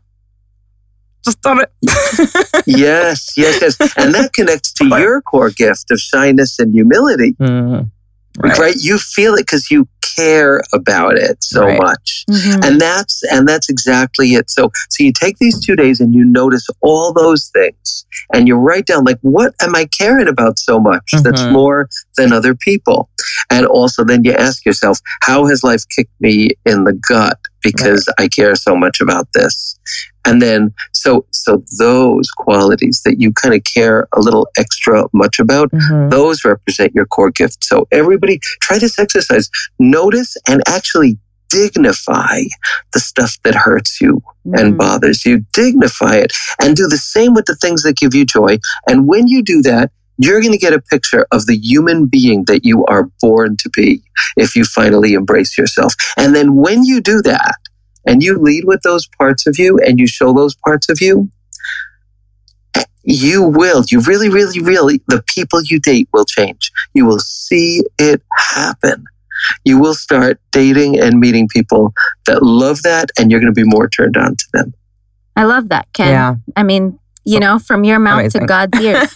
just 1.24 1.38
stop 1.38 1.58
it. 1.62 1.70
yes 2.66 3.32
yes 3.36 3.60
yes 3.62 3.76
and 3.96 4.14
that 4.14 4.32
connects 4.32 4.72
to 4.72 4.86
your 4.86 5.20
core 5.22 5.50
gift 5.50 5.90
of 5.90 5.98
shyness 5.98 6.58
and 6.58 6.72
humility 6.74 7.32
Mhm. 7.40 7.90
right. 8.58 8.76
you 8.76 8.98
feel 8.98 9.34
it 9.34 9.40
because 9.46 9.70
you 9.70 9.86
care 10.16 10.62
about 10.74 11.16
it 11.16 11.36
so 11.42 11.64
Right. 11.66 11.78
much. 11.80 12.24
Mhm. 12.28 12.64
And 12.64 12.80
that's 12.80 13.22
and 13.30 13.46
that's 13.46 13.68
exactly 13.68 14.28
it. 14.34 14.50
So 14.50 14.70
so 14.88 15.04
you 15.04 15.12
take 15.12 15.36
these 15.38 15.58
two 15.64 15.76
days 15.76 16.00
and 16.00 16.14
you 16.14 16.24
notice 16.24 16.66
all 16.80 17.12
those 17.12 17.48
things 17.52 18.04
and 18.34 18.48
you 18.48 18.56
write 18.56 18.86
down 18.86 19.04
like 19.04 19.18
what 19.22 19.54
am 19.62 19.74
I 19.76 19.86
caring 20.00 20.26
about 20.28 20.58
so 20.58 20.78
much 20.80 21.06
that's 21.22 21.42
Mhm. 21.42 21.52
more 21.52 21.88
than 22.16 22.32
other 22.32 22.54
people? 22.54 23.08
And 23.50 23.66
also 23.66 24.04
then 24.04 24.24
you 24.24 24.32
ask 24.32 24.64
yourself, 24.66 24.98
how 25.22 25.46
has 25.46 25.62
life 25.62 25.84
kicked 25.94 26.14
me 26.20 26.48
in 26.66 26.84
the 26.84 26.92
gut 27.08 27.38
because 27.62 28.02
I 28.18 28.26
care 28.28 28.54
so 28.56 28.74
much 28.76 29.00
about 29.00 29.28
this? 29.34 29.76
And 30.24 30.40
then 30.42 30.72
so 30.92 31.24
so 31.30 31.62
those 31.78 32.30
qualities 32.30 33.02
that 33.04 33.20
you 33.20 33.32
kind 33.32 33.54
of 33.54 33.62
care 33.64 34.08
a 34.12 34.20
little 34.20 34.48
extra 34.58 35.04
much 35.12 35.38
about 35.38 35.70
Mhm. 35.72 36.10
those 36.10 36.44
represent 36.44 36.94
your 36.94 37.06
core 37.06 37.30
gift. 37.30 37.64
So 37.64 37.86
everybody 37.90 38.38
try 38.60 38.78
this 38.78 38.98
exercise. 38.98 39.48
Notice 39.78 40.36
and 40.48 40.62
actually 40.66 41.18
dignify 41.48 42.42
the 42.92 43.00
stuff 43.00 43.36
that 43.44 43.54
hurts 43.54 44.00
you 44.00 44.22
and 44.44 44.74
Mhm. 44.74 44.78
bothers 44.78 45.24
you. 45.26 45.44
Dignify 45.52 46.14
it 46.16 46.32
and 46.60 46.76
do 46.76 46.86
the 46.86 46.98
same 46.98 47.34
with 47.34 47.46
the 47.46 47.56
things 47.56 47.82
that 47.82 47.96
give 47.96 48.14
you 48.14 48.24
joy. 48.24 48.58
And 48.88 49.06
when 49.08 49.26
you 49.26 49.42
do 49.42 49.60
that, 49.62 49.90
you're 50.22 50.40
going 50.40 50.52
to 50.52 50.58
get 50.58 50.74
a 50.74 50.80
picture 50.80 51.26
of 51.32 51.46
the 51.46 51.56
human 51.56 52.04
being 52.06 52.44
that 52.44 52.62
you 52.64 52.84
are 52.86 53.08
born 53.22 53.56
to 53.56 53.70
be 53.70 54.02
if 54.36 54.54
you 54.54 54.64
finally 54.64 55.14
embrace 55.14 55.56
yourself. 55.56 55.94
And 56.16 56.34
then 56.36 56.56
when 56.56 56.84
you 56.84 57.00
do 57.00 57.22
that 57.22 57.54
and 58.10 58.22
you 58.22 58.36
lead 58.38 58.64
with 58.64 58.82
those 58.82 59.06
parts 59.18 59.46
of 59.46 59.58
you 59.58 59.78
and 59.78 59.98
you 59.98 60.06
show 60.06 60.32
those 60.32 60.54
parts 60.56 60.88
of 60.88 61.00
you, 61.00 61.30
you 63.02 63.42
will, 63.42 63.82
you 63.90 64.00
really, 64.00 64.28
really, 64.28 64.60
really, 64.60 65.00
the 65.08 65.22
people 65.34 65.60
you 65.64 65.80
date 65.80 66.08
will 66.12 66.24
change. 66.24 66.70
You 66.92 67.06
will 67.06 67.18
see 67.20 67.82
it 67.98 68.22
happen. 68.36 69.04
You 69.64 69.78
will 69.78 69.94
start 69.94 70.38
dating 70.52 71.00
and 71.00 71.18
meeting 71.18 71.48
people 71.48 71.94
that 72.26 72.42
love 72.42 72.82
that, 72.82 73.08
and 73.18 73.30
you're 73.30 73.40
going 73.40 73.52
to 73.54 73.58
be 73.58 73.66
more 73.68 73.88
turned 73.88 74.16
on 74.18 74.36
to 74.36 74.44
them. 74.52 74.74
I 75.34 75.44
love 75.44 75.70
that, 75.70 75.90
Ken. 75.94 76.08
Yeah. 76.08 76.34
I 76.56 76.62
mean, 76.62 76.98
you 77.24 77.40
know, 77.40 77.58
from 77.58 77.84
your 77.84 77.98
mouth 77.98 78.20
Amazing. 78.20 78.40
to 78.42 78.46
God's 78.46 78.80
ears. 78.82 79.14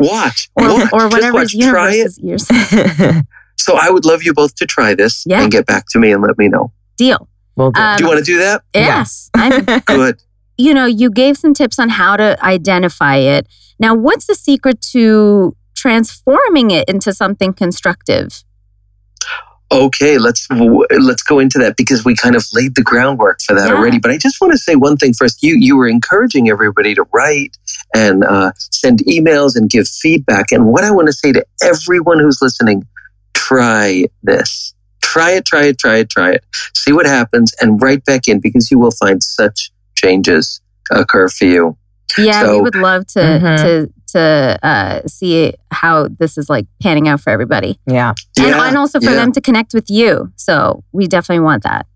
Watch, 0.00 0.50
or, 0.56 0.68
watch, 0.68 0.92
or 0.92 1.00
just 1.00 1.12
whatever's 1.12 1.54
watch. 1.54 1.68
Try 1.68 1.90
it. 1.94 2.12
universe's 2.18 2.20
ears. 2.20 3.22
So 3.58 3.74
I 3.80 3.88
would 3.90 4.04
love 4.04 4.22
you 4.22 4.34
both 4.34 4.54
to 4.56 4.66
try 4.66 4.94
this 4.94 5.24
Yeah. 5.26 5.42
and 5.42 5.50
get 5.50 5.64
back 5.66 5.86
to 5.90 5.98
me 5.98 6.12
and 6.12 6.22
let 6.22 6.36
me 6.38 6.46
know. 6.46 6.72
Deal. 6.98 7.26
Will 7.56 7.72
do. 7.72 7.80
Um, 7.80 7.96
Do 7.96 8.04
you 8.04 8.08
want 8.08 8.18
to 8.18 8.24
do 8.24 8.38
that? 8.38 8.62
Yes. 8.74 9.30
I'm, 9.34 9.64
Good. 9.86 10.22
you 10.58 10.74
know, 10.74 10.86
you 10.86 11.10
gave 11.10 11.36
some 11.36 11.54
tips 11.54 11.78
on 11.78 11.88
how 11.88 12.16
to 12.16 12.36
identify 12.44 13.16
it. 13.16 13.46
Now, 13.78 13.94
what's 13.94 14.26
the 14.26 14.34
secret 14.34 14.80
to 14.92 15.56
transforming 15.74 16.70
it 16.70 16.88
into 16.88 17.12
something 17.12 17.52
constructive? 17.52 18.42
Okay, 19.72 20.16
let's 20.16 20.46
let's 20.50 21.24
go 21.24 21.40
into 21.40 21.58
that 21.58 21.76
because 21.76 22.04
we 22.04 22.14
kind 22.14 22.36
of 22.36 22.46
laid 22.52 22.76
the 22.76 22.82
groundwork 22.82 23.40
for 23.40 23.52
that 23.56 23.68
Yeah. 23.68 23.74
already. 23.74 23.98
But 23.98 24.12
I 24.12 24.16
just 24.16 24.40
want 24.40 24.52
to 24.52 24.58
say 24.58 24.76
one 24.76 24.96
thing 24.96 25.12
first. 25.12 25.42
You 25.42 25.56
you 25.58 25.76
were 25.76 25.88
encouraging 25.88 26.48
everybody 26.48 26.94
to 26.94 27.04
write 27.12 27.56
and 27.92 28.22
uh, 28.24 28.52
send 28.56 29.00
emails 29.00 29.56
and 29.56 29.68
give 29.68 29.88
feedback. 29.88 30.52
And 30.52 30.66
what 30.66 30.84
I 30.84 30.92
want 30.92 31.08
to 31.08 31.12
say 31.12 31.32
to 31.32 31.44
everyone 31.62 32.20
who's 32.20 32.38
listening: 32.40 32.84
try 33.34 34.04
this. 34.22 34.72
Try 35.06 35.32
it. 35.32 35.44
Try 35.44 35.64
it. 35.66 35.78
Try 35.78 35.98
it. 35.98 36.10
Try 36.10 36.32
it. 36.32 36.44
See 36.74 36.92
what 36.92 37.06
happens, 37.06 37.54
and 37.60 37.80
write 37.80 38.04
back 38.04 38.28
in 38.28 38.40
because 38.40 38.70
you 38.70 38.78
will 38.78 38.90
find 38.92 39.22
such 39.22 39.70
changes 39.94 40.60
occur 40.90 41.28
for 41.28 41.44
you. 41.46 41.76
Yeah, 42.18 42.42
so, 42.42 42.56
we 42.56 42.62
would 42.62 42.74
love 42.76 43.06
to 43.08 43.18
Mhm. 43.20 43.56
to 43.58 43.92
to 44.12 44.58
uh, 44.62 45.00
see 45.06 45.52
how 45.72 46.08
this 46.08 46.38
is 46.38 46.48
like 46.48 46.66
panning 46.82 47.08
out 47.08 47.20
for 47.20 47.30
everybody, 47.30 47.78
yeah. 47.86 48.14
and, 48.38 48.46
Yeah, 48.48 48.68
and 48.68 48.76
also 48.78 49.00
for 49.00 49.10
yeah. 49.10 49.16
them 49.16 49.32
to 49.32 49.40
connect 49.40 49.74
with 49.74 49.90
you. 49.90 50.32
So 50.36 50.84
we 50.92 51.06
definitely 51.08 51.44
want 51.44 51.64
that. 51.64 51.86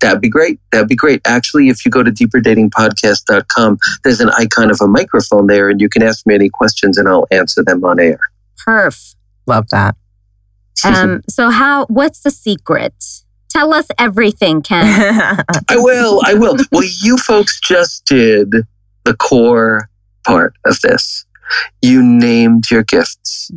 That'd 0.00 0.20
be 0.20 0.28
great. 0.28 0.58
That'd 0.72 0.88
be 0.88 0.96
great. 0.96 1.20
Actually, 1.24 1.68
if 1.68 1.84
you 1.84 1.90
go 1.90 2.02
to 2.02 2.10
deeperdatingpodcast.com, 2.10 3.78
there's 4.02 4.20
an 4.20 4.30
icon 4.36 4.70
of 4.70 4.80
a 4.82 4.88
microphone 4.88 5.46
there, 5.46 5.68
and 5.68 5.80
you 5.80 5.88
can 5.88 6.02
ask 6.02 6.26
me 6.26 6.34
any 6.34 6.48
questions 6.48 6.98
and 6.98 7.08
I'll 7.08 7.26
answer 7.30 7.62
them 7.64 7.84
on 7.84 8.00
air. 8.00 8.18
Perf. 8.66 9.14
Love 9.46 9.66
that. 9.70 9.94
Um, 10.84 11.22
so 11.28 11.50
how? 11.50 11.86
What's 11.86 12.20
the 12.20 12.30
secret? 12.30 12.94
Tell 13.50 13.74
us 13.74 13.88
everything, 13.98 14.62
Ken. 14.62 14.84
I 15.68 15.76
will. 15.76 16.22
I 16.24 16.34
will. 16.34 16.56
Well, 16.72 16.88
you 17.02 17.18
folks 17.18 17.60
just 17.60 18.06
did 18.06 18.50
the 19.04 19.14
core 19.14 19.88
part 20.24 20.54
of 20.64 20.80
this. 20.80 21.26
You 21.82 22.02
named 22.02 22.70
your 22.70 22.82
gifts 22.82 23.50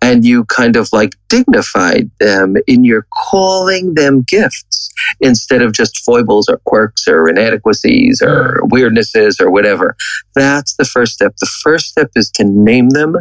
and 0.00 0.24
you 0.24 0.44
kind 0.44 0.76
of 0.76 0.88
like 0.92 1.14
dignified 1.28 2.10
them 2.20 2.56
in 2.66 2.84
your 2.84 3.06
calling 3.12 3.94
them 3.94 4.22
gifts 4.22 4.90
instead 5.20 5.62
of 5.62 5.72
just 5.72 6.04
foibles 6.04 6.48
or 6.48 6.58
quirks 6.64 7.08
or 7.08 7.28
inadequacies 7.28 8.22
or 8.22 8.60
weirdnesses 8.64 9.40
or 9.40 9.50
whatever. 9.50 9.96
That's 10.34 10.76
the 10.76 10.84
first 10.84 11.14
step. 11.14 11.34
The 11.40 11.50
first 11.62 11.86
step 11.86 12.10
is 12.14 12.30
to 12.32 12.44
name 12.44 12.90
them 12.90 13.16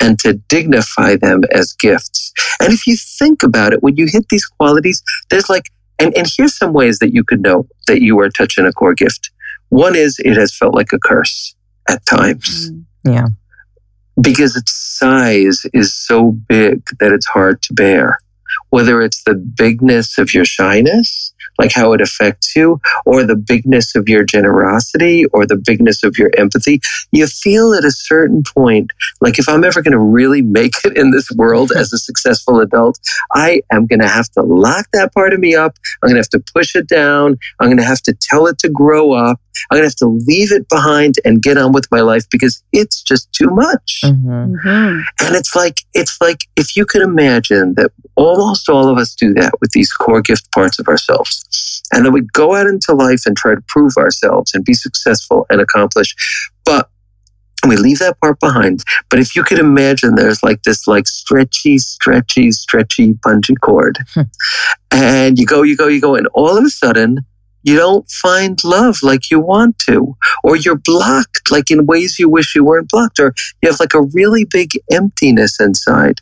and 0.00 0.18
to 0.20 0.34
dignify 0.34 1.16
them 1.16 1.42
as 1.52 1.72
gifts. 1.72 2.32
And 2.60 2.72
if 2.72 2.86
you 2.86 2.96
think 2.96 3.42
about 3.42 3.72
it, 3.72 3.82
when 3.82 3.96
you 3.96 4.06
hit 4.08 4.28
these 4.28 4.44
qualities, 4.44 5.02
there's 5.30 5.48
like, 5.48 5.64
and, 5.98 6.14
and 6.16 6.26
here's 6.36 6.56
some 6.56 6.72
ways 6.72 6.98
that 6.98 7.14
you 7.14 7.24
could 7.24 7.42
know 7.42 7.66
that 7.86 8.02
you 8.02 8.18
are 8.20 8.28
touching 8.28 8.66
a 8.66 8.72
core 8.72 8.94
gift. 8.94 9.30
One 9.70 9.96
is 9.96 10.18
it 10.24 10.36
has 10.36 10.54
felt 10.56 10.74
like 10.74 10.92
a 10.92 10.98
curse 10.98 11.54
at 11.88 12.04
times 12.06 12.70
Mm. 13.06 13.34
because 14.20 14.56
its 14.56 14.72
size 14.72 15.62
is 15.72 15.94
so 15.94 16.32
big 16.32 16.82
that 16.98 17.12
it's 17.12 17.26
hard 17.26 17.62
to 17.62 17.72
bear. 17.74 18.18
Whether 18.70 19.00
it's 19.00 19.22
the 19.22 19.34
bigness 19.34 20.18
of 20.18 20.34
your 20.34 20.44
shyness, 20.44 21.32
like 21.58 21.72
how 21.72 21.92
it 21.92 22.00
affects 22.00 22.54
you, 22.56 22.80
or 23.04 23.24
the 23.24 23.36
bigness 23.36 23.94
of 23.94 24.08
your 24.08 24.24
generosity, 24.24 25.24
or 25.26 25.46
the 25.46 25.56
bigness 25.56 26.02
of 26.02 26.18
your 26.18 26.30
empathy, 26.38 26.80
you 27.12 27.26
feel 27.26 27.72
at 27.74 27.84
a 27.84 27.90
certain 27.90 28.42
point, 28.42 28.90
like 29.20 29.38
if 29.38 29.48
I'm 29.48 29.64
ever 29.64 29.82
going 29.82 29.92
to 29.92 29.98
really 29.98 30.42
make 30.42 30.72
it 30.84 30.96
in 30.96 31.10
this 31.10 31.30
world 31.32 31.72
as 31.72 31.92
a 31.92 31.98
successful 31.98 32.60
adult, 32.60 32.98
I 33.32 33.60
am 33.72 33.86
going 33.86 34.00
to 34.00 34.08
have 34.08 34.28
to 34.30 34.42
lock 34.42 34.86
that 34.92 35.12
part 35.14 35.32
of 35.32 35.40
me 35.40 35.54
up. 35.54 35.74
I'm 36.02 36.08
going 36.08 36.16
to 36.16 36.20
have 36.20 36.28
to 36.30 36.52
push 36.54 36.74
it 36.74 36.88
down. 36.88 37.38
I'm 37.60 37.68
going 37.68 37.76
to 37.78 37.84
have 37.84 38.02
to 38.02 38.14
tell 38.20 38.46
it 38.46 38.58
to 38.60 38.68
grow 38.68 39.12
up. 39.12 39.40
I'm 39.70 39.76
going 39.76 39.84
to 39.84 39.88
have 39.88 39.96
to 39.96 40.20
leave 40.26 40.52
it 40.52 40.68
behind 40.68 41.14
and 41.24 41.42
get 41.42 41.56
on 41.56 41.72
with 41.72 41.86
my 41.90 42.00
life 42.00 42.24
because 42.30 42.62
it's 42.72 43.02
just 43.02 43.32
too 43.32 43.48
much. 43.48 44.02
Mhm. 44.04 44.52
Mhm. 44.62 45.02
And 45.22 45.34
it's 45.34 45.56
like, 45.56 45.78
it's 45.94 46.18
like 46.20 46.40
if 46.56 46.76
you 46.76 46.84
could 46.84 47.00
imagine 47.02 47.72
that 47.76 47.90
almost 48.16 48.68
all 48.68 48.88
of 48.88 48.98
us 48.98 49.14
do 49.14 49.32
that 49.34 49.54
with 49.60 49.70
these 49.70 49.90
core 49.92 50.20
gift 50.20 50.50
parts 50.52 50.78
of 50.78 50.88
ourselves. 50.88 51.45
And 51.92 52.04
then 52.04 52.12
we 52.12 52.22
go 52.32 52.54
out 52.54 52.66
into 52.66 52.92
life 52.94 53.22
and 53.26 53.36
try 53.36 53.54
to 53.54 53.62
prove 53.68 53.96
ourselves 53.96 54.52
and 54.54 54.64
be 54.64 54.74
successful 54.74 55.46
and 55.50 55.60
accomplish. 55.60 56.14
But 56.64 56.88
we 57.66 57.76
leave 57.76 57.98
that 57.98 58.20
part 58.20 58.38
behind. 58.40 58.84
But 59.10 59.18
if 59.18 59.34
you 59.34 59.42
could 59.42 59.58
imagine 59.58 60.14
there's 60.14 60.42
like 60.42 60.62
this 60.62 60.86
like 60.86 61.06
stretchy, 61.06 61.78
stretchy, 61.78 62.52
stretchy 62.52 63.14
bungee 63.14 63.60
cord. 63.60 63.98
Hmm. 64.14 64.22
and 64.90 65.38
you 65.38 65.46
go, 65.46 65.62
you 65.62 65.76
go, 65.76 65.88
you 65.88 66.00
go, 66.00 66.14
and 66.14 66.26
all 66.28 66.56
of 66.56 66.64
a 66.64 66.70
sudden 66.70 67.24
you 67.66 67.76
don't 67.76 68.08
find 68.08 68.62
love 68.62 68.98
like 69.02 69.28
you 69.28 69.40
want 69.40 69.78
to, 69.80 70.16
or 70.44 70.54
you're 70.56 70.78
blocked 70.78 71.50
like 71.50 71.68
in 71.68 71.84
ways 71.84 72.16
you 72.16 72.28
wish 72.28 72.54
you 72.54 72.64
weren't 72.64 72.88
blocked, 72.88 73.18
or 73.18 73.34
you 73.60 73.68
have 73.68 73.80
like 73.80 73.92
a 73.92 74.02
really 74.02 74.44
big 74.44 74.70
emptiness 74.90 75.58
inside. 75.58 76.20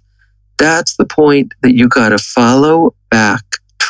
That's 0.56 0.96
the 0.96 1.04
point 1.04 1.52
that 1.62 1.74
you 1.74 1.86
got 1.86 2.10
to 2.10 2.18
follow 2.18 2.94
back, 3.10 3.44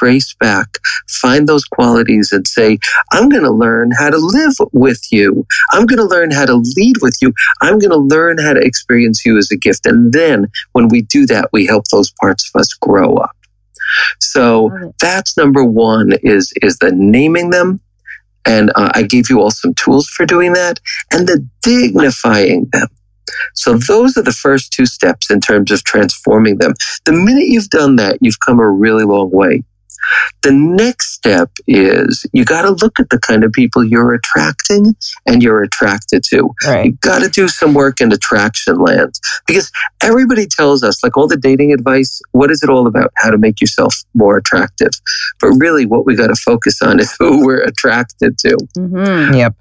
trace 0.04 0.34
back, 0.38 0.78
find 1.08 1.48
those 1.48 1.64
qualities 1.64 2.30
and 2.30 2.46
say, 2.46 2.78
I'm 3.12 3.28
going 3.28 3.44
to 3.44 3.50
learn 3.50 3.90
how 3.98 4.10
to 4.10 4.18
live 4.18 4.54
with 4.72 5.00
you. 5.10 5.46
I'm 5.70 5.86
going 5.86 5.98
to 5.98 6.04
learn 6.04 6.30
how 6.30 6.44
to 6.44 6.62
lead 6.76 6.96
with 7.00 7.16
you. 7.22 7.32
I'm 7.62 7.78
going 7.78 7.90
to 7.90 7.96
learn 7.96 8.38
how 8.38 8.52
to 8.52 8.60
experience 8.60 9.24
you 9.24 9.38
as 9.38 9.50
a 9.50 9.56
gift. 9.56 9.86
And 9.86 10.12
then 10.12 10.48
when 10.72 10.88
we 10.88 11.02
do 11.02 11.26
that, 11.26 11.48
we 11.52 11.66
help 11.66 11.84
those 11.88 12.12
parts 12.20 12.50
of 12.54 12.60
us 12.60 12.72
grow 12.74 13.14
up. 13.16 13.36
So 14.20 14.92
that's 15.00 15.36
number 15.36 15.64
one 15.64 16.12
is, 16.22 16.52
is 16.62 16.78
the 16.78 16.92
naming 16.92 17.50
them. 17.50 17.80
And 18.46 18.70
uh, 18.74 18.90
I 18.94 19.04
gave 19.04 19.30
you 19.30 19.40
all 19.40 19.50
some 19.50 19.72
tools 19.72 20.06
for 20.08 20.26
doing 20.26 20.52
that 20.52 20.80
and 21.10 21.26
the 21.26 21.48
dignifying 21.62 22.68
them. 22.72 22.88
So 23.54 23.78
those 23.78 24.18
are 24.18 24.22
the 24.22 24.32
first 24.32 24.70
two 24.70 24.84
steps 24.84 25.30
in 25.30 25.40
terms 25.40 25.70
of 25.70 25.82
transforming 25.84 26.58
them. 26.58 26.74
The 27.06 27.12
minute 27.12 27.46
you've 27.46 27.70
done 27.70 27.96
that, 27.96 28.18
you've 28.20 28.40
come 28.40 28.60
a 28.60 28.68
really 28.68 29.04
long 29.04 29.30
way. 29.30 29.62
The 30.42 30.52
next 30.52 31.12
step 31.14 31.50
is 31.66 32.26
you 32.32 32.44
got 32.44 32.62
to 32.62 32.70
look 32.70 33.00
at 33.00 33.10
the 33.10 33.18
kind 33.18 33.44
of 33.44 33.52
people 33.52 33.82
you're 33.84 34.12
attracting 34.14 34.94
and 35.26 35.42
you're 35.42 35.62
attracted 35.62 36.22
to. 36.24 36.50
Right. 36.66 36.86
You 36.86 36.92
got 37.00 37.20
to 37.22 37.28
do 37.28 37.48
some 37.48 37.74
work 37.74 38.00
in 38.00 38.12
attraction 38.12 38.76
land 38.76 39.14
because 39.46 39.70
everybody 40.02 40.46
tells 40.46 40.82
us, 40.82 41.02
like 41.02 41.16
all 41.16 41.26
the 41.28 41.36
dating 41.36 41.72
advice, 41.72 42.20
what 42.32 42.50
is 42.50 42.62
it 42.62 42.68
all 42.70 42.86
about? 42.86 43.10
How 43.16 43.30
to 43.30 43.38
make 43.38 43.60
yourself 43.60 43.94
more 44.14 44.36
attractive. 44.36 44.90
But 45.40 45.48
really, 45.58 45.86
what 45.86 46.04
we 46.06 46.14
got 46.14 46.28
to 46.28 46.34
focus 46.36 46.80
on 46.82 47.00
is 47.00 47.14
who 47.18 47.44
we're 47.44 47.62
attracted 47.62 48.36
to 48.38 48.56
Mhm. 48.78 49.36
Yep. 49.36 49.54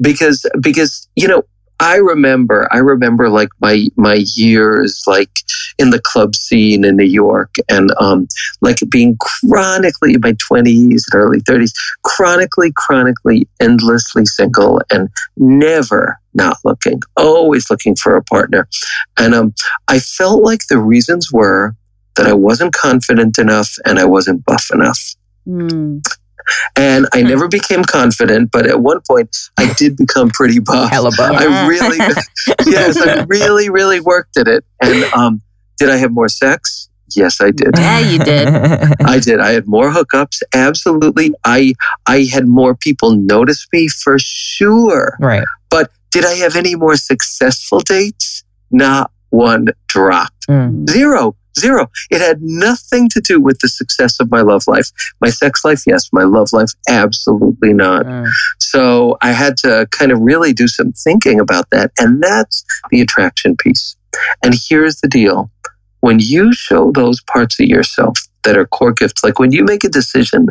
because 0.00 0.44
because 0.60 1.08
you 1.16 1.28
know 1.28 1.42
I 1.80 1.96
remember, 1.96 2.68
I 2.72 2.78
remember 2.78 3.28
like 3.28 3.48
my 3.60 3.86
my 3.96 4.24
years 4.36 5.02
like 5.06 5.30
in 5.78 5.90
the 5.90 6.00
club 6.00 6.34
scene 6.34 6.84
in 6.84 6.96
New 6.96 7.04
York, 7.04 7.54
and 7.68 7.92
um, 8.00 8.28
like 8.60 8.78
being 8.90 9.16
chronically 9.20 10.14
in 10.14 10.20
my 10.20 10.34
twenties 10.38 11.06
and 11.12 11.20
early 11.20 11.40
thirties, 11.40 11.72
chronically, 12.02 12.72
chronically, 12.76 13.48
endlessly 13.60 14.24
single, 14.24 14.80
and 14.90 15.08
never 15.36 16.18
not 16.34 16.58
looking, 16.64 17.00
always 17.16 17.70
looking 17.70 17.96
for 17.96 18.16
a 18.16 18.24
partner. 18.24 18.68
And 19.18 19.34
um, 19.34 19.54
I 19.88 19.98
felt 20.00 20.42
like 20.42 20.60
the 20.68 20.78
reasons 20.78 21.32
were 21.32 21.74
that 22.16 22.26
I 22.26 22.32
wasn't 22.32 22.74
confident 22.74 23.38
enough 23.38 23.70
and 23.84 23.98
I 23.98 24.04
wasn't 24.04 24.44
buff 24.44 24.66
enough. 24.72 25.00
Mm. 25.46 26.02
And 26.76 27.06
I 27.12 27.22
never 27.22 27.48
became 27.48 27.84
confident, 27.84 28.50
but 28.50 28.66
at 28.66 28.80
one 28.80 29.00
point 29.06 29.36
I 29.58 29.72
did 29.74 29.96
become 29.96 30.30
pretty 30.30 30.60
buff. 30.60 30.90
Hella 30.90 31.10
buff. 31.16 31.32
Yeah. 31.40 31.64
I 31.64 31.66
really, 31.68 31.98
yes, 32.66 32.96
I 32.96 33.24
really, 33.24 33.70
really 33.70 34.00
worked 34.00 34.36
at 34.36 34.48
it. 34.48 34.64
And 34.80 35.04
um, 35.14 35.42
did 35.78 35.90
I 35.90 35.96
have 35.96 36.12
more 36.12 36.28
sex? 36.28 36.88
Yes, 37.16 37.40
I 37.40 37.50
did. 37.50 37.70
Yeah, 37.76 37.98
you 38.00 38.18
did. 38.18 38.48
I 39.04 39.18
did. 39.20 39.40
I 39.40 39.52
had 39.52 39.66
more 39.66 39.90
hookups. 39.90 40.42
Absolutely. 40.54 41.32
I 41.44 41.74
I 42.06 42.24
had 42.24 42.46
more 42.46 42.74
people 42.74 43.12
notice 43.14 43.66
me 43.72 43.88
for 43.88 44.18
sure. 44.18 45.16
right. 45.20 45.44
But 45.70 45.90
did 46.10 46.24
I 46.24 46.34
have 46.34 46.56
any 46.56 46.76
more 46.76 46.96
successful 46.96 47.80
dates? 47.80 48.44
Not 48.70 49.10
one 49.30 49.68
drop. 49.88 50.32
Mm. 50.48 50.88
Zero. 50.88 51.36
Zero. 51.58 51.90
It 52.10 52.20
had 52.20 52.42
nothing 52.42 53.08
to 53.10 53.20
do 53.20 53.40
with 53.40 53.58
the 53.60 53.68
success 53.68 54.20
of 54.20 54.30
my 54.30 54.40
love 54.40 54.62
life. 54.66 54.90
My 55.20 55.30
sex 55.30 55.64
life, 55.64 55.82
yes. 55.86 56.08
My 56.12 56.24
love 56.24 56.48
life, 56.52 56.70
absolutely 56.88 57.72
not. 57.72 58.06
Mm. 58.06 58.28
So 58.58 59.16
I 59.22 59.32
had 59.32 59.56
to 59.58 59.86
kind 59.90 60.12
of 60.12 60.18
really 60.20 60.52
do 60.52 60.66
some 60.68 60.92
thinking 60.92 61.40
about 61.40 61.70
that. 61.70 61.92
And 61.98 62.22
that's 62.22 62.64
the 62.90 63.00
attraction 63.00 63.56
piece. 63.56 63.96
And 64.42 64.54
here's 64.68 65.00
the 65.00 65.08
deal 65.08 65.50
when 66.00 66.18
you 66.20 66.52
show 66.52 66.92
those 66.92 67.22
parts 67.22 67.58
of 67.58 67.66
yourself 67.66 68.18
that 68.42 68.58
are 68.58 68.66
core 68.66 68.92
gifts, 68.92 69.24
like 69.24 69.38
when 69.38 69.52
you 69.52 69.64
make 69.64 69.84
a 69.84 69.88
decision 69.88 70.46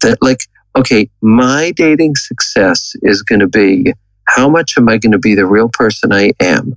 that, 0.00 0.20
like, 0.20 0.40
okay, 0.76 1.08
my 1.22 1.72
dating 1.76 2.16
success 2.16 2.94
is 3.02 3.22
going 3.22 3.38
to 3.40 3.46
be 3.46 3.92
how 4.26 4.48
much 4.48 4.74
am 4.76 4.88
I 4.88 4.98
going 4.98 5.12
to 5.12 5.18
be 5.18 5.34
the 5.34 5.46
real 5.46 5.68
person 5.68 6.12
I 6.12 6.32
am? 6.40 6.76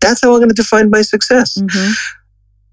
That's 0.00 0.20
how 0.22 0.32
I'm 0.32 0.38
going 0.38 0.48
to 0.48 0.54
define 0.54 0.90
my 0.90 1.02
success 1.02 1.56
Mhm. 1.58 1.94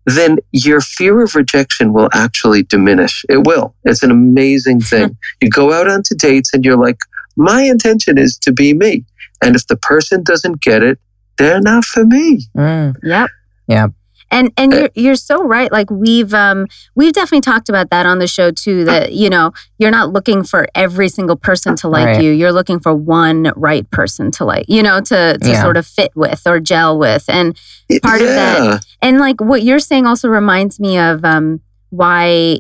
Then 0.06 0.38
your 0.52 0.82
fear 0.82 1.22
of 1.22 1.36
rejection 1.36 1.94
will 1.94 2.10
actually 2.14 2.64
diminish. 2.64 3.24
It 3.30 3.46
will. 3.46 3.76
It's 3.84 4.04
an 4.04 4.12
amazing 4.12 4.82
thing. 4.92 5.18
you 5.42 5.50
go 5.50 5.72
out 5.74 5.88
onto 5.88 6.16
dates 6.16 6.54
and 6.54 6.66
you're 6.66 6.78
like, 6.78 6.98
my 7.38 7.62
intention 7.62 8.18
is 8.18 8.38
to 8.40 8.52
be 8.52 8.74
me. 8.74 9.06
And 9.42 9.56
if 9.56 9.68
the 9.68 9.78
person 9.78 10.24
doesn't 10.24 10.62
get 10.62 10.84
it, 10.84 11.00
they're 11.38 11.62
not 11.62 11.86
for 11.86 12.06
me. 12.06 12.48
Mm. 12.56 12.96
Yep. 13.04 13.30
Yep. 13.68 13.92
And 14.32 14.52
and 14.58 14.72
you're 14.72 14.90
you're 14.96 15.16
so 15.16 15.44
right. 15.44 15.72
Like 15.72 15.92
we've 15.92 16.34
um 16.34 16.68
we've 16.96 17.12
definitely 17.14 17.42
talked 17.42 17.68
about 17.70 17.90
that 17.90 18.06
on 18.06 18.20
the 18.20 18.28
show 18.28 18.50
too. 18.52 18.86
That 18.86 19.12
you 19.12 19.30
know 19.30 19.52
you're 19.78 19.92
not 19.92 20.14
looking 20.14 20.44
for 20.44 20.68
every 20.74 21.10
single 21.10 21.36
person 21.36 21.76
to 21.78 21.90
like 21.90 22.06
Right. 22.06 22.24
you. 22.24 22.32
You're 22.32 22.54
looking 22.54 22.80
for 22.80 22.94
one 22.96 23.52
right 23.58 23.90
person 23.92 24.32
to 24.32 24.46
like. 24.46 24.66
You 24.70 24.84
know 24.84 25.02
to 25.02 25.38
to 25.38 25.50
Yeah. 25.50 25.62
sort 25.62 25.76
of 25.78 25.86
fit 25.86 26.12
with 26.16 26.42
or 26.48 26.60
gel 26.62 26.98
with. 26.98 27.26
And 27.28 27.58
Part 28.02 28.22
of 28.22 28.28
that- 28.28 28.86
and 29.02 29.20
like 29.20 29.42
what 29.42 29.64
you're 29.64 29.80
saying 29.80 30.08
also 30.08 30.30
reminds 30.30 30.80
me 30.80 30.98
of 30.98 31.26
um 31.26 31.60
why 31.90 32.60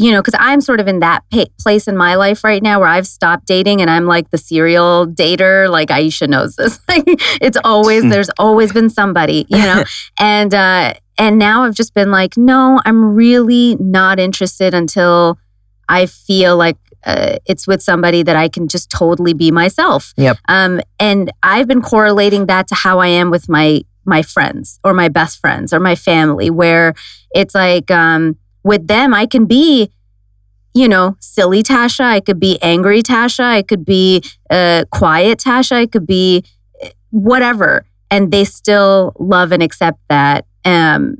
you 0.00 0.10
know 0.10 0.20
because 0.20 0.34
i'm 0.38 0.60
sort 0.60 0.80
of 0.80 0.88
in 0.88 1.00
that 1.00 1.22
pa- 1.30 1.44
place 1.58 1.86
in 1.86 1.96
my 1.96 2.14
life 2.14 2.42
right 2.42 2.62
now 2.62 2.80
where 2.80 2.88
i've 2.88 3.06
stopped 3.06 3.46
dating 3.46 3.80
and 3.80 3.90
i'm 3.90 4.06
like 4.06 4.30
the 4.30 4.38
serial 4.38 5.06
dater 5.06 5.68
like 5.68 5.90
aisha 5.90 6.26
knows 6.26 6.56
this 6.56 6.80
like 6.88 7.04
it's 7.06 7.58
always 7.64 8.02
there's 8.10 8.30
always 8.38 8.72
been 8.72 8.88
somebody 8.88 9.46
you 9.48 9.58
know 9.58 9.84
and 10.18 10.54
uh 10.54 10.94
and 11.18 11.38
now 11.38 11.64
i've 11.64 11.74
just 11.74 11.92
been 11.94 12.10
like 12.10 12.36
no 12.36 12.80
i'm 12.86 13.14
really 13.14 13.76
not 13.78 14.18
interested 14.18 14.72
until 14.72 15.38
i 15.88 16.06
feel 16.06 16.56
like 16.56 16.76
uh, 17.06 17.38
it's 17.46 17.66
with 17.66 17.82
somebody 17.82 18.22
that 18.22 18.36
I 18.36 18.50
can 18.50 18.68
just 18.68 18.90
totally 18.90 19.32
be 19.32 19.50
myself. 19.50 20.12
Yep. 20.18 20.36
Um, 20.48 20.82
and 20.98 21.32
I've 21.42 21.66
been 21.66 21.80
correlating 21.80 22.44
that 22.48 22.68
to 22.68 22.74
how 22.74 22.98
I 22.98 23.06
am 23.06 23.30
with 23.30 23.48
my 23.48 23.80
my 24.04 24.20
friends 24.20 24.78
or 24.84 24.92
my 24.92 25.08
best 25.08 25.38
friends 25.40 25.72
or 25.72 25.80
my 25.80 25.94
family, 25.94 26.50
where 26.50 26.92
it's 27.34 27.54
like 27.54 27.90
um, 27.90 28.36
with 28.62 28.86
them 28.86 29.14
I 29.14 29.26
can 29.26 29.46
be, 29.46 29.90
you 30.74 30.88
know, 30.88 31.16
silly 31.20 31.62
Tasha. 31.62 32.04
I 32.04 32.20
could 32.20 32.38
be 32.40 32.58
angry 32.62 33.02
Tasha. 33.02 33.44
I 33.44 33.62
could 33.62 33.84
be 33.84 34.22
uh, 34.50 34.84
quiet 34.90 35.38
Tasha. 35.38 35.72
I 35.72 35.86
could 35.86 36.06
be 36.06 36.44
uh, 36.84 36.88
whatever, 37.10 37.84
and 38.10 38.30
they 38.30 38.44
still 38.44 39.14
love 39.18 39.52
and 39.52 39.62
accept 39.62 39.98
that 40.08 40.46
um, 40.64 41.16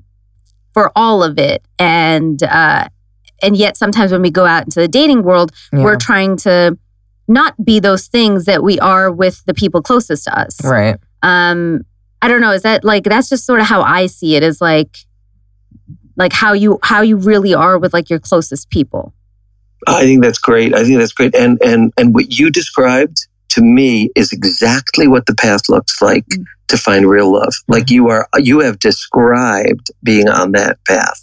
for 0.75 0.93
all 0.95 1.23
of 1.23 1.39
it. 1.39 1.63
And 1.79 2.43
uh, 2.43 2.89
and 3.43 3.57
yet 3.57 3.77
sometimes 3.77 4.13
when 4.13 4.23
we 4.23 4.31
go 4.31 4.45
out 4.47 4.65
into 4.65 4.81
the 4.81 4.89
dating 4.89 5.23
world, 5.23 5.53
Yeah. 5.73 5.83
we're 5.83 5.97
trying 5.97 6.37
to 6.39 6.77
not 7.27 7.55
be 7.65 7.81
those 7.81 8.07
things 8.09 8.45
that 8.47 8.63
we 8.63 8.79
are 8.81 9.11
with 9.11 9.45
the 9.47 9.55
people 9.55 9.81
closest 9.83 10.25
to 10.25 10.39
us. 10.39 10.59
right. 10.65 10.97
Um, 11.23 11.83
I 12.23 12.29
don't 12.29 12.41
know. 12.41 12.51
Is 12.53 12.63
that 12.63 12.85
like 12.85 13.05
that's 13.05 13.29
just 13.29 13.47
sort 13.47 13.61
of 13.61 13.67
how 13.67 13.83
I 13.83 14.07
see 14.07 14.37
it? 14.37 14.43
Is 14.43 14.61
like 14.61 14.99
like 16.21 16.33
how 16.33 16.53
you 16.53 16.79
how 16.83 17.01
you 17.01 17.17
really 17.17 17.55
are 17.55 17.79
with 17.79 17.93
like 17.93 18.11
your 18.11 18.21
closest 18.21 18.71
people. 18.71 19.13
I 19.87 20.03
think 20.03 20.23
that's 20.23 20.39
great. 20.39 20.75
I 20.75 20.85
think 20.85 20.99
that's 20.99 21.13
great. 21.13 21.35
And 21.35 21.59
and 21.65 21.93
and 21.97 22.15
what 22.15 22.39
you 22.39 22.51
described 22.51 23.27
to 23.51 23.63
me 23.63 24.11
is 24.15 24.31
exactly 24.33 25.09
what 25.09 25.27
the 25.27 25.35
path 25.35 25.69
looks 25.69 26.01
like 26.01 26.27
Mm. 26.27 26.45
to 26.69 26.77
find 26.77 27.09
real 27.09 27.33
love. 27.33 27.55
Like 27.67 27.91
you 27.91 28.09
are 28.09 28.29
you 28.37 28.61
have 28.61 28.79
described 28.79 29.91
being 30.05 30.29
on 30.29 30.53
that 30.53 30.79
path. 30.87 31.23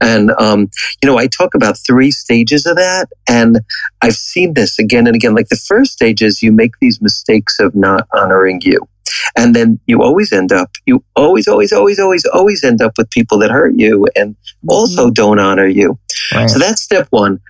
And 0.00 0.30
um, 0.38 0.70
you 1.02 1.08
know, 1.08 1.18
I 1.18 1.26
talk 1.26 1.54
about 1.54 1.76
three 1.84 2.12
stages 2.12 2.66
of 2.66 2.76
that, 2.76 3.08
and 3.28 3.58
I've 4.00 4.14
seen 4.14 4.54
this 4.54 4.78
again 4.78 5.08
and 5.08 5.16
again. 5.16 5.34
Like 5.34 5.48
the 5.48 5.56
first 5.56 5.92
stage 5.92 6.22
is 6.22 6.40
you 6.42 6.52
make 6.52 6.78
these 6.80 7.00
mistakes 7.02 7.58
of 7.58 7.74
not 7.74 8.06
honoring 8.14 8.60
you. 8.62 8.86
And 9.36 9.54
then 9.54 9.80
you 9.86 10.02
always 10.02 10.32
end 10.32 10.52
up, 10.52 10.70
you 10.86 11.04
always, 11.16 11.48
always, 11.48 11.72
always, 11.72 11.98
always, 11.98 12.24
always 12.26 12.64
end 12.64 12.82
up 12.82 12.92
with 12.98 13.10
people 13.10 13.38
that 13.38 13.50
hurt 13.50 13.74
you 13.76 14.06
and 14.16 14.34
mm-hmm. 14.34 14.70
also 14.70 15.10
don't 15.10 15.38
honor 15.38 15.66
you. 15.66 15.98
Right. 16.32 16.48
So 16.48 16.58
that's 16.58 16.82
step 16.82 17.06
one. 17.10 17.40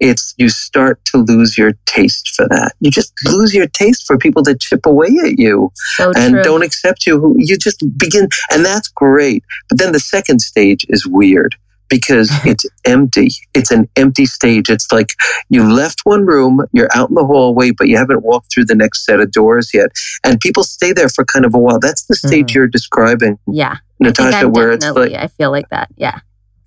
It's 0.00 0.34
you 0.38 0.48
start 0.48 1.04
to 1.06 1.18
lose 1.18 1.58
your 1.58 1.72
taste 1.86 2.28
for 2.36 2.46
that. 2.48 2.74
You 2.78 2.90
just 2.90 3.12
lose 3.24 3.52
your 3.52 3.66
taste 3.66 4.06
for 4.06 4.16
people 4.16 4.44
that 4.44 4.60
chip 4.60 4.86
away 4.86 5.08
at 5.24 5.40
you 5.40 5.72
So 5.96 6.12
and 6.16 6.34
true. 6.34 6.42
don't 6.44 6.62
accept 6.62 7.04
you. 7.04 7.34
You 7.36 7.58
just 7.58 7.82
begin, 7.98 8.28
and 8.52 8.64
that's 8.64 8.86
great. 8.86 9.42
But 9.68 9.78
then 9.78 9.90
the 9.90 9.98
second 9.98 10.40
stage 10.40 10.86
is 10.88 11.04
weird 11.04 11.56
because 11.88 12.30
it's 12.44 12.64
empty. 12.84 13.28
It's 13.54 13.70
an 13.70 13.88
empty 13.96 14.26
stage. 14.26 14.68
It's 14.70 14.90
like 14.92 15.14
you 15.48 15.62
left 15.72 16.00
one 16.04 16.26
room, 16.26 16.60
you're 16.72 16.88
out 16.94 17.08
in 17.08 17.14
the 17.14 17.24
hallway, 17.24 17.70
but 17.70 17.88
you 17.88 17.96
haven't 17.96 18.22
walked 18.22 18.52
through 18.52 18.66
the 18.66 18.74
next 18.74 19.04
set 19.04 19.20
of 19.20 19.30
doors 19.32 19.70
yet, 19.72 19.90
and 20.24 20.40
people 20.40 20.64
stay 20.64 20.92
there 20.92 21.08
for 21.08 21.24
kind 21.24 21.44
of 21.44 21.54
a 21.54 21.58
while. 21.58 21.78
That's 21.78 22.04
the 22.04 22.14
stage 22.16 22.50
Mhm. 22.50 22.54
you're 22.54 22.66
describing, 22.68 23.38
yeah. 23.46 23.76
Natasha, 24.00 24.48
where 24.48 24.72
it's 24.72 24.86
like. 24.90 25.12
I 25.12 25.26
feel 25.28 25.50
like 25.50 25.68
that. 25.70 25.88
Yeah. 25.96 26.20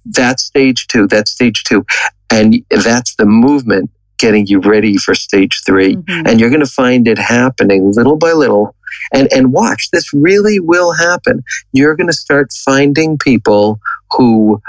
that's 0.05 0.43
stage 0.43 0.88
two. 0.88 1.07
That's 1.07 1.30
stage 1.32 1.63
two. 1.63 1.86
And 2.32 2.63
that's 2.69 3.15
the 3.15 3.26
movement 3.26 3.91
getting 4.17 4.47
you 4.47 4.59
ready 4.59 4.97
for 4.97 5.13
stage 5.15 5.61
3 5.65 5.95
Mhm. 5.95 6.28
And 6.28 6.39
you're 6.39 6.49
going 6.49 6.59
to 6.65 6.65
find 6.72 7.07
it 7.07 7.17
happening 7.17 7.91
little 7.91 8.15
by 8.17 8.32
little. 8.34 8.76
And, 9.13 9.32
and 9.34 9.51
watch, 9.51 9.89
this 9.91 10.11
really 10.13 10.59
will 10.59 10.93
happen. 10.93 11.43
You're 11.72 11.95
going 11.95 12.07
to 12.07 12.13
start 12.13 12.51
finding 12.53 13.17
people 13.17 13.80
who 14.11 14.61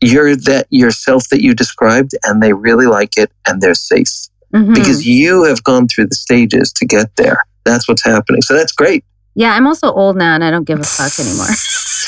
you're 0.00 0.36
that 0.36 0.66
yourself 0.70 1.28
that 1.30 1.40
you 1.42 1.54
described 1.54 2.12
and 2.24 2.42
they 2.42 2.52
really 2.52 2.86
like 2.86 3.16
it 3.16 3.30
and 3.46 3.60
they're 3.60 3.74
safe 3.74 4.08
Mhm. 4.54 4.74
because 4.74 5.06
you 5.06 5.42
have 5.44 5.62
gone 5.64 5.86
through 5.88 6.06
the 6.06 6.14
stages 6.14 6.72
to 6.74 6.86
get 6.86 7.14
there. 7.16 7.38
That's 7.64 7.86
what's 7.88 8.04
happening. 8.04 8.40
So 8.42 8.54
that's 8.54 8.72
great. 8.72 9.04
yeah, 9.34 9.52
I'm 9.54 9.66
also 9.66 9.92
old 9.92 10.16
now 10.16 10.34
and 10.34 10.42
I 10.42 10.50
don't 10.50 10.64
give 10.64 10.80
a 10.80 10.84
fuck 10.84 11.18
anymore. 11.18 11.46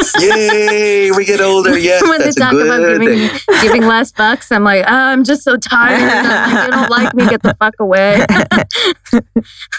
Yay, 0.18 1.10
we 1.10 1.24
get 1.26 1.40
older. 1.42 1.76
Yes, 1.78 2.00
when 2.02 2.18
they 2.20 2.24
that's 2.24 2.36
a 2.38 2.40
talk 2.40 2.52
about 2.54 2.78
good 2.78 3.00
giving 3.02 3.28
thing. 3.28 3.40
giving 3.60 3.82
less 3.82 4.10
fucks, 4.12 4.50
I'm 4.50 4.64
like, 4.64 4.84
oh, 4.88 4.92
I'm 4.94 5.24
just 5.24 5.42
so 5.42 5.56
tired. 5.58 6.00
You 6.64 6.70
don't 6.70 6.88
like 6.90 7.12
me, 7.14 7.26
get 7.28 7.42
the 7.42 7.54
fuck 7.60 7.74
away. 7.78 8.24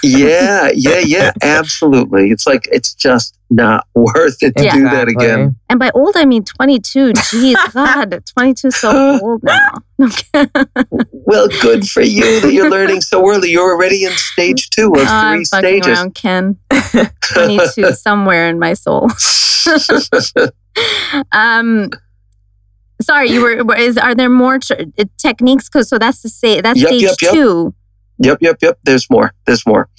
Yeah, 0.03 0.69
yeah, 0.73 0.99
yeah, 0.99 1.31
absolutely. 1.41 2.31
It's 2.31 2.45
like 2.47 2.67
it's 2.71 2.93
just 2.93 3.37
not 3.51 3.85
worth 3.93 4.37
it 4.41 4.55
to 4.57 4.63
Yeah. 4.63 4.73
do 4.75 4.83
that 4.85 5.07
again. 5.09 5.55
and 5.69 5.77
by 5.79 5.91
old, 5.93 6.15
I 6.15 6.25
mean 6.25 6.43
22. 6.43 7.11
Jeez, 7.13 7.73
God, 7.73 8.23
22 8.35 8.67
is 8.69 8.75
so 8.77 9.19
old 9.21 9.43
now. 9.43 9.73
Well, 11.23 11.47
good 11.61 11.87
for 11.87 12.01
you 12.01 12.41
that 12.41 12.51
you're 12.51 12.69
learning 12.69 13.01
so 13.01 13.25
early. 13.29 13.51
You're 13.51 13.71
already 13.73 14.03
in 14.05 14.11
stage 14.13 14.69
two 14.71 14.91
of 14.93 14.99
Oh, 15.01 15.05
I'm 15.07 15.37
three 15.37 15.45
fucking 15.45 15.83
stages. 15.83 15.99
around, 15.99 16.15
Ken. 16.15 16.57
22 17.33 17.93
somewhere 17.93 18.49
in 18.49 18.57
my 18.59 18.73
soul. 18.73 19.07
Um, 21.31 21.89
sorry, 23.01 23.29
you 23.31 23.41
were. 23.41 23.63
were- 23.63 23.75
Is 23.77 23.97
are 23.97 24.15
there 24.15 24.29
more 24.29 24.59
tr- 24.59 24.73
uh, 24.97 25.03
techniques? 25.17 25.69
Cause 25.69 25.89
so 25.89 25.97
that's 25.97 26.21
the 26.21 26.29
say 26.29 26.61
that's 26.61 26.79
Yep, 26.79 26.87
stage 26.87 27.01
yep, 27.03 27.15
yep. 27.21 27.31
two. 27.33 27.73
Yep, 28.23 28.37
yep, 28.41 28.57
yep. 28.61 28.79
There's 28.83 29.07
more. 29.09 29.33
There's 29.45 29.65
more. 29.65 29.89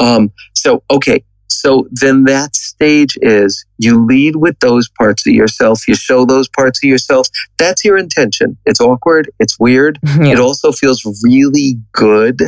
Um, 0.00 0.30
so, 0.54 0.82
okay, 0.90 1.24
So 1.48 1.88
then 1.90 2.24
that 2.24 2.54
stage 2.54 3.16
is 3.22 3.64
you 3.78 4.04
lead 4.04 4.36
with 4.36 4.58
those 4.60 4.88
parts 4.88 5.26
of 5.26 5.32
yourself. 5.32 5.86
You 5.88 5.94
show 5.94 6.24
those 6.24 6.48
parts 6.48 6.80
of 6.82 6.88
yourself. 6.88 7.28
That's 7.58 7.84
your 7.84 7.96
intention. 7.96 8.56
It's 8.66 8.80
awkward. 8.80 9.30
It's 9.38 9.58
weird. 9.58 9.98
Yeah. 10.16 10.32
It 10.32 10.40
also 10.40 10.72
feels 10.72 11.04
really 11.22 11.76
good 11.92 12.40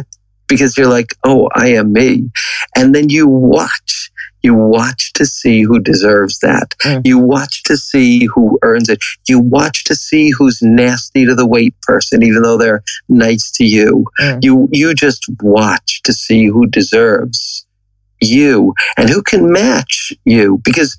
because 0.48 0.76
you're 0.78 0.88
like, 0.88 1.14
oh, 1.22 1.50
I 1.54 1.68
am 1.72 1.92
me. 1.92 2.30
And 2.74 2.94
then 2.94 3.10
you 3.10 3.28
watch. 3.28 4.10
You 4.42 4.54
watch 4.54 5.12
to 5.14 5.26
see 5.26 5.62
who 5.62 5.80
deserves 5.80 6.38
that. 6.38 6.74
Mm. 6.84 7.06
You 7.06 7.18
watch 7.18 7.62
to 7.64 7.76
see 7.76 8.24
who 8.24 8.58
earns 8.62 8.88
it. 8.88 9.00
You 9.28 9.40
watch 9.40 9.84
to 9.84 9.94
see 9.94 10.30
who's 10.30 10.60
nasty 10.62 11.26
to 11.26 11.34
the 11.34 11.46
wait 11.46 11.74
person, 11.82 12.22
even 12.22 12.42
though 12.42 12.56
they're 12.56 12.82
nice 13.08 13.50
to 13.56 13.64
you. 13.64 14.06
Mm. 14.20 14.38
You 14.42 14.68
you 14.72 14.94
just 14.94 15.26
watch 15.42 16.00
to 16.04 16.12
see 16.12 16.46
who 16.46 16.66
deserves 16.66 17.66
you 18.20 18.74
and 18.96 19.08
who 19.08 19.22
can 19.22 19.50
match 19.52 20.12
you. 20.24 20.60
Because 20.64 20.96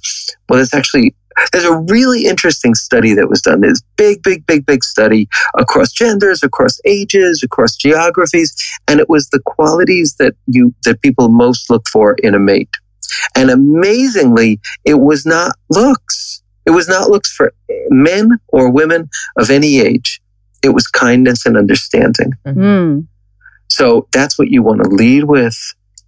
well, 0.48 0.60
it's 0.60 0.74
actually 0.74 1.16
there's 1.52 1.66
a 1.66 1.78
really 1.90 2.26
interesting 2.26 2.76
study 2.76 3.14
that 3.14 3.30
was 3.30 3.42
done. 3.42 3.62
This 3.62 3.82
big, 3.96 4.22
big, 4.24 4.46
big, 4.46 4.66
big 4.66 4.84
study 4.84 5.28
across 5.58 5.92
genders, 5.92 6.44
across 6.44 6.80
ages, 6.86 7.42
across 7.44 7.76
geographies, 7.76 8.54
and 8.88 9.00
it 9.00 9.10
was 9.10 9.30
the 9.30 9.40
qualities 9.46 10.16
that 10.20 10.36
you 10.48 10.74
that 10.86 11.02
people 11.02 11.30
most 11.30 11.70
look 11.70 11.88
for 11.92 12.16
in 12.16 12.36
a 12.36 12.40
mate. 12.40 12.70
And 13.36 13.50
amazingly, 13.50 14.60
it 14.86 14.96
was 14.96 15.26
not 15.26 15.54
looks. 15.70 16.44
It 16.66 16.72
was 16.72 16.88
not 16.88 17.10
looks 17.10 17.32
for 17.32 17.54
men 17.90 18.38
or 18.50 18.72
women 18.72 19.10
of 19.38 19.50
any 19.50 19.80
age. 19.80 20.22
It 20.62 20.70
was 20.70 20.88
kindness 20.88 21.46
and 21.46 21.58
understanding. 21.58 22.34
Mm. 22.46 23.08
So 23.70 24.08
that's 24.12 24.38
what 24.38 24.50
you 24.50 24.62
want 24.62 24.84
to 24.84 24.90
lead 24.90 25.24
with, 25.24 25.56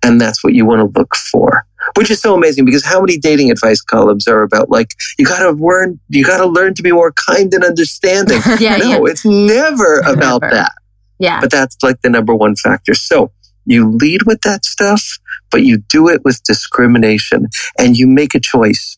and 0.03 0.19
that's 0.19 0.43
what 0.43 0.53
you 0.53 0.65
want 0.65 0.79
to 0.79 0.99
look 0.99 1.15
for. 1.15 1.65
Which 1.97 2.11
is 2.11 2.21
so 2.21 2.35
amazing 2.35 2.65
because 2.65 2.85
how 2.85 3.01
many 3.01 3.17
dating 3.17 3.51
advice 3.51 3.81
columns 3.81 4.27
are 4.27 4.43
about 4.43 4.69
like 4.69 4.89
you 5.17 5.25
got 5.25 5.39
to 5.39 5.51
learn, 5.51 5.99
you 6.09 6.23
got 6.23 6.37
to 6.37 6.45
learn 6.45 6.73
to 6.75 6.83
be 6.83 6.91
more 6.91 7.11
kind 7.13 7.53
and 7.53 7.63
understanding. 7.63 8.39
Yeah, 8.59 8.77
yeah. 8.77 8.97
no, 8.97 9.05
it's 9.05 9.25
never 9.25 9.99
about 10.01 10.41
Never. 10.41 10.55
that. 10.55 10.71
Yeah. 11.19 11.39
But 11.41 11.51
that's 11.51 11.77
like 11.81 12.01
the 12.01 12.09
number 12.09 12.35
one 12.35 12.55
factor. 12.55 12.93
So 12.93 13.31
you 13.65 13.89
lead 13.89 14.23
with 14.23 14.41
that 14.41 14.65
stuff, 14.65 15.03
but 15.51 15.63
you 15.63 15.77
do 15.77 16.09
it 16.09 16.23
with 16.23 16.43
discrimination 16.43 17.47
and 17.77 17.97
you 17.97 18.07
make 18.07 18.35
a 18.35 18.39
choice. 18.39 18.97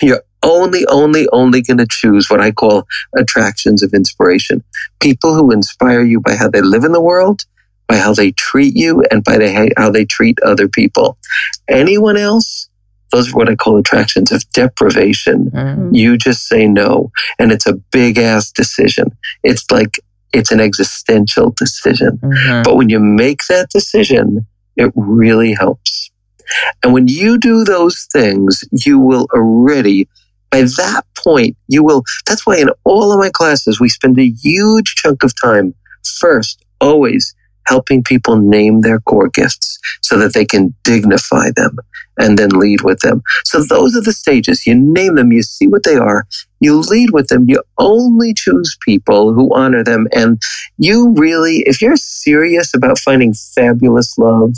You're 0.00 0.22
only, 0.42 0.86
only, 0.86 1.28
only 1.32 1.62
going 1.62 1.78
to 1.78 1.86
choose 1.88 2.28
what 2.28 2.40
I 2.40 2.50
call 2.50 2.86
attractions 3.16 3.82
of 3.82 3.92
inspiration. 3.92 4.62
People 5.00 5.34
who 5.34 5.50
inspire 5.50 6.02
you 6.02 6.20
by 6.20 6.34
how 6.34 6.48
they 6.48 6.60
live 6.60 6.84
in 6.84 6.92
the 6.92 7.00
world, 7.00 7.42
by 7.88 7.96
how 7.96 8.12
they 8.14 8.32
treat 8.32 8.76
you, 8.76 9.02
and 9.10 9.24
by 9.24 9.38
the, 9.38 9.72
how 9.76 9.90
they 9.90 10.04
treat 10.04 10.38
other 10.44 10.68
people. 10.68 11.16
Anyone 11.68 12.16
else, 12.16 12.68
those 13.10 13.32
are 13.32 13.36
what 13.36 13.48
I 13.48 13.54
call 13.56 13.78
attractions 13.78 14.30
of 14.30 14.44
deprivation 14.52 15.50
Mm. 15.54 15.94
you 15.96 16.18
just 16.18 16.46
say 16.46 16.66
no 16.68 17.10
and 17.38 17.50
it's 17.52 17.66
a 17.66 17.72
big 17.90 18.18
ass 18.18 18.50
decision 18.52 19.06
it's 19.42 19.64
like 19.70 19.98
it's 20.34 20.50
an 20.52 20.60
existential 20.60 21.50
decision 21.56 22.18
Mhm. 22.22 22.64
but 22.64 22.76
when 22.76 22.90
you 22.90 23.00
make 23.00 23.40
that 23.48 23.70
decision 23.70 24.44
it 24.76 24.92
really 24.94 25.54
helps 25.54 26.10
and 26.82 26.92
when 26.92 27.08
you 27.08 27.38
do 27.38 27.64
those 27.64 28.06
things 28.12 28.62
you 28.84 28.98
will 28.98 29.26
already 29.34 30.06
by 30.50 30.60
that 30.76 31.02
point 31.16 31.56
you 31.66 31.82
will 31.82 32.02
that's 32.26 32.44
why 32.46 32.56
in 32.58 32.68
all 32.84 33.10
of 33.10 33.18
my 33.18 33.30
classes 33.30 33.80
we 33.80 33.88
spend 33.88 34.18
a 34.18 34.28
huge 34.42 34.94
chunk 34.96 35.22
of 35.22 35.32
time 35.40 35.74
first 36.20 36.62
always 36.78 37.34
helping 37.68 38.02
people 38.02 38.36
name 38.36 38.80
their 38.80 39.00
core 39.00 39.28
gifts 39.28 39.78
so 40.02 40.18
that 40.18 40.32
they 40.34 40.44
can 40.44 40.74
dignify 40.84 41.46
them 41.56 41.76
and 42.20 42.36
then 42.38 42.48
lead 42.50 42.80
with 42.82 42.98
them 43.00 43.22
so 43.44 43.62
those 43.62 43.94
are 43.96 44.02
the 44.02 44.12
stages. 44.12 44.66
You 44.66 44.74
name 44.74 45.14
them, 45.14 45.30
you 45.32 45.42
see 45.42 45.68
what 45.68 45.82
they 45.84 45.96
are, 45.96 46.26
you 46.60 46.80
lead 46.80 47.10
with 47.12 47.28
them, 47.28 47.44
you 47.48 47.62
only 47.78 48.34
choose 48.34 48.76
people 48.84 49.32
who 49.34 49.54
honor 49.54 49.84
them. 49.84 50.06
And 50.12 50.40
you 50.78 51.14
really, 51.16 51.62
if 51.66 51.80
you're 51.80 51.96
serious 51.96 52.74
about 52.74 52.98
finding 52.98 53.32
fabulous 53.34 54.16
love, 54.18 54.54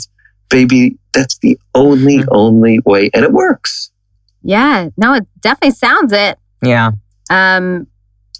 baby, 0.49 0.97
that's 1.13 1.37
the 1.39 1.57
only, 1.75 2.17
Mhm. 2.19 2.27
only 2.31 2.79
way. 2.85 3.09
And 3.13 3.23
it 3.23 3.31
works. 3.31 3.91
Yeah. 4.43 4.89
No, 4.97 5.13
it 5.13 5.27
definitely 5.39 5.75
sounds 5.75 6.11
it. 6.11 6.37
Yeah. 6.63 6.91
Um, 7.29 7.87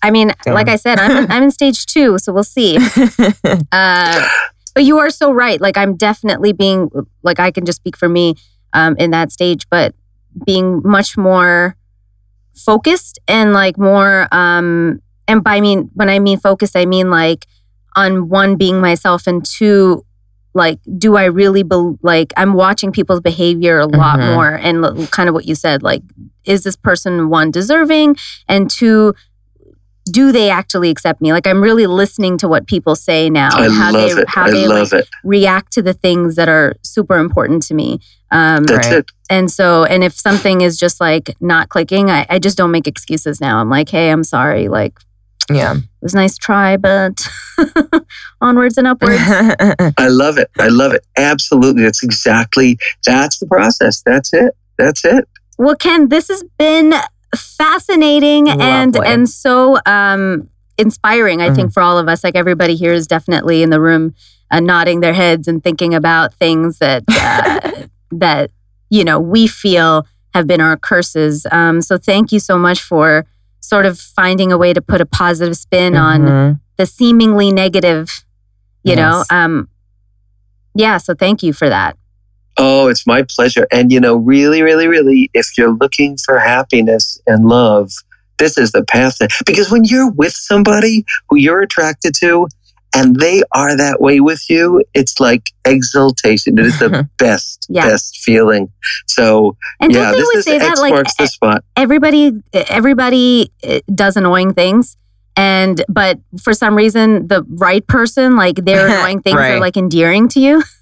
I 0.03 0.09
mean, 0.11 0.31
Damn. 0.43 0.55
like 0.55 0.67
I 0.67 0.75
said, 0.77 0.99
I'm 0.99 1.27
I'm 1.31 1.43
in 1.43 1.51
stage 1.51 1.85
two, 1.85 2.17
so 2.17 2.33
we'll 2.33 2.43
see. 2.43 2.77
Uh, 3.71 4.27
but 4.73 4.83
you 4.83 4.97
are 4.99 5.09
so 5.09 5.31
right. 5.31 5.59
Like 5.61 5.77
I'm 5.77 5.95
definitely 5.95 6.53
being 6.53 6.89
like 7.23 7.39
I 7.39 7.51
can 7.51 7.65
just 7.65 7.77
speak 7.77 7.97
for 7.97 8.09
me 8.09 8.35
um, 8.73 8.95
in 8.97 9.11
that 9.11 9.31
stage, 9.31 9.67
but 9.69 9.93
being 10.45 10.81
much 10.83 11.17
more 11.17 11.75
focused 12.53 13.19
and 13.27 13.53
like 13.53 13.77
more 13.77 14.27
um 14.33 15.01
and 15.27 15.43
by 15.43 15.61
mean 15.61 15.89
when 15.93 16.09
I 16.09 16.19
mean 16.19 16.37
focused, 16.39 16.75
I 16.75 16.85
mean 16.85 17.09
like 17.09 17.45
on 17.95 18.29
one 18.29 18.55
being 18.55 18.81
myself 18.81 19.27
and 19.27 19.43
two 19.45 20.05
like 20.53 20.79
do 20.97 21.15
I 21.15 21.25
really 21.25 21.63
be 21.63 21.75
like 22.01 22.33
I'm 22.35 22.53
watching 22.53 22.91
people's 22.91 23.21
behavior 23.21 23.79
a 23.79 23.85
lot 23.87 24.19
Mhm. 24.19 24.33
more 24.35 24.53
and 24.55 24.83
l- 24.83 25.07
kind 25.07 25.29
of 25.29 25.35
what 25.35 25.45
you 25.45 25.55
said 25.55 25.81
like 25.81 26.01
is 26.43 26.63
this 26.63 26.75
person 26.75 27.29
one 27.29 27.51
deserving 27.51 28.17
and 28.49 28.69
two 28.69 29.13
do 30.05 30.31
they 30.31 30.49
actually 30.49 30.89
accept 30.89 31.21
me 31.21 31.31
like 31.31 31.45
I'm 31.45 31.61
really 31.61 31.85
listening 31.87 32.37
to 32.39 32.47
what 32.47 32.65
people 32.67 32.95
say 32.95 33.29
now 33.29 33.49
I 33.53 33.65
and 33.65 33.73
how 33.73 33.91
love 33.91 34.15
they 34.15 34.21
it. 34.21 34.29
how 34.29 34.45
I 34.45 34.51
they 34.51 34.67
love 34.67 34.91
like 34.91 35.03
it. 35.03 35.09
react 35.23 35.73
to 35.73 35.81
the 35.81 35.93
things 35.93 36.35
that 36.37 36.49
are 36.49 36.75
super 36.81 37.17
important 37.17 37.61
to 37.63 37.73
me 37.75 37.99
um 38.31 38.63
That's 38.63 38.87
Right. 38.87 38.97
it. 38.99 39.11
and 39.29 39.51
so 39.51 39.83
and 39.85 40.03
if 40.03 40.13
something 40.13 40.61
is 40.61 40.77
just 40.77 40.99
like 40.99 41.35
not 41.39 41.69
clicking 41.69 42.09
I, 42.09 42.25
I 42.29 42.39
just 42.39 42.57
don't 42.57 42.71
make 42.71 42.87
excuses 42.87 43.39
now 43.39 43.59
I'm 43.59 43.69
like 43.69 43.89
hey 43.89 44.09
I'm 44.09 44.23
sorry 44.23 44.67
like 44.69 44.97
yeah. 45.51 45.75
it 45.75 45.83
was 46.01 46.13
a 46.13 46.17
nice 46.17 46.37
try 46.37 46.77
but 46.77 47.27
onwards 48.41 48.77
and 48.77 48.87
upwards 48.87 49.17
I 49.21 50.07
love 50.07 50.37
it. 50.37 50.49
I 50.59 50.67
love 50.69 50.93
it. 50.93 51.05
Absolutely. 51.17 51.83
That's 51.83 52.03
exactly, 52.03 52.77
that's 53.05 53.39
the 53.39 53.47
process. 53.47 54.01
That's 54.05 54.33
it. 54.33 54.55
That's 54.77 55.03
it. 55.03 55.27
Well, 55.57 55.75
Ken, 55.75 56.07
this 56.09 56.29
has 56.29 56.43
been 56.57 56.93
fascinating 57.35 58.49
and 58.49 58.95
Lovely. 58.95 59.07
and 59.11 59.29
so 59.29 59.79
um 59.85 60.47
inspiring. 60.77 61.41
I 61.41 61.53
think 61.53 61.71
for 61.73 61.81
all 61.81 61.97
of 61.99 62.07
us, 62.07 62.23
like 62.23 62.35
everybody 62.35 62.75
here 62.75 62.93
is 62.93 63.05
definitely 63.05 63.61
in 63.61 63.69
the 63.69 63.79
room 63.79 64.15
uh, 64.49 64.59
nodding 64.59 64.99
their 65.01 65.13
heads 65.13 65.47
and 65.47 65.63
thinking 65.63 65.93
about 65.93 66.33
things 66.33 66.79
that 66.79 67.03
uh, 67.09 67.85
that 68.11 68.51
you 68.89 69.03
know 69.03 69.19
we 69.19 69.47
feel 69.47 70.07
have 70.33 70.47
been 70.47 70.61
our 70.61 70.77
curses. 70.77 71.45
Um, 71.51 71.81
so 71.81 71.97
thank 71.97 72.31
you 72.31 72.39
so 72.39 72.57
much 72.57 72.81
for 72.81 73.25
sort 73.59 73.85
of 73.85 73.99
finding 73.99 74.51
a 74.51 74.57
way 74.57 74.73
to 74.73 74.81
put 74.81 75.01
a 75.01 75.05
positive 75.05 75.55
spin 75.55 75.95
on 75.95 76.21
Mhm. 76.21 76.59
the 76.77 76.85
seemingly 76.85 77.51
negative. 77.51 78.23
You 78.83 78.95
know, 78.95 79.23
um, 79.29 79.69
yeah. 80.73 80.97
So 80.97 81.13
thank 81.13 81.43
you 81.43 81.53
for 81.53 81.69
that. 81.69 81.95
Oh, 82.57 82.87
it's 82.87 83.07
my 83.07 83.23
pleasure. 83.23 83.67
And 83.71 83.91
you 83.91 83.99
know, 83.99 84.15
really, 84.15 84.61
really, 84.61 84.87
really, 84.87 85.29
if 85.33 85.57
you're 85.57 85.73
looking 85.73 86.17
for 86.23 86.39
happiness 86.39 87.19
and 87.27 87.45
love, 87.45 87.91
this 88.39 88.57
is 88.57 88.71
the 88.71 88.83
path. 88.83 89.17
That, 89.19 89.31
because 89.45 89.71
when 89.71 89.83
you're 89.85 90.11
with 90.11 90.33
somebody 90.33 91.05
who 91.29 91.37
you're 91.37 91.61
attracted 91.61 92.13
to 92.21 92.47
and 92.93 93.15
they 93.21 93.41
are 93.53 93.77
that 93.77 94.01
way 94.01 94.19
with 94.19 94.49
you, 94.49 94.83
it's 94.93 95.19
like 95.19 95.43
exaltation. 95.63 96.57
It 96.59 96.65
is 96.65 96.77
the 96.79 97.07
best, 97.17 97.65
Yeah. 97.69 97.85
best 97.87 98.17
feeling. 98.17 98.69
So, 99.07 99.55
And 99.79 99.93
yeah, 99.93 100.11
this 100.11 100.27
is 100.35 100.43
say 100.45 100.57
that? 100.57 100.71
X 100.71 100.81
Like 100.81 100.93
marks 100.93 101.15
the 101.15 101.27
spot. 101.27 101.63
everybody 101.77 102.33
everybody 102.53 103.51
uh, 103.67 103.79
does 103.95 104.17
annoying 104.17 104.53
things 104.53 104.97
and 105.37 105.83
but 105.87 106.19
for 106.43 106.53
some 106.53 106.75
reason 106.75 107.27
the 107.27 107.43
right 107.47 107.87
person 107.87 108.35
like 108.35 108.57
their 108.57 108.85
annoying 108.87 109.21
things 109.21 109.37
are 109.37 109.59
like 109.61 109.77
endearing 109.77 110.27
to 110.27 110.39
you 110.41 110.61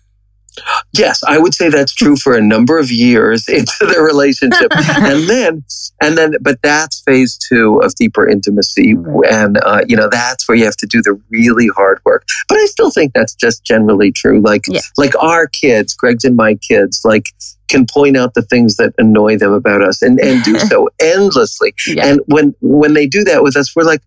Yes, 0.94 1.22
I 1.28 1.38
would 1.38 1.54
say 1.54 1.70
that's 1.70 1.94
true 1.94 2.16
for 2.16 2.34
a 2.36 2.42
number 2.42 2.78
of 2.78 2.92
years 2.92 3.48
into 3.50 3.86
their 3.86 4.04
relationship. 4.04 4.72
and 4.76 5.30
then 5.30 5.64
and 6.02 6.18
then 6.18 6.34
but 6.42 6.62
that's 6.62 7.02
phase 7.02 7.38
two 7.38 7.80
of 7.80 7.96
deeper 7.96 8.28
intimacy. 8.28 8.96
And 9.30 9.58
uh, 9.64 9.82
you 9.88 9.96
know 9.96 10.10
that's 10.10 10.48
where 10.48 10.58
you 10.58 10.66
have 10.66 10.78
to 10.78 10.88
do 10.88 11.02
the 11.02 11.20
really 11.30 11.68
hard 11.68 12.00
work. 12.06 12.26
But 12.48 12.58
i 12.58 12.66
still 12.66 12.92
think 12.92 13.14
that's 13.14 13.34
just 13.36 13.64
generally 13.64 14.12
true. 14.12 14.42
Like 14.42 14.64
Yeah. 14.68 14.82
like 14.98 15.14
our 15.22 15.48
kids 15.48 15.94
greg's 15.94 16.24
and 16.24 16.36
my 16.36 16.56
kids 16.56 17.02
like 17.04 17.26
can 17.68 17.86
point 17.86 18.18
out 18.18 18.34
the 18.34 18.42
things 18.42 18.78
that 18.78 18.94
annoy 18.98 19.38
them 19.38 19.52
about 19.54 19.82
us 19.84 20.02
and 20.02 20.20
and 20.20 20.44
do 20.44 20.58
so 20.60 20.90
endlessly. 21.00 21.74
Yeah. 21.88 22.06
And 22.08 22.22
when 22.28 22.56
when 22.62 22.94
they 22.94 23.08
do 23.08 23.24
that 23.26 23.44
with 23.44 23.56
us 23.56 23.76
we're 23.76 23.84
like 23.84 24.02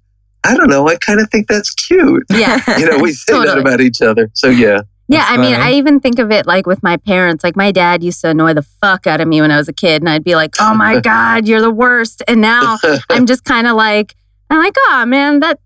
i 0.45 0.57
don't 0.57 0.69
know. 0.69 0.89
I 0.89 0.97
kind 0.97 1.21
of 1.21 1.31
think 1.31 1.47
that's 1.47 1.71
cute. 1.73 2.25
Yeah. 2.31 2.61
You 2.79 2.91
know 2.91 2.99
we 2.99 3.13
say 3.13 3.33
that 3.45 3.59
about 3.59 3.81
each 3.81 4.03
other. 4.03 4.31
So 4.35 4.49
yeah 4.49 4.83
yeah 5.13 5.27
i 5.29 5.37
mean 5.37 5.55
i 5.55 5.73
even 5.73 6.01
think 6.01 6.19
of 6.19 6.31
it 6.31 6.47
like 6.47 6.67
with 6.67 6.83
my 6.83 6.97
parents. 6.97 7.45
Like 7.45 7.57
my 7.57 7.73
dad 7.73 8.03
used 8.03 8.21
to 8.23 8.31
annoy 8.31 8.55
the 8.55 8.63
fuck 8.63 9.07
out 9.07 9.21
of 9.21 9.29
me 9.29 9.41
when 9.41 9.51
i 9.51 9.57
was 9.57 9.69
a 9.69 9.73
kid 9.73 10.03
and 10.03 10.09
i'd 10.09 10.25
be 10.25 10.35
like 10.35 10.55
oh 10.61 10.75
my 10.75 11.01
god 11.13 11.47
you're 11.47 11.61
the 11.61 11.71
worst. 11.71 12.23
And 12.27 12.41
now 12.41 12.79
i'm 13.11 13.27
just 13.27 13.45
kind 13.45 13.67
of 13.67 13.77
like 13.77 14.15
i'm 14.51 14.59
like 14.59 14.75
oh 14.89 15.05
man 15.07 15.41
that 15.41 15.61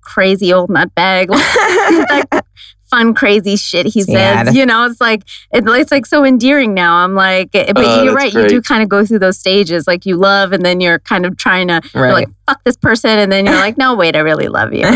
crazy 0.00 0.52
old 0.52 0.70
nutbag. 0.70 1.28
Like 2.32 2.44
fun, 2.92 3.14
crazy 3.14 3.56
shit 3.56 3.86
he 3.86 4.04
Yeah. 4.06 4.44
says. 4.44 4.54
You 4.54 4.66
know, 4.66 4.84
it's 4.84 5.00
like 5.00 5.22
it, 5.52 5.64
it's 5.66 5.90
like 5.90 6.04
so 6.06 6.24
endearing 6.24 6.74
now. 6.74 6.96
I'm 6.96 7.14
like, 7.14 7.50
but 7.52 7.72
Oh, 7.76 8.02
you're 8.04 8.14
that's 8.14 8.34
right. 8.34 8.42
You 8.44 8.48
do 8.48 8.60
kind 8.62 8.82
of 8.82 8.88
go 8.90 9.04
through 9.06 9.20
those 9.20 9.38
stages, 9.38 9.86
like 9.86 10.04
you 10.04 10.16
love, 10.16 10.52
and 10.52 10.64
then 10.64 10.80
you're 10.80 10.98
kind 11.00 11.24
of 11.26 11.36
trying 11.38 11.68
to 11.68 11.80
Right. 11.94 12.12
like 12.12 12.28
fuck 12.46 12.62
this 12.64 12.76
person, 12.76 13.10
and 13.10 13.32
then 13.32 13.46
you're 13.46 13.56
like, 13.56 13.78
no, 13.78 13.94
wait, 13.94 14.14
I 14.14 14.20
really 14.20 14.48
love 14.48 14.72
you. 14.74 14.80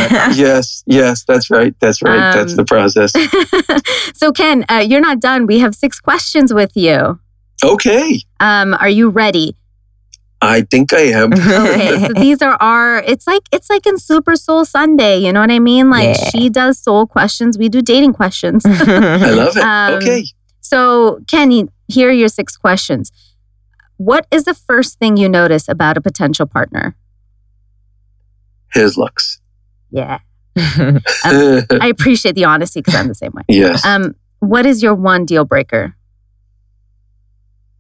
yes, 0.47 0.83
yes, 0.87 1.25
that's 1.27 1.51
right. 1.51 1.75
That's 1.81 2.03
right. 2.03 2.33
that's 2.35 2.53
Um, 2.53 2.57
the 2.57 2.65
process. 2.65 3.13
so 4.15 4.31
Ken, 4.33 4.65
uh, 4.71 4.85
you're 4.87 5.01
not 5.01 5.21
done. 5.21 5.47
We 5.47 5.59
have 5.61 5.75
six 5.75 5.99
questions 6.01 6.53
with 6.53 6.73
you. 6.77 7.19
Okay. 7.65 8.21
Um, 8.41 8.75
are 8.75 8.89
you 8.91 9.09
ready? 9.09 9.57
I 10.43 10.63
think 10.63 10.93
I 10.93 11.01
am. 11.13 11.33
Okay, 11.37 11.99
so 12.07 12.13
these 12.15 12.43
are 12.43 12.57
our. 12.61 12.99
It's 12.99 13.27
like 13.27 13.43
it's 13.53 13.71
like 13.71 13.87
in 13.87 13.99
Super 13.99 14.37
Soul 14.37 14.65
Sunday. 14.65 15.19
You 15.19 15.33
know 15.33 15.41
what 15.41 15.51
I 15.51 15.59
mean? 15.59 15.91
Like 15.91 16.17
Yeah. 16.17 16.31
she 16.31 16.51
does 16.51 16.79
soul 16.79 17.07
questions, 17.07 17.57
we 17.59 17.69
do 17.69 17.81
dating 17.83 18.13
questions. 18.13 18.65
I 18.67 19.31
love 19.31 19.57
it. 19.57 19.63
Um, 19.63 19.95
okay. 19.95 20.25
So, 20.61 21.21
Kenny, 21.27 21.69
here 21.89 22.09
are 22.09 22.13
your 22.13 22.29
six 22.29 22.57
questions. 22.57 23.13
What 23.99 24.27
is 24.31 24.45
the 24.45 24.53
first 24.55 24.99
thing 24.99 25.17
you 25.17 25.29
notice 25.29 25.69
about 25.69 25.97
a 25.97 26.01
potential 26.01 26.45
partner? 26.47 26.97
His 28.75 28.99
looks. 28.99 29.41
Yeah, 29.91 30.19
I 30.57 31.89
appreciate 31.91 32.35
the 32.35 32.45
honesty 32.45 32.81
because 32.81 32.95
I'm 32.95 33.09
the 33.09 33.15
same 33.15 33.33
way. 33.33 33.43
yes. 33.49 33.85
Um, 33.87 34.15
what 34.41 34.67
is 34.67 34.83
your 34.83 34.95
one 34.95 35.25
deal 35.25 35.45
breaker? 35.45 35.96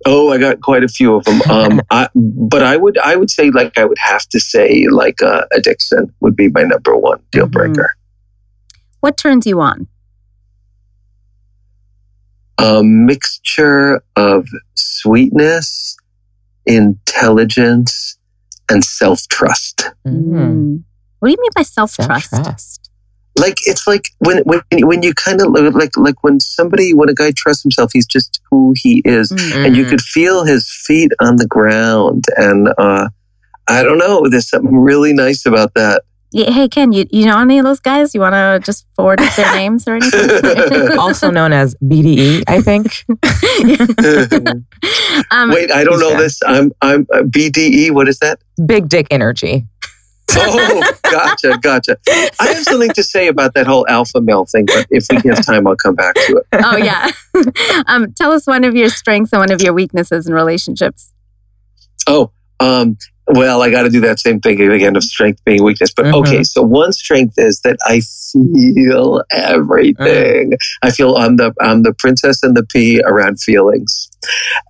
Oh, 0.04 0.30
I 0.30 0.38
got 0.38 0.60
quite 0.60 0.84
a 0.84 0.88
few 0.88 1.14
of 1.14 1.24
them. 1.24 1.40
Um, 1.50 1.80
I, 1.90 2.08
but 2.14 2.62
I 2.62 2.76
would, 2.76 2.98
I 2.98 3.16
would 3.16 3.30
say, 3.30 3.50
like, 3.50 3.78
I 3.78 3.84
would 3.84 3.98
have 3.98 4.22
to 4.28 4.38
say, 4.40 4.86
like, 4.90 5.22
uh, 5.22 5.46
addiction 5.52 6.12
would 6.20 6.36
be 6.36 6.48
my 6.48 6.62
number 6.62 6.94
one 6.96 7.20
deal 7.32 7.46
Mhm. 7.46 7.52
breaker. 7.52 7.94
What 9.00 9.16
turns 9.16 9.46
you 9.46 9.60
on? 9.60 9.88
A 12.58 12.82
mixture 12.82 14.02
of 14.16 14.46
sweetness, 14.74 15.96
intelligence, 16.64 18.18
and 18.70 18.84
self 18.84 19.26
trust. 19.28 19.90
Mm. 20.06 20.24
Mm. 20.24 20.82
What 21.20 21.28
do 21.28 21.32
you 21.32 21.38
mean 21.40 21.50
by 21.54 21.62
self 21.62 21.94
trust? 21.96 22.85
Self-trust. 23.36 23.38
Like 23.38 23.58
it's 23.66 23.86
like 23.86 24.08
when 24.18 24.38
when 24.44 24.60
when 24.86 25.02
you 25.02 25.14
kind 25.14 25.40
of 25.40 25.48
like 25.74 25.96
like 25.96 26.22
when 26.22 26.40
somebody 26.40 26.94
when 26.94 27.08
a 27.08 27.14
guy 27.14 27.32
trusts 27.36 27.62
himself, 27.62 27.90
he's 27.92 28.06
just 28.06 28.40
who 28.50 28.74
he 28.76 29.02
is, 29.04 29.30
and 29.30 29.76
you 29.76 29.84
could 29.84 30.00
feel 30.00 30.44
his 30.44 30.68
feet 30.86 31.12
on 31.20 31.36
the 31.36 31.46
ground, 31.46 32.24
and 32.36 32.68
uh, 32.78 33.08
I 33.68 33.82
don't 33.82 33.98
know, 33.98 34.28
there's 34.28 34.48
something 34.48 34.76
really 34.76 35.12
nice 35.12 35.46
about 35.46 35.74
that. 35.74 36.02
Yeah, 36.32 36.50
hey, 36.50 36.68
Ken, 36.68 36.92
you, 36.92 37.06
you 37.10 37.24
know 37.24 37.38
any 37.38 37.58
of 37.58 37.64
those 37.64 37.80
guys? 37.80 38.14
You 38.14 38.20
want 38.20 38.34
to 38.34 38.60
just 38.62 38.84
forward 38.96 39.20
us 39.20 39.36
their 39.36 39.50
names 39.54 39.86
or 39.86 39.94
anything? 39.94 40.98
also 40.98 41.30
known 41.30 41.52
as 41.52 41.74
BDE, 41.76 42.42
I 42.48 42.60
think. 42.60 43.04
um, 45.30 45.50
Wait, 45.50 45.70
I 45.70 45.84
don't 45.84 46.00
know 46.00 46.10
Yeah. 46.10 46.18
this. 46.18 46.40
I'm 46.46 46.72
I'm 46.82 47.06
uh, 47.12 47.22
BDE. 47.22 47.92
What 47.92 48.08
is 48.08 48.18
that? 48.18 48.40
Big 48.66 48.88
dick 48.88 49.06
energy. 49.10 49.66
Oh, 50.38 50.92
gotcha, 51.10 51.58
gotcha. 51.62 51.96
I 52.40 52.48
have 52.48 52.62
something 52.64 52.90
to 52.90 53.02
say 53.02 53.28
about 53.28 53.54
that 53.54 53.66
whole 53.66 53.86
alpha 53.88 54.20
male 54.20 54.44
thing, 54.44 54.66
but 54.66 54.86
if 54.90 55.06
we 55.10 55.16
have 55.30 55.44
time, 55.46 55.66
I'll 55.66 55.76
come 55.76 55.94
back 55.94 56.14
to 56.14 56.36
it. 56.36 56.46
oh, 56.64 56.76
yeah. 56.76 57.10
um, 57.86 58.12
tell 58.12 58.32
us 58.32 58.46
one 58.46 58.62
of 58.64 58.74
your 58.74 58.90
strengths 58.90 59.32
and 59.32 59.40
one 59.40 59.50
of 59.50 59.62
your 59.62 59.72
weaknesses 59.72 60.26
in 60.26 60.34
relationships. 60.34 61.12
Oh, 62.06 62.32
um, 62.60 62.98
well, 63.28 63.62
I 63.62 63.70
got 63.70 63.82
to 63.84 63.90
do 63.90 64.00
that 64.02 64.20
same 64.20 64.40
thing 64.40 64.60
again 64.60 64.94
of 64.94 65.02
strength 65.02 65.42
being 65.44 65.64
weakness. 65.64 65.92
But 65.92 66.06
Mhm. 66.06 66.14
okay, 66.20 66.42
so 66.44 66.62
one 66.62 66.92
strength 66.92 67.34
is 67.38 67.60
that 67.62 67.76
I 67.84 68.00
feel 68.32 69.22
everything. 69.32 70.52
I 70.82 70.90
feel 70.90 71.16
I'm 71.16 71.36
the 71.36 71.52
I'm 71.60 71.82
the 71.82 71.92
princess 71.92 72.42
and 72.42 72.56
the 72.56 72.64
pea 72.64 73.00
around 73.04 73.40
feelings, 73.40 74.10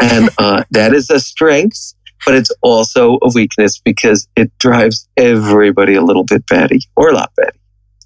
and 0.00 0.30
uh, 0.38 0.62
that 0.70 0.94
is 0.94 1.10
a 1.10 1.20
strength. 1.20 1.92
But 2.26 2.34
it's 2.34 2.50
also 2.60 3.18
a 3.22 3.30
weakness 3.34 3.78
because 3.78 4.28
it 4.36 4.50
drives 4.58 5.08
everybody 5.16 5.94
a 5.94 6.02
little 6.02 6.24
bit 6.24 6.44
batty 6.46 6.80
or 6.96 7.10
a 7.10 7.14
lot 7.14 7.32
batty. 7.36 7.58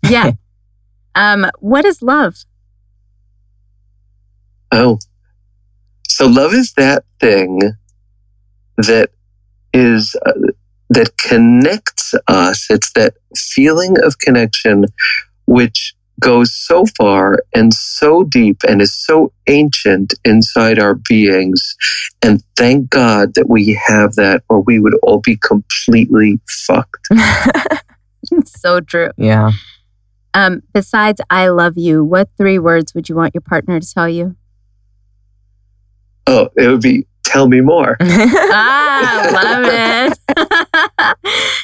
Yeah. 0.09 0.33
um, 1.15 1.51
what 1.59 1.85
is 1.85 2.03
love? 2.03 2.37
Oh, 4.71 4.99
so 6.07 6.27
love 6.27 6.53
is 6.53 6.75
that 6.75 7.05
thing 7.19 7.61
that 8.77 9.11
is 9.73 10.15
uh, 10.27 10.33
that 10.91 11.17
connects 11.17 12.15
us. 12.29 12.67
It's 12.69 12.93
that 12.93 13.15
feeling 13.35 13.97
of 14.03 14.19
connection 14.19 14.85
which 15.47 15.95
goes 16.21 16.55
so 16.55 16.85
far 16.97 17.43
and 17.55 17.73
so 17.73 18.25
deep 18.25 18.63
and 18.69 18.81
is 18.81 18.95
so 18.95 19.33
ancient 19.47 20.15
inside 20.25 20.79
our 20.79 20.95
beings. 20.95 21.77
And 22.23 22.43
thank 22.57 22.91
God 22.91 23.35
that 23.35 23.49
we 23.49 23.79
have 23.87 24.15
that, 24.15 24.43
or 24.49 24.61
we 24.61 24.79
would 24.79 24.95
all 25.03 25.21
be 25.21 25.37
completely 25.37 26.41
fucked. 26.67 27.09
so 28.45 28.81
true. 28.81 29.11
yeah. 29.17 29.51
Um, 30.33 30.63
besides, 30.73 31.21
I 31.29 31.49
love 31.49 31.77
you, 31.77 32.05
what 32.05 32.29
three 32.37 32.59
words 32.59 32.95
would 32.95 33.09
you 33.09 33.17
want 33.17 33.35
your 33.35 33.41
partner 33.41 33.81
to 33.81 33.93
tell 33.93 34.09
you? 34.09 34.37
Oh, 36.27 36.51
it 36.57 36.69
would 36.69 36.81
be 36.81 37.07
tell 37.31 37.49
me 37.49 37.61
more. 37.61 37.97
ah, 38.01 39.31
love 39.33 39.65
it. 39.67 40.19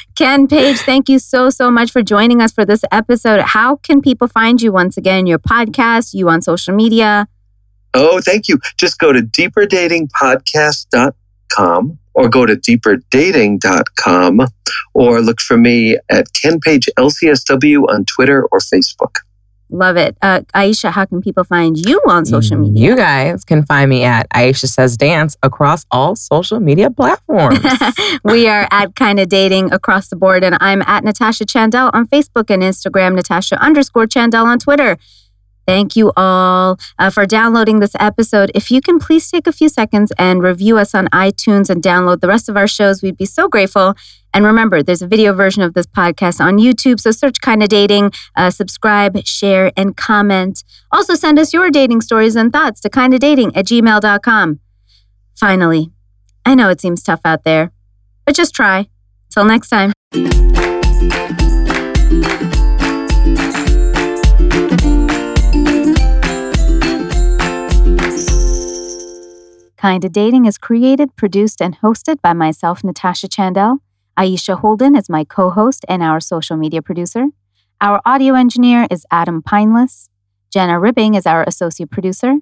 Ken 0.15 0.47
Page, 0.47 0.77
thank 0.79 1.09
you 1.09 1.19
so, 1.19 1.49
so 1.49 1.69
much 1.69 1.91
for 1.91 2.01
joining 2.01 2.41
us 2.41 2.53
for 2.53 2.63
this 2.65 2.81
episode. 2.91 3.41
How 3.41 3.75
can 3.75 4.01
people 4.01 4.27
find 4.27 4.59
you 4.61 4.71
once 4.71 4.95
again? 4.97 5.27
Your 5.27 5.39
podcast, 5.39 6.13
you 6.13 6.29
on 6.29 6.41
social 6.41 6.73
media? 6.73 7.27
Oh, 7.93 8.21
thank 8.21 8.47
you. 8.47 8.59
Just 8.77 8.97
go 8.99 9.11
to 9.11 9.19
deeperdatingpodcast.com 9.21 11.99
or 12.13 12.29
go 12.29 12.45
to 12.45 12.55
deeperdating.com 12.55 14.41
or 14.93 15.21
look 15.21 15.39
for 15.39 15.57
me 15.57 15.97
at 16.09 16.27
Ken 16.33 16.59
Page 16.59 16.89
LCSW 16.97 17.87
on 17.87 18.03
Twitter 18.05 18.45
or 18.51 18.59
Facebook. 18.59 19.17
Love 19.69 19.97
it. 19.97 20.17
Uh, 20.21 20.41
Aisha, 20.55 20.91
how 20.91 21.05
can 21.05 21.21
people 21.21 21.43
find 21.43 21.77
you 21.77 22.01
on 22.07 22.25
social 22.25 22.57
media? 22.57 22.89
You 22.89 22.95
guys 22.95 23.43
can 23.43 23.65
find 23.65 23.89
me 23.89 24.03
at 24.03 24.29
Aisha 24.29 24.67
Says 24.67 24.95
Dance 24.95 25.35
across 25.43 25.85
all 25.91 26.15
social 26.15 26.59
media 26.59 26.89
platforms. 26.89 27.59
we 28.23 28.47
are 28.47 28.67
at 28.71 28.95
Kinda 28.95 29.25
Dating 29.25 29.73
across 29.73 30.07
the 30.07 30.15
board, 30.15 30.43
and 30.43 30.57
I'm 30.61 30.81
at 30.83 31.03
Natasha 31.03 31.45
Chandel 31.45 31.91
on 31.93 32.07
Facebook 32.07 32.49
and 32.49 32.63
Instagram, 32.63 33.15
Natasha 33.15 33.61
underscore 33.61 34.07
Chandel 34.07 34.45
on 34.45 34.57
Twitter. 34.59 34.97
Thank 35.67 35.97
you 35.97 36.13
all 36.15 36.79
uh, 36.97 37.09
for 37.09 37.25
downloading 37.25 37.81
this 37.81 37.91
episode. 37.99 38.51
If 38.55 38.71
you 38.71 38.79
can 38.79 38.99
please 38.99 39.29
take 39.29 39.47
a 39.47 39.51
few 39.51 39.67
seconds 39.67 40.13
and 40.17 40.41
review 40.41 40.77
us 40.77 40.95
on 40.95 41.07
iTunes 41.07 41.69
and 41.69 41.83
download 41.83 42.21
the 42.21 42.29
rest 42.29 42.47
of 42.47 42.55
our 42.55 42.67
shows, 42.67 43.03
we'd 43.03 43.17
be 43.17 43.25
so 43.25 43.49
grateful. 43.49 43.93
And 44.33 44.45
remember, 44.45 44.81
there's 44.81 45.01
a 45.01 45.07
video 45.07 45.33
version 45.33 45.63
of 45.63 45.73
this 45.73 45.85
podcast 45.85 46.39
on 46.39 46.57
YouTube, 46.57 47.01
so 47.01 47.11
search 47.11 47.41
Kinda 47.41 47.67
Dating, 47.67 48.11
uh, 48.37 48.49
subscribe, 48.49 49.25
share, 49.25 49.73
and 49.75 49.97
comment. 49.97 50.63
Also, 50.89 51.15
send 51.15 51.37
us 51.37 51.53
your 51.53 51.69
dating 51.69 51.99
stories 51.99 52.37
and 52.37 52.53
thoughts 52.53 52.79
to 52.81 52.89
kinda 52.89 53.19
dating 53.19 53.53
at 53.55 53.65
gmail.com. 53.65 54.59
Finally, 55.35 55.91
I 56.45 56.55
know 56.55 56.69
it 56.69 56.79
seems 56.79 57.03
tough 57.03 57.21
out 57.25 57.43
there, 57.43 57.71
but 58.25 58.35
just 58.35 58.55
try. 58.55 58.87
Till 59.33 59.43
next 59.43 59.69
time. 59.69 59.91
Kinda 69.79 70.09
Dating 70.09 70.45
is 70.45 70.57
created, 70.57 71.15
produced, 71.15 71.61
and 71.61 71.77
hosted 71.81 72.19
by 72.21 72.33
myself, 72.33 72.83
Natasha 72.83 73.27
Chandel. 73.27 73.77
Aisha 74.17 74.59
Holden 74.59 74.95
is 74.95 75.07
my 75.07 75.23
co 75.23 75.51
host 75.51 75.85
and 75.87 76.01
our 76.01 76.19
social 76.19 76.57
media 76.57 76.81
producer. 76.81 77.27
Our 77.79 78.01
audio 78.03 78.33
engineer 78.33 78.87
is 78.89 79.05
Adam 79.11 79.43
Pineless. 79.43 80.09
Jenna 80.51 80.79
Ribbing 80.79 81.13
is 81.13 81.27
our 81.27 81.43
associate 81.43 81.91
producer. 81.91 82.37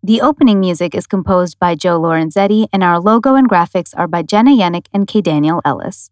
The 0.00 0.20
opening 0.20 0.60
music 0.60 0.94
is 0.94 1.08
composed 1.08 1.58
by 1.58 1.74
Joe 1.74 2.00
Lorenzetti, 2.00 2.68
and 2.72 2.84
our 2.84 3.00
logo 3.00 3.34
and 3.34 3.50
graphics 3.50 3.92
are 3.96 4.06
by 4.06 4.22
Jenna 4.22 4.52
Yannick 4.52 4.86
and 4.92 5.08
K. 5.08 5.20
Daniel 5.20 5.60
Ellis. 5.64 6.10